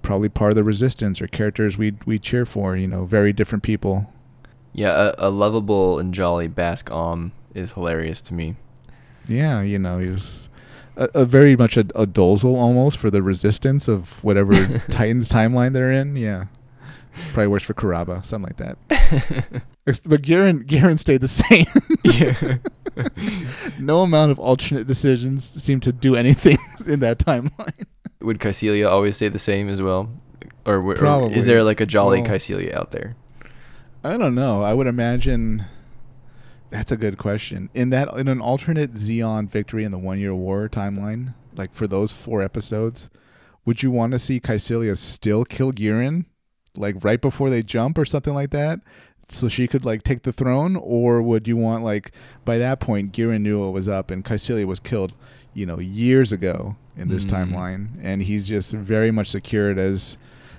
probably 0.00 0.30
part 0.30 0.52
of 0.52 0.56
the 0.56 0.64
resistance 0.64 1.20
or 1.20 1.26
characters 1.26 1.76
we 1.76 1.92
we 2.06 2.18
cheer 2.18 2.46
for. 2.46 2.76
You 2.76 2.88
know, 2.88 3.04
very 3.04 3.34
different 3.34 3.62
people. 3.62 4.10
Yeah, 4.72 5.12
a, 5.18 5.28
a 5.28 5.30
lovable 5.30 5.98
and 5.98 6.14
jolly 6.14 6.48
Basque 6.48 6.90
Om 6.90 7.32
is 7.54 7.72
hilarious 7.72 8.22
to 8.22 8.32
me. 8.32 8.56
Yeah, 9.26 9.60
you 9.60 9.78
know, 9.78 9.98
he's 9.98 10.47
a, 10.98 11.08
a 11.14 11.24
very 11.24 11.56
much 11.56 11.76
a, 11.78 11.86
a 11.94 12.06
Dolezal 12.06 12.54
almost 12.56 12.98
for 12.98 13.10
the 13.10 13.22
resistance 13.22 13.88
of 13.88 14.22
whatever 14.22 14.78
Titans 14.90 15.28
timeline 15.30 15.72
they're 15.72 15.92
in. 15.92 16.16
Yeah, 16.16 16.46
probably 17.32 17.46
works 17.46 17.64
for 17.64 17.72
Karaba, 17.74 18.24
something 18.24 18.52
like 18.58 18.58
that. 18.58 19.62
But 20.04 20.20
Garen 20.20 20.58
Garen 20.60 20.98
stayed 20.98 21.22
the 21.22 21.28
same. 21.28 21.64
yeah. 22.04 22.58
no 23.78 24.02
amount 24.02 24.30
of 24.32 24.38
alternate 24.38 24.86
decisions 24.86 25.46
seem 25.62 25.80
to 25.80 25.92
do 25.92 26.14
anything 26.14 26.58
in 26.86 27.00
that 27.00 27.16
timeline. 27.18 27.86
Would 28.20 28.38
Kycilia 28.38 28.90
always 28.90 29.16
stay 29.16 29.28
the 29.28 29.38
same 29.38 29.66
as 29.70 29.80
well? 29.80 30.10
Or, 30.66 30.76
w- 30.76 30.98
or 31.00 31.32
is 31.32 31.46
there 31.46 31.64
like 31.64 31.80
a 31.80 31.86
jolly 31.86 32.20
Well- 32.20 32.32
Kycilia 32.32 32.74
out 32.74 32.90
there? 32.90 33.16
I 34.04 34.18
don't 34.18 34.34
know. 34.34 34.62
I 34.62 34.74
would 34.74 34.86
imagine 34.86 35.64
that's 36.70 36.92
a 36.92 36.96
good 36.96 37.18
question. 37.18 37.70
In 37.74 37.90
that 37.90 38.08
in 38.14 38.28
an 38.28 38.40
alternate 38.40 38.94
Zeon 38.94 39.48
victory 39.48 39.84
in 39.84 39.92
the 39.92 39.98
one 39.98 40.18
year 40.18 40.34
war 40.34 40.68
timeline, 40.68 41.34
like 41.54 41.74
for 41.74 41.86
those 41.86 42.12
four 42.12 42.42
episodes, 42.42 43.08
would 43.64 43.82
you 43.82 43.90
want 43.90 44.12
to 44.12 44.18
see 44.18 44.40
Kycilia 44.40 44.96
still 44.96 45.44
kill 45.44 45.72
Gihren? 45.72 46.26
Like 46.76 47.02
right 47.02 47.20
before 47.20 47.50
they 47.50 47.62
jump 47.62 47.98
or 47.98 48.04
something 48.04 48.34
like 48.34 48.50
that? 48.50 48.80
So 49.30 49.48
she 49.48 49.66
could 49.66 49.84
like 49.84 50.02
take 50.02 50.22
the 50.22 50.32
throne? 50.32 50.76
Or 50.76 51.20
would 51.20 51.46
you 51.48 51.56
want 51.56 51.84
like 51.84 52.12
by 52.44 52.58
that 52.58 52.80
point 52.80 53.12
Gihren 53.12 53.42
knew 53.42 53.60
what 53.62 53.72
was 53.72 53.88
up 53.88 54.10
and 54.10 54.24
Kycilia 54.24 54.64
was 54.64 54.80
killed, 54.80 55.14
you 55.54 55.66
know, 55.66 55.78
years 55.78 56.32
ago 56.32 56.76
in 56.96 57.08
this 57.08 57.24
Mm. 57.26 57.30
timeline 57.30 57.88
and 58.02 58.22
he's 58.22 58.48
just 58.48 58.72
very 58.72 59.10
much 59.10 59.28
secured 59.28 59.78
as 59.78 60.16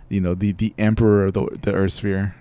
you 0.07 0.19
know, 0.19 0.33
the, 0.33 0.51
the 0.53 0.73
emperor 0.79 1.25
of 1.25 1.33
the 1.33 1.45
the 1.61 1.73
Earth 1.73 1.93
sphere. 1.93 2.35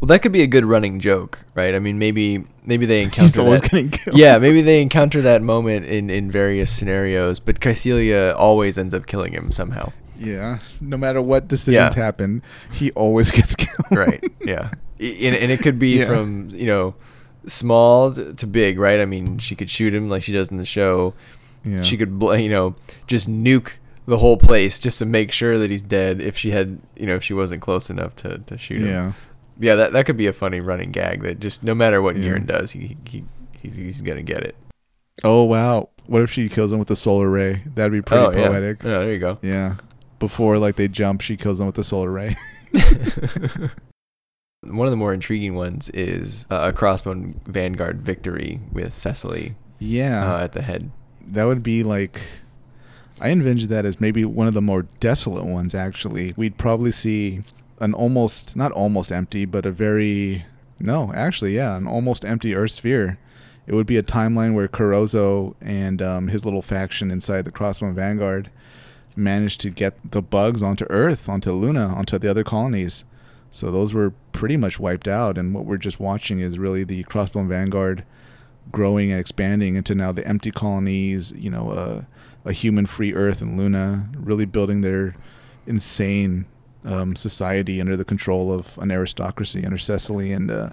Well, 0.00 0.06
that 0.08 0.20
could 0.22 0.32
be 0.32 0.42
a 0.42 0.46
good 0.46 0.64
running 0.64 1.00
joke, 1.00 1.40
right? 1.54 1.74
I 1.74 1.78
mean, 1.78 1.98
maybe 1.98 2.44
maybe 2.64 2.86
they 2.86 3.02
encounter 3.06 3.22
He's 3.22 3.38
always 3.38 3.60
that. 3.60 3.70
getting 3.70 3.90
killed. 3.90 4.16
yeah, 4.18 4.38
maybe 4.38 4.62
they 4.62 4.80
encounter 4.82 5.20
that 5.22 5.42
moment 5.42 5.86
in 5.86 6.10
in 6.10 6.30
various 6.30 6.70
scenarios, 6.70 7.40
but 7.40 7.60
Kycilia 7.60 8.34
always 8.36 8.78
ends 8.78 8.94
up 8.94 9.06
killing 9.06 9.32
him 9.32 9.52
somehow. 9.52 9.92
Yeah. 10.16 10.60
No 10.80 10.96
matter 10.96 11.20
what 11.20 11.48
decisions 11.48 11.96
Yeah. 11.96 12.02
happen, 12.04 12.42
he 12.72 12.90
always 12.92 13.30
gets 13.38 13.54
killed. 13.56 13.70
right 13.90 14.22
yeah 14.40 14.70
and, 15.00 15.34
and 15.34 15.50
it 15.50 15.60
could 15.60 15.78
be 15.78 15.98
Yeah. 15.98 16.06
from 16.06 16.48
you 16.50 16.66
know 16.66 16.94
small 17.46 18.12
to, 18.12 18.32
to 18.34 18.46
big 18.46 18.78
right 18.78 19.00
i 19.00 19.04
mean 19.04 19.38
she 19.38 19.54
could 19.54 19.68
shoot 19.68 19.94
him 19.94 20.08
like 20.08 20.22
she 20.22 20.32
does 20.32 20.50
in 20.50 20.56
the 20.56 20.64
show 20.64 21.12
Yeah. 21.64 21.82
she 21.82 21.96
could 21.96 22.10
you 22.40 22.48
know 22.48 22.74
just 23.06 23.28
nuke 23.28 23.72
the 24.06 24.18
whole 24.18 24.36
place 24.36 24.78
just 24.78 24.98
to 25.00 25.04
make 25.06 25.32
sure 25.32 25.58
that 25.58 25.70
he's 25.70 25.82
dead 25.82 26.20
if 26.20 26.36
she 26.38 26.52
had 26.52 26.78
you 26.96 27.06
know 27.06 27.16
if 27.16 27.24
she 27.24 27.34
wasn't 27.34 27.60
close 27.60 27.90
enough 27.90 28.14
to, 28.16 28.38
to 28.38 28.56
shoot 28.56 28.80
him 28.82 28.86
Yeah. 28.88 29.12
Yeah 29.58 29.74
that, 29.74 29.92
that 29.92 30.06
could 30.06 30.16
be 30.16 30.26
a 30.26 30.32
funny 30.32 30.60
running 30.60 30.90
gag 30.90 31.22
that 31.22 31.40
just 31.40 31.62
no 31.62 31.74
matter 31.74 32.00
what 32.02 32.16
Yeah. 32.16 32.38
Does 32.38 32.72
he, 32.72 32.96
he 33.06 33.24
he's, 33.62 33.76
he's 33.76 34.02
gonna 34.02 34.22
get 34.22 34.42
it 34.42 34.56
Oh 35.22 35.44
wow. 35.44 35.90
What 36.06 36.22
if 36.22 36.30
she 36.32 36.48
kills 36.48 36.72
him 36.72 36.80
with 36.80 36.88
the 36.88 36.96
solar 36.96 37.30
ray? 37.30 37.62
That'd 37.74 37.92
be 37.92 38.02
pretty 38.02 38.24
oh 38.24 38.32
poetic. 38.32 38.82
yeah 38.82 38.98
there 38.98 39.12
you 39.12 39.18
go 39.18 39.38
Yeah. 39.42 39.76
Before 40.18 40.58
like 40.58 40.76
they 40.76 40.88
jump, 40.88 41.20
she 41.20 41.36
kills 41.36 41.58
them 41.58 41.66
with 41.66 41.76
the 41.76 41.84
solar 41.84 42.10
ray. 42.10 42.36
one 44.62 44.86
of 44.86 44.90
the 44.90 44.96
more 44.96 45.12
intriguing 45.14 45.54
ones 45.54 45.90
is 45.90 46.46
uh, 46.50 46.72
a 46.72 46.76
crossbone 46.76 47.34
vanguard 47.46 48.00
victory 48.02 48.60
with 48.72 48.92
cecily 48.92 49.54
yeah. 49.78 50.34
uh, 50.34 50.44
at 50.44 50.52
the 50.52 50.62
head 50.62 50.90
that 51.26 51.44
would 51.44 51.62
be 51.62 51.82
like 51.82 52.22
I 53.20 53.30
envisioned 53.30 53.70
that 53.70 53.84
as 53.84 54.00
maybe 54.00 54.24
one 54.24 54.46
of 54.48 54.54
the 54.54 54.62
more 54.62 54.82
desolate 55.00 55.46
ones 55.46 55.74
actually. 55.74 56.34
We'd 56.36 56.58
probably 56.58 56.90
see 56.90 57.42
an 57.84 57.94
almost 57.94 58.56
not 58.56 58.72
almost 58.72 59.12
empty, 59.12 59.44
but 59.44 59.66
a 59.66 59.70
very 59.70 60.44
no, 60.80 61.12
actually, 61.14 61.54
yeah, 61.54 61.76
an 61.76 61.86
almost 61.86 62.24
empty 62.24 62.56
Earth 62.56 62.72
sphere. 62.72 63.18
It 63.66 63.74
would 63.74 63.86
be 63.86 63.96
a 63.96 64.02
timeline 64.02 64.54
where 64.54 64.68
Carozzo 64.68 65.54
and 65.60 66.02
um, 66.02 66.28
his 66.28 66.44
little 66.44 66.62
faction 66.62 67.10
inside 67.10 67.44
the 67.44 67.52
Crossbone 67.52 67.94
Vanguard 67.94 68.50
managed 69.16 69.60
to 69.60 69.70
get 69.70 69.94
the 70.10 70.20
bugs 70.20 70.62
onto 70.62 70.86
Earth, 70.90 71.28
onto 71.28 71.52
Luna, 71.52 71.86
onto 71.86 72.18
the 72.18 72.30
other 72.30 72.44
colonies. 72.44 73.04
So 73.50 73.70
those 73.70 73.94
were 73.94 74.12
pretty 74.32 74.56
much 74.56 74.80
wiped 74.80 75.06
out, 75.06 75.38
and 75.38 75.54
what 75.54 75.64
we're 75.64 75.76
just 75.76 76.00
watching 76.00 76.40
is 76.40 76.58
really 76.58 76.84
the 76.84 77.04
Crossbone 77.04 77.48
Vanguard 77.48 78.04
growing 78.72 79.12
and 79.12 79.20
expanding 79.20 79.76
into 79.76 79.94
now 79.94 80.10
the 80.10 80.26
empty 80.26 80.50
colonies, 80.50 81.32
you 81.36 81.50
know, 81.50 81.70
uh, 81.70 82.02
a 82.44 82.52
human-free 82.52 83.14
Earth 83.14 83.40
and 83.40 83.56
Luna, 83.56 84.08
really 84.16 84.44
building 84.44 84.80
their 84.80 85.14
insane 85.66 86.46
um, 86.84 87.16
society 87.16 87.80
under 87.80 87.96
the 87.96 88.04
control 88.04 88.52
of 88.52 88.76
an 88.78 88.90
aristocracy 88.90 89.64
under 89.64 89.78
Cecily 89.78 90.32
and 90.32 90.50
uh, 90.50 90.70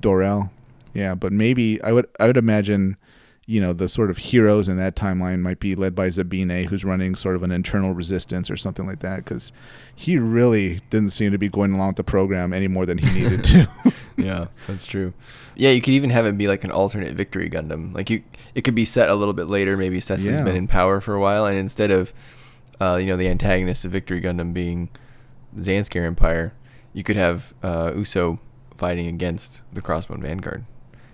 Dorel. 0.00 0.50
Yeah, 0.94 1.14
but 1.14 1.32
maybe 1.32 1.80
I 1.82 1.92
would 1.92 2.06
I 2.18 2.26
would 2.26 2.36
imagine, 2.38 2.96
you 3.44 3.60
know, 3.60 3.72
the 3.74 3.88
sort 3.88 4.08
of 4.10 4.16
heroes 4.18 4.66
in 4.68 4.76
that 4.78 4.96
timeline 4.96 5.40
might 5.40 5.60
be 5.60 5.74
led 5.74 5.94
by 5.94 6.08
Zabine, 6.08 6.66
who's 6.66 6.84
running 6.86 7.14
sort 7.14 7.36
of 7.36 7.42
an 7.42 7.52
internal 7.52 7.92
resistance 7.92 8.50
or 8.50 8.56
something 8.56 8.86
like 8.86 9.00
that, 9.00 9.16
because 9.24 9.52
he 9.94 10.18
really 10.18 10.80
didn't 10.90 11.10
seem 11.10 11.32
to 11.32 11.38
be 11.38 11.48
going 11.50 11.72
along 11.72 11.88
with 11.88 11.96
the 11.96 12.04
program 12.04 12.52
any 12.54 12.66
more 12.68 12.86
than 12.86 12.96
he 12.98 13.12
needed 13.22 13.44
to. 13.44 13.68
yeah, 14.16 14.46
that's 14.66 14.86
true. 14.86 15.12
Yeah, 15.54 15.70
you 15.70 15.80
could 15.82 15.92
even 15.92 16.10
have 16.10 16.24
it 16.26 16.36
be 16.38 16.48
like 16.48 16.64
an 16.64 16.70
alternate 16.70 17.14
victory 17.14 17.50
Gundam. 17.50 17.94
Like 17.94 18.08
you, 18.08 18.22
it 18.54 18.62
could 18.62 18.74
be 18.74 18.84
set 18.86 19.08
a 19.10 19.14
little 19.14 19.34
bit 19.34 19.48
later. 19.48 19.76
Maybe 19.76 20.00
Cecily's 20.00 20.38
Yeah. 20.38 20.44
been 20.44 20.56
in 20.56 20.66
power 20.66 21.00
for 21.02 21.14
a 21.14 21.20
while, 21.20 21.44
and 21.44 21.56
instead 21.58 21.90
of, 21.90 22.12
uh, 22.80 22.96
you 22.96 23.06
know, 23.06 23.16
the 23.18 23.28
antagonist 23.28 23.84
of 23.84 23.92
Victory 23.92 24.20
Gundam 24.22 24.52
being 24.54 24.88
Zanscare 25.56 26.04
Empire, 26.06 26.52
you 26.92 27.02
could 27.02 27.16
have 27.16 27.54
uh, 27.62 27.92
Uso 27.96 28.38
fighting 28.76 29.06
against 29.06 29.62
the 29.72 29.82
Crossbone 29.82 30.20
Vanguard. 30.20 30.64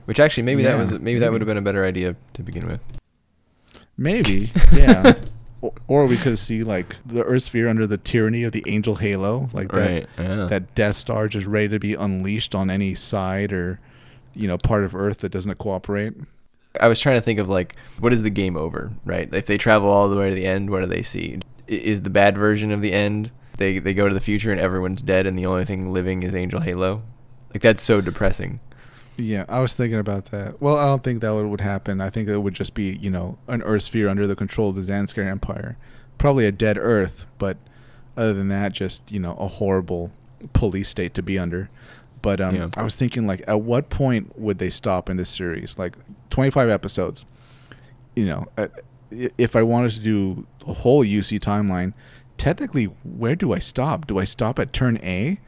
Which 0.05 0.19
actually, 0.19 0.43
maybe 0.43 0.63
that 0.65 0.77
was 0.79 0.93
maybe 0.99 1.21
that 1.21 1.31
would 1.31 1.41
have 1.41 1.47
been 1.47 1.57
a 1.57 1.63
better 1.63 1.85
idea 1.85 2.17
to 2.33 2.43
begin 2.43 2.67
with. 2.67 2.81
Maybe, 3.97 4.51
yeah. 4.73 5.15
or, 5.61 5.73
or 5.87 6.07
we 6.07 6.17
could 6.17 6.39
see 6.39 6.65
like 6.65 6.97
the 7.07 7.23
Earth 7.23 7.45
sphere 7.45 7.69
under 7.69 7.87
the 7.87 7.99
tyranny 7.99 8.43
of 8.43 8.53
the 8.53 8.65
Angel 8.67 8.97
Halo, 8.97 9.49
like 9.53 9.71
that 9.71 9.91
Right. 9.91 10.09
Yeah. 10.19 10.47
that 10.47 10.75
Death 10.75 10.97
Star 10.97 11.29
just 11.29 11.47
ready 11.47 11.69
to 11.69 11.79
be 11.79 11.95
unleashed 11.95 12.55
on 12.55 12.69
any 12.69 12.95
side 12.97 13.53
or 13.53 13.79
you 14.35 14.49
know 14.49 14.59
part 14.59 14.85
of 14.85 14.95
Earth 14.95 15.19
that 15.19 15.31
doesn't 15.31 15.57
cooperate. 15.59 16.15
I 16.81 16.89
was 16.89 16.99
trying 16.99 17.17
to 17.17 17.23
think 17.23 17.39
of 17.39 17.49
like 17.49 17.77
what 18.01 18.13
is 18.13 18.23
the 18.23 18.31
game 18.31 18.57
over, 18.57 18.93
right? 19.05 19.33
If 19.33 19.47
they 19.47 19.59
travel 19.59 19.89
all 19.89 20.09
the 20.09 20.17
way 20.17 20.31
to 20.31 20.35
the 20.35 20.47
end, 20.47 20.71
what 20.71 20.81
do 20.81 20.87
they 20.87 21.03
see? 21.03 21.39
Is 21.69 22.03
the 22.03 22.11
bad 22.11 22.37
version 22.37 22.73
of 22.73 22.81
the 22.81 22.93
end? 22.93 23.31
They 23.63 23.79
they 23.79 23.95
go 23.95 24.09
to 24.09 24.15
the 24.15 24.21
future 24.21 24.51
and 24.51 24.61
everyone's 24.61 25.03
dead 25.03 25.25
and 25.25 25.39
the 25.39 25.47
only 25.47 25.65
thing 25.65 25.93
living 25.93 26.25
is 26.25 26.35
Angel 26.35 26.61
Halo. 26.61 27.05
Like 27.55 27.63
that's 27.63 27.81
so 27.81 28.01
depressing. 28.01 28.59
Yeah, 29.17 29.45
I 29.49 29.61
was 29.61 29.75
thinking 29.75 30.01
about 30.01 30.33
that. 30.33 30.61
Well, 30.61 30.77
I 30.77 30.87
don't 30.87 31.05
think 31.05 31.21
that 31.21 31.33
would, 31.33 31.47
would 31.47 31.61
happen. 31.61 32.01
I 32.01 32.11
think 32.11 32.29
it 32.29 32.39
would 32.39 32.55
just 32.55 32.75
be 32.75 32.97
you 32.97 33.09
know 33.09 33.39
an 33.47 33.63
Earth 33.63 33.85
sphere 33.85 34.09
under 34.09 34.27
the 34.27 34.35
control 34.35 34.71
of 34.71 34.75
the 34.75 34.83
Zanscare 34.83 35.31
Empire, 35.31 35.77
probably 36.19 36.45
a 36.45 36.51
dead 36.51 36.77
Earth, 36.77 37.27
but 37.39 37.57
other 38.17 38.33
than 38.35 38.49
that, 38.49 38.73
just 38.73 39.13
you 39.13 39.21
know 39.21 39.35
a 39.39 39.47
horrible 39.47 40.11
police 40.55 40.89
state 40.89 41.15
to 41.15 41.23
be 41.23 41.39
under. 41.39 41.71
But 42.21 42.41
um, 42.41 42.57
Yeah. 42.57 42.69
I 42.77 42.83
was 42.83 42.97
thinking 42.97 43.29
like, 43.29 43.43
at 43.47 43.61
what 43.61 43.91
point 43.91 44.37
would 44.37 44.59
they 44.59 44.71
stop 44.71 45.09
in 45.09 45.17
this 45.19 45.31
series? 45.31 45.79
Like, 45.79 45.95
twenty 46.31 46.51
five 46.51 46.69
episodes. 46.69 47.25
You 48.17 48.27
know, 48.27 48.47
uh, 48.59 48.69
if 49.39 49.55
I 49.55 49.63
wanted 49.63 49.93
to 49.93 50.01
do 50.01 50.47
the 50.67 50.75
whole 50.75 51.05
UC 51.05 51.39
timeline, 51.39 51.93
technically, 52.43 52.87
where 53.05 53.37
do 53.37 53.53
I 53.53 53.61
stop? 53.61 54.09
Do 54.09 54.19
I 54.19 54.25
stop 54.25 54.59
at 54.59 54.73
turn 54.73 54.99
A? 55.05 55.39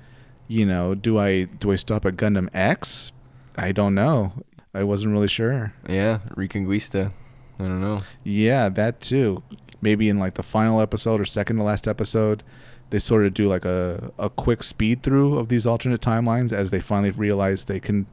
You 0.47 0.65
know, 0.65 0.95
do 0.95 1.19
I 1.19 1.45
do 1.45 1.73
I 1.73 1.77
stop 1.77 2.07
at 2.07 2.15
Gundam 2.15 2.49
X? 2.55 3.11
I 3.57 3.73
don't 3.73 3.97
know. 3.97 4.33
I 4.73 4.85
wasn't 4.85 5.13
really 5.13 5.27
sure. 5.27 5.73
Yeah, 5.89 6.21
Reconguista. 6.37 7.13
I 7.59 7.65
don't 7.65 7.81
know. 7.81 8.03
Yeah, 8.23 8.69
that 8.69 9.01
too. 9.01 9.43
Maybe 9.83 10.09
in 10.09 10.21
like 10.21 10.35
the 10.35 10.45
final 10.45 10.81
episode 10.81 11.21
or 11.21 11.25
second 11.25 11.57
to 11.57 11.65
last 11.65 11.89
episode, 11.89 12.45
they 12.91 13.01
sort 13.01 13.25
of 13.27 13.35
do 13.35 13.49
like 13.49 13.65
a, 13.65 14.13
a 14.17 14.31
quick 14.31 14.63
speed 14.63 15.03
through 15.03 15.37
of 15.37 15.49
these 15.49 15.67
alternate 15.67 16.01
timelines 16.01 16.53
as 16.53 16.71
they 16.71 16.81
finally 16.81 17.11
realize 17.11 17.65
they 17.65 17.81
can 17.81 18.07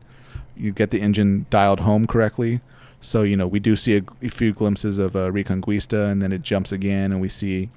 you 0.56 0.72
get 0.72 0.90
the 0.90 1.02
engine 1.02 1.46
dialed 1.52 1.82
home 1.82 2.08
correctly. 2.08 2.62
So 3.00 3.22
you 3.22 3.38
know 3.38 3.46
we 3.46 3.60
do 3.60 3.76
see 3.76 3.98
a, 3.98 4.02
a 4.24 4.30
few 4.30 4.54
glimpses 4.54 4.98
of 4.98 5.16
uh, 5.16 5.30
Reconguista, 5.30 6.12
and 6.12 6.20
then 6.20 6.32
it 6.32 6.42
jumps 6.42 6.72
again, 6.72 7.12
and 7.12 7.22
we 7.22 7.30
see 7.30 7.70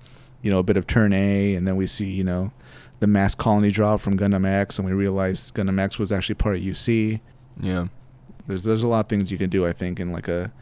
you 0.44 0.50
know 0.50 0.58
a 0.58 0.62
bit 0.62 0.76
of 0.76 0.86
Turn 0.86 1.12
A, 1.14 1.54
and 1.54 1.66
then 1.66 1.74
we 1.74 1.86
see 1.86 2.04
you 2.04 2.22
know 2.22 2.52
the 3.00 3.06
mass 3.06 3.34
colony 3.34 3.70
drop 3.70 4.00
from 4.00 4.16
Gundam 4.18 4.46
X, 4.46 4.78
and 4.78 4.86
we 4.86 4.92
realized 4.92 5.54
Gundam 5.54 5.80
X 5.80 5.98
was 5.98 6.12
actually 6.12 6.36
part 6.36 6.56
of 6.56 6.62
UC. 6.62 7.18
Yeah. 7.58 7.86
There's 8.46 8.62
there's 8.62 8.82
a 8.82 8.88
lot 8.88 9.00
of 9.00 9.08
things 9.08 9.30
you 9.30 9.38
can 9.38 9.48
do, 9.48 9.66
I 9.66 9.72
think, 9.72 9.98
in 9.98 10.12
like 10.12 10.28
a 10.28 10.52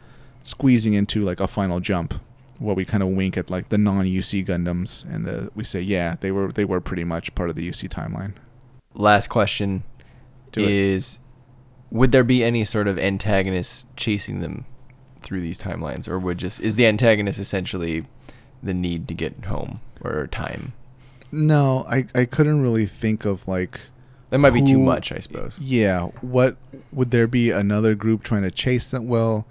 squeezing 0.41 0.93
into 0.93 1.23
like 1.23 1.41
a 1.41 1.47
final 1.47 1.81
jump, 1.81 2.13
where 2.59 2.75
we 2.75 2.85
kind 2.85 3.03
of 3.03 3.09
wink 3.09 3.37
at 3.37 3.49
like 3.49 3.67
the 3.67 3.77
non-UC 3.77 4.47
Gundams, 4.47 5.03
and 5.13 5.25
the, 5.25 5.51
we 5.53 5.65
say, 5.65 5.81
yeah, 5.81 6.15
they 6.21 6.31
were 6.31 6.49
they 6.49 6.63
were 6.63 6.79
pretty 6.79 7.03
much 7.03 7.35
part 7.35 7.49
of 7.49 7.57
the 7.57 7.69
UC 7.69 7.89
timeline. 7.89 8.33
Last 8.93 9.27
question 9.27 9.83
Do 10.53 10.61
it. 10.63 10.69
is 10.69 11.19
would 11.91 12.13
there 12.13 12.23
be 12.23 12.41
any 12.41 12.63
sort 12.63 12.87
of 12.87 12.97
antagonist 12.97 13.95
chasing 13.97 14.39
them 14.39 14.65
through 15.21 15.41
these 15.41 15.57
timelines 15.57 16.07
or 16.07 16.19
would 16.19 16.37
just 16.37 16.59
is 16.61 16.75
the 16.75 16.85
antagonist 16.85 17.39
essentially 17.39 18.05
the 18.63 18.73
need 18.73 19.07
to 19.09 19.13
get 19.13 19.45
home 19.45 19.79
or 20.01 20.27
time? 20.27 20.73
No, 21.31 21.85
I 21.89 22.05
I 22.15 22.25
couldn't 22.25 22.61
really 22.61 22.85
think 22.85 23.25
of 23.25 23.47
like 23.47 23.79
That 24.29 24.37
might 24.39 24.51
be 24.53 24.61
too 24.61 24.79
much, 24.79 25.11
I 25.11 25.19
suppose. 25.19 25.59
Yeah. 25.59 26.07
What 26.21 26.57
would 26.91 27.11
there 27.11 27.27
be 27.27 27.51
another 27.51 27.93
group 27.95 28.23
trying 28.23 28.43
to 28.43 28.51
chase 28.51 28.91
them? 28.91 29.07
Well, 29.07 29.45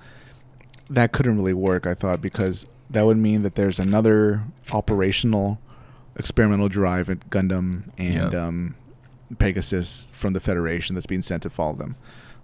that 0.91 1.13
couldn't 1.13 1.37
really 1.37 1.55
work, 1.55 1.87
I 1.87 1.95
thought, 1.95 2.21
because 2.21 2.67
that 2.91 3.03
would 3.07 3.17
mean 3.17 3.43
that 3.43 3.55
there's 3.55 3.79
another 3.79 4.43
operational 4.73 5.59
experimental 6.17 6.69
drive 6.69 7.09
at 7.09 7.31
Gundam 7.31 7.89
and 7.97 8.33
Yeah. 8.33 8.47
um, 8.47 8.75
Pegasus 9.39 10.09
from 10.13 10.35
the 10.35 10.41
Federation 10.41 10.95
that's 10.95 11.07
being 11.07 11.23
sent 11.23 11.43
to 11.45 11.51
follow 11.51 11.73
them. 11.75 11.97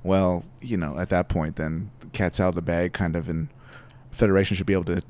Well, 0.02 0.44
you 0.62 0.76
know, 0.78 0.98
at 0.98 1.10
that 1.10 1.28
point, 1.28 1.56
then 1.56 1.90
the 2.00 2.06
cat's 2.06 2.40
out 2.40 2.48
of 2.50 2.54
the 2.54 2.62
bag, 2.62 2.92
kind 2.94 3.14
of, 3.14 3.28
and 3.28 3.48
Federation 4.10 4.56
should 4.56 4.64
be 4.66 4.72
able 4.72 4.84
to 4.84 5.02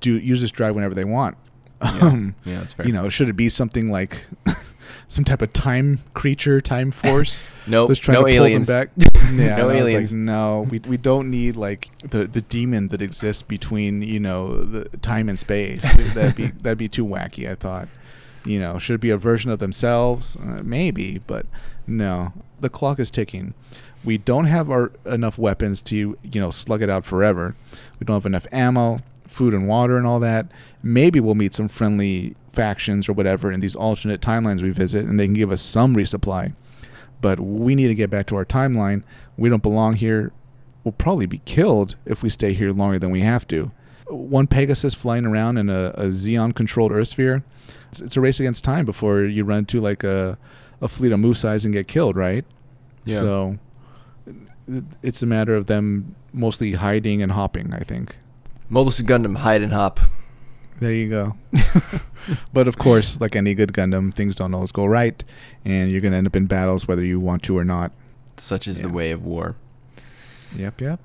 do 0.00 0.12
use 0.18 0.40
this 0.40 0.50
drive 0.50 0.74
whenever 0.74 0.94
they 0.94 1.04
want. 1.04 1.36
Um, 1.80 2.34
Yeah, 2.44 2.60
that's 2.60 2.72
fair. 2.72 2.86
you 2.86 2.92
know, 2.92 3.08
should 3.10 3.28
it 3.28 3.34
be 3.36 3.48
something 3.50 3.90
like 3.90 4.26
some 5.08 5.24
type 5.24 5.42
of 5.42 5.52
time 5.52 6.00
creature, 6.14 6.60
time 6.60 6.90
force? 7.02 7.44
Nope, 7.66 7.88
Let's 7.90 8.00
try 8.00 8.14
no 8.14 8.20
to 8.20 8.24
pull 8.24 8.32
aliens. 8.32 8.66
them 8.66 8.86
back. 8.86 8.90
Yeah, 8.96 9.30
No 9.32 9.42
and 9.44 9.52
I 9.52 9.64
was 9.66 9.74
aliens. 9.76 10.12
Like, 10.12 10.18
no, 10.18 10.66
we 10.70 10.78
we 10.80 10.96
don't 10.96 11.30
need 11.30 11.56
like 11.56 11.90
the 12.00 12.26
the 12.26 12.40
demon 12.42 12.88
that 12.88 13.02
exists 13.02 13.42
between 13.42 14.00
you 14.02 14.18
know 14.20 14.64
the 14.64 14.84
time 14.98 15.28
and 15.28 15.38
space. 15.38 15.82
that'd 16.14 16.34
be 16.36 16.46
that'd 16.46 16.78
be 16.78 16.88
too 16.88 17.04
wacky. 17.04 17.50
I 17.50 17.54
thought. 17.54 17.88
You 18.46 18.60
know, 18.60 18.78
should 18.78 18.94
it 18.94 19.00
be 19.00 19.10
a 19.10 19.18
version 19.18 19.50
of 19.50 19.58
themselves? 19.58 20.36
Uh, 20.36 20.60
maybe, 20.62 21.18
but 21.26 21.46
no. 21.86 22.32
The 22.60 22.70
clock 22.70 22.98
is 23.00 23.10
ticking. 23.10 23.54
We 24.04 24.18
don't 24.18 24.44
have 24.46 24.70
our 24.70 24.92
enough 25.04 25.36
weapons 25.36 25.80
to 25.82 25.96
you 26.22 26.40
know 26.40 26.50
slug 26.50 26.80
it 26.80 26.88
out 26.88 27.04
forever. 27.04 27.54
We 28.00 28.04
don't 28.04 28.14
have 28.14 28.24
enough 28.26 28.46
ammo, 28.52 29.00
food 29.36 29.54
and 29.54 29.68
water, 29.68 29.96
and 29.96 30.06
all 30.06 30.20
that. 30.20 30.46
Maybe 30.82 31.20
we'll 31.20 31.34
meet 31.34 31.54
some 31.54 31.68
friendly 31.68 32.34
factions 32.52 33.08
or 33.08 33.12
whatever 33.12 33.52
in 33.52 33.60
these 33.60 33.76
alternate 33.76 34.20
timelines 34.20 34.62
we 34.62 34.70
visit, 34.70 35.04
and 35.04 35.20
they 35.20 35.26
can 35.26 35.34
give 35.34 35.52
us 35.52 35.60
some 35.60 35.94
resupply 35.94 36.54
but 37.20 37.40
we 37.40 37.74
need 37.74 37.88
to 37.88 37.94
get 37.94 38.10
back 38.10 38.26
to 38.26 38.36
our 38.36 38.44
timeline. 38.44 39.02
We 39.36 39.48
don't 39.48 39.62
belong 39.62 39.94
here. 39.94 40.32
We'll 40.84 40.92
probably 40.92 41.26
be 41.26 41.38
killed 41.38 41.96
if 42.04 42.22
we 42.22 42.28
stay 42.28 42.52
here 42.52 42.72
longer 42.72 42.98
than 42.98 43.10
we 43.10 43.20
have 43.22 43.46
to. 43.48 43.72
One 44.08 44.46
Pegasus 44.46 44.94
flying 44.94 45.26
around 45.26 45.58
in 45.58 45.68
a, 45.68 45.86
a 45.96 46.06
Zeon 46.08 46.54
controlled 46.54 46.92
Earth 46.92 47.08
sphere. 47.08 47.42
It's, 47.88 48.00
it's 48.00 48.16
a 48.16 48.20
race 48.20 48.38
against 48.38 48.62
time 48.62 48.84
before 48.84 49.24
you 49.24 49.44
run 49.44 49.60
into 49.60 49.80
like 49.80 50.04
a, 50.04 50.38
a 50.80 50.88
fleet 50.88 51.12
of 51.12 51.18
Musais 51.18 51.64
and 51.64 51.72
get 51.72 51.88
killed, 51.88 52.16
right? 52.16 52.44
Yeah. 53.04 53.18
So 53.18 53.58
it's 55.02 55.22
a 55.22 55.26
matter 55.26 55.56
of 55.56 55.66
them 55.66 56.14
mostly 56.32 56.72
hiding 56.72 57.22
and 57.22 57.32
hopping, 57.32 57.72
I 57.72 57.80
think. 57.80 58.16
Mobile 58.68 58.90
Suit 58.90 59.06
Gundam 59.06 59.38
hide 59.38 59.62
and 59.62 59.72
hop. 59.72 60.00
There 60.78 60.92
you 60.92 61.08
go. 61.08 61.36
but 62.52 62.68
of 62.68 62.78
course, 62.78 63.20
like 63.20 63.36
any 63.36 63.54
good 63.54 63.72
Gundam, 63.72 64.14
things 64.14 64.36
don't 64.36 64.54
always 64.54 64.72
go 64.72 64.84
right, 64.86 65.22
and 65.64 65.90
you're 65.90 66.00
going 66.00 66.12
to 66.12 66.18
end 66.18 66.26
up 66.26 66.36
in 66.36 66.46
battles 66.46 66.88
whether 66.88 67.04
you 67.04 67.20
want 67.20 67.42
to 67.44 67.56
or 67.56 67.64
not. 67.64 67.92
Such 68.36 68.68
is 68.68 68.82
the 68.82 68.88
way 68.88 69.10
of 69.12 69.24
war. 69.24 69.56
Yep, 70.56 70.80
yep. 70.80 71.00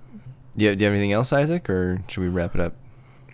Do 0.58 0.66
you, 0.66 0.76
do 0.76 0.84
you 0.84 0.90
have 0.90 0.96
anything 0.96 1.14
else, 1.14 1.32
Isaac, 1.32 1.70
or 1.70 2.02
should 2.08 2.22
we 2.22 2.28
wrap 2.28 2.56
it 2.56 2.62
up? 2.62 2.74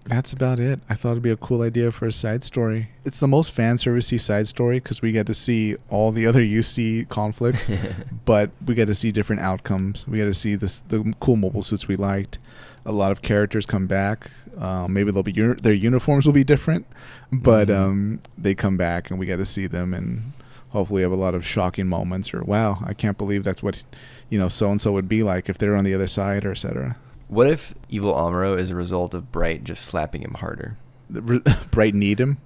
That's 0.05 0.31
about 0.31 0.59
it. 0.59 0.79
I 0.89 0.95
thought 0.95 1.11
it'd 1.11 1.23
be 1.23 1.31
a 1.31 1.37
cool 1.37 1.61
idea 1.61 1.91
for 1.91 2.05
a 2.05 2.13
side 2.13 2.43
story. 2.43 2.91
It's 3.03 3.19
the 3.19 3.27
most 3.27 3.51
fan 3.51 3.75
servicey 3.75 4.19
side 4.19 4.47
story 4.47 4.79
because 4.79 5.01
we 5.01 5.11
get 5.11 5.27
to 5.27 5.33
see 5.33 5.75
all 5.89 6.13
the 6.13 6.25
other 6.25 6.41
UC 6.41 7.09
conflicts, 7.09 7.69
but 8.25 8.51
we 8.65 8.73
get 8.73 8.85
to 8.85 8.95
see 8.95 9.11
different 9.11 9.41
outcomes. 9.41 10.07
We 10.07 10.17
get 10.17 10.25
to 10.25 10.33
see 10.33 10.55
this 10.55 10.79
the 10.87 11.13
cool 11.19 11.35
mobile 11.35 11.63
suits 11.63 11.89
we 11.89 11.97
liked. 11.97 12.39
A 12.87 12.91
lot 12.91 13.11
of 13.11 13.21
characters 13.21 13.65
come 13.67 13.85
back. 13.85 14.31
Uh, 14.57 14.87
maybe 14.89 15.11
they'll 15.11 15.21
be 15.21 15.31
uni- 15.33 15.55
their 15.61 15.73
uniforms 15.73 16.25
will 16.25 16.33
be 16.33 16.43
different, 16.43 16.87
but 17.31 17.67
Mhm. 17.67 17.75
um, 17.79 18.19
they 18.37 18.55
come 18.55 18.77
back 18.77 19.11
and 19.11 19.19
we 19.19 19.25
get 19.27 19.37
to 19.37 19.45
see 19.45 19.67
them 19.67 19.93
and 19.93 20.31
hopefully 20.69 21.01
have 21.03 21.11
a 21.11 21.15
lot 21.15 21.35
of 21.35 21.45
shocking 21.45 21.87
moments 21.87 22.33
or 22.33 22.43
wow, 22.43 22.79
I 22.85 22.93
can't 22.93 23.17
believe 23.17 23.43
that's 23.43 23.61
what 23.61 23.83
you 24.29 24.39
know 24.39 24.47
so 24.49 24.71
and 24.71 24.81
so 24.81 24.91
would 24.93 25.07
be 25.07 25.21
like 25.21 25.47
if 25.49 25.57
they're 25.59 25.75
on 25.75 25.83
the 25.83 25.93
other 25.93 26.07
side 26.07 26.43
or 26.45 26.51
etc. 26.51 26.95
What 27.27 27.47
if 27.47 27.75
Evil 27.89 28.13
Amuro 28.13 28.57
is 28.57 28.71
a 28.71 28.75
result 28.75 29.13
of 29.13 29.31
Bright 29.31 29.63
just 29.65 29.83
slapping 29.83 30.21
him 30.21 30.35
harder? 30.39 30.77
Bright 31.71 31.93
need 31.93 32.19
him. 32.19 32.37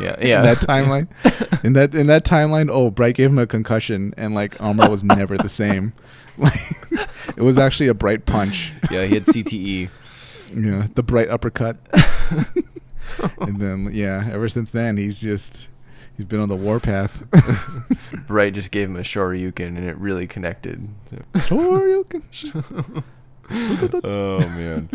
Yeah, 0.00 0.16
in 0.20 0.26
yeah. 0.28 0.42
that 0.42 0.58
timeline. 0.58 1.08
in 1.64 1.72
that 1.74 1.94
in 1.94 2.06
that 2.06 2.24
timeline, 2.24 2.68
oh, 2.72 2.90
Bright 2.90 3.16
gave 3.16 3.30
him 3.30 3.38
a 3.38 3.46
concussion, 3.46 4.14
and 4.16 4.34
like 4.34 4.56
Amuro 4.58 4.90
was 4.90 5.02
never 5.04 5.36
the 5.36 5.48
same. 5.48 5.92
It 7.36 7.42
was 7.42 7.58
actually 7.58 7.88
a 7.88 7.94
Bright 7.94 8.26
punch. 8.26 8.72
yeah, 8.90 9.04
he 9.04 9.14
had. 9.14 9.24
CTE. 9.24 9.90
yeah, 10.54 10.86
the 10.94 11.02
Bright 11.02 11.28
uppercut. 11.30 11.76
and 13.38 13.60
then 13.60 13.90
yeah, 13.92 14.28
ever 14.32 14.48
since 14.48 14.70
then 14.70 14.96
he's 14.96 15.18
just 15.20 15.68
he's 16.16 16.26
been 16.26 16.40
on 16.40 16.48
the 16.48 16.56
warpath. 16.56 17.22
Bright 18.26 18.54
just 18.54 18.70
gave 18.70 18.88
him 18.88 18.96
a 18.96 19.00
Shoryuken, 19.00 19.66
and 19.68 19.78
it 19.88 19.96
really 19.98 20.26
connected. 20.26 20.88
So- 21.06 21.40
sure 21.46 21.88
you 21.88 22.04
can. 22.04 22.22
oh 24.04 24.38
man. 24.40 24.90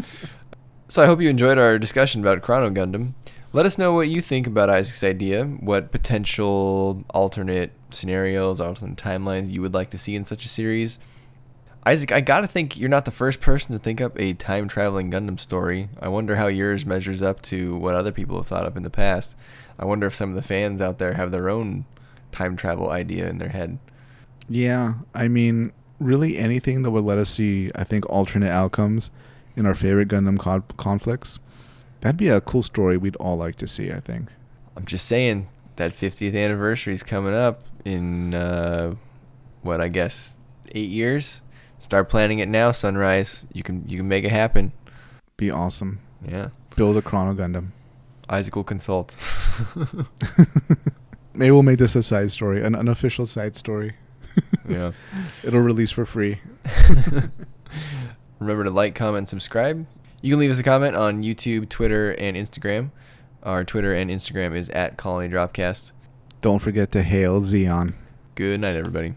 So 0.90 1.02
I 1.02 1.06
hope 1.06 1.22
you 1.22 1.30
enjoyed 1.30 1.58
our 1.58 1.80
discussion 1.80 2.22
about 2.22 2.42
Chrono 2.42 2.70
Gundam. 2.70 3.14
Let 3.52 3.66
us 3.66 3.78
know 3.78 3.94
what 3.94 4.10
you 4.10 4.22
think 4.22 4.48
about 4.48 4.70
Isaac's 4.70 5.04
idea, 5.04 5.46
what 5.46 5.92
potential 5.92 7.04
alternate 7.14 7.72
scenarios, 7.92 8.60
alternate 8.60 8.98
timelines 8.98 9.50
you 9.50 9.62
would 9.62 9.74
like 9.74 9.92
to 9.92 9.98
see 9.98 10.16
in 10.16 10.26
such 10.26 10.44
a 10.46 10.48
series. 10.48 10.98
Isaac, 11.86 12.14
I 12.14 12.22
gotta 12.22 12.48
think 12.48 12.78
you're 12.78 12.90
not 12.90 13.06
the 13.06 13.12
first 13.12 13.42
person 13.42 13.74
to 13.74 13.80
think 13.80 14.00
up 14.00 14.18
a 14.20 14.34
time 14.34 14.68
traveling 14.68 15.12
Gundam 15.12 15.40
story. 15.40 15.90
I 16.02 16.08
wonder 16.08 16.38
how 16.38 16.48
yours 16.48 16.86
measures 16.86 17.22
up 17.22 17.42
to 17.44 17.76
what 17.76 17.96
other 17.96 18.12
people 18.12 18.38
have 18.38 18.48
thought 18.48 18.66
of 18.66 18.78
in 18.78 18.84
the 18.84 18.90
past. 18.90 19.36
I 19.78 19.86
wonder 19.86 20.08
if 20.08 20.16
some 20.16 20.30
of 20.30 20.36
the 20.36 20.42
fans 20.42 20.82
out 20.82 20.98
there 20.98 21.14
have 21.14 21.32
their 21.32 21.50
own 21.50 21.86
time 22.32 22.56
travel 22.56 22.90
idea 22.90 23.30
in 23.30 23.38
their 23.38 23.50
head. 23.50 23.80
Yeah, 24.48 24.96
I 25.14 25.28
mean, 25.28 25.74
really 26.00 26.38
anything 26.38 26.84
that 26.84 26.92
would 26.92 27.04
let 27.04 27.18
us 27.18 27.30
see, 27.30 27.72
I 27.76 27.84
think, 27.84 28.10
alternate 28.10 28.52
outcomes 28.52 29.12
in 29.56 29.66
our 29.66 29.76
favorite 29.76 30.08
Gundam 30.08 30.40
con- 30.40 30.64
conflicts. 30.78 31.40
That'd 32.02 32.18
be 32.18 32.30
a 32.30 32.42
cool 32.42 32.64
story 32.64 32.98
we'd 32.98 33.16
all 33.18 33.38
like 33.38 33.56
to 33.58 33.68
see. 33.68 33.92
I 33.92 34.00
think. 34.00 34.30
I'm 34.76 34.86
just 34.86 35.06
saying 35.06 35.48
that 35.76 35.92
50th 35.92 36.36
anniversary 36.36 36.94
is 36.94 37.04
coming 37.04 37.34
up 37.34 37.64
in 37.86 38.34
uh, 38.34 38.96
what 39.62 39.80
I 39.80 39.88
guess 39.90 40.38
eight 40.74 40.90
years. 40.90 41.43
Start 41.84 42.08
planning 42.08 42.40
it 42.40 42.48
now, 42.48 42.72
Sunrise. 42.72 43.46
You 43.52 43.62
can 43.62 43.84
you 43.90 43.98
can 43.98 44.08
make 44.08 44.24
it 44.24 44.32
happen. 44.32 44.72
Be 45.36 45.52
awesome. 45.52 46.00
Yeah, 46.26 46.48
Build 46.78 46.96
a 46.96 47.02
Chrono 47.02 47.34
Gundam. 47.34 47.72
Isaac 48.30 48.56
will 48.56 48.64
consult. 48.64 49.18
Maybe 51.34 51.52
we'll 51.52 51.62
make 51.62 51.80
this 51.80 51.94
a 51.98 52.02
side 52.02 52.32
story, 52.32 52.64
an 52.64 52.74
unofficial 52.74 53.26
side 53.26 53.58
story. 53.58 53.96
yeah. 54.66 54.94
It'll 55.44 55.60
release 55.60 55.92
for 55.92 56.06
free. 56.06 56.40
Remember 58.40 58.64
to 58.64 58.70
like, 58.70 58.96
comment, 58.96 59.28
subscribe. 59.28 59.86
You 60.22 60.32
can 60.32 60.40
leave 60.40 60.52
us 60.52 60.60
a 60.60 60.64
comment 60.64 60.96
on 60.96 61.22
YouTube, 61.22 61.68
Twitter, 61.68 62.12
and 62.12 62.38
Instagram. 62.38 62.92
Our 63.44 63.66
Twitter 63.66 63.94
and 63.94 64.10
Instagram 64.10 64.56
is 64.56 64.70
at 64.70 64.96
Colony 64.96 65.28
Dropcast. 65.28 65.92
Don't 66.40 66.60
forget 66.60 66.94
to 66.94 67.04
hail 67.04 67.42
Zeon. 67.42 67.94
Good 68.36 68.62
night, 68.62 68.78
everybody. 68.78 69.16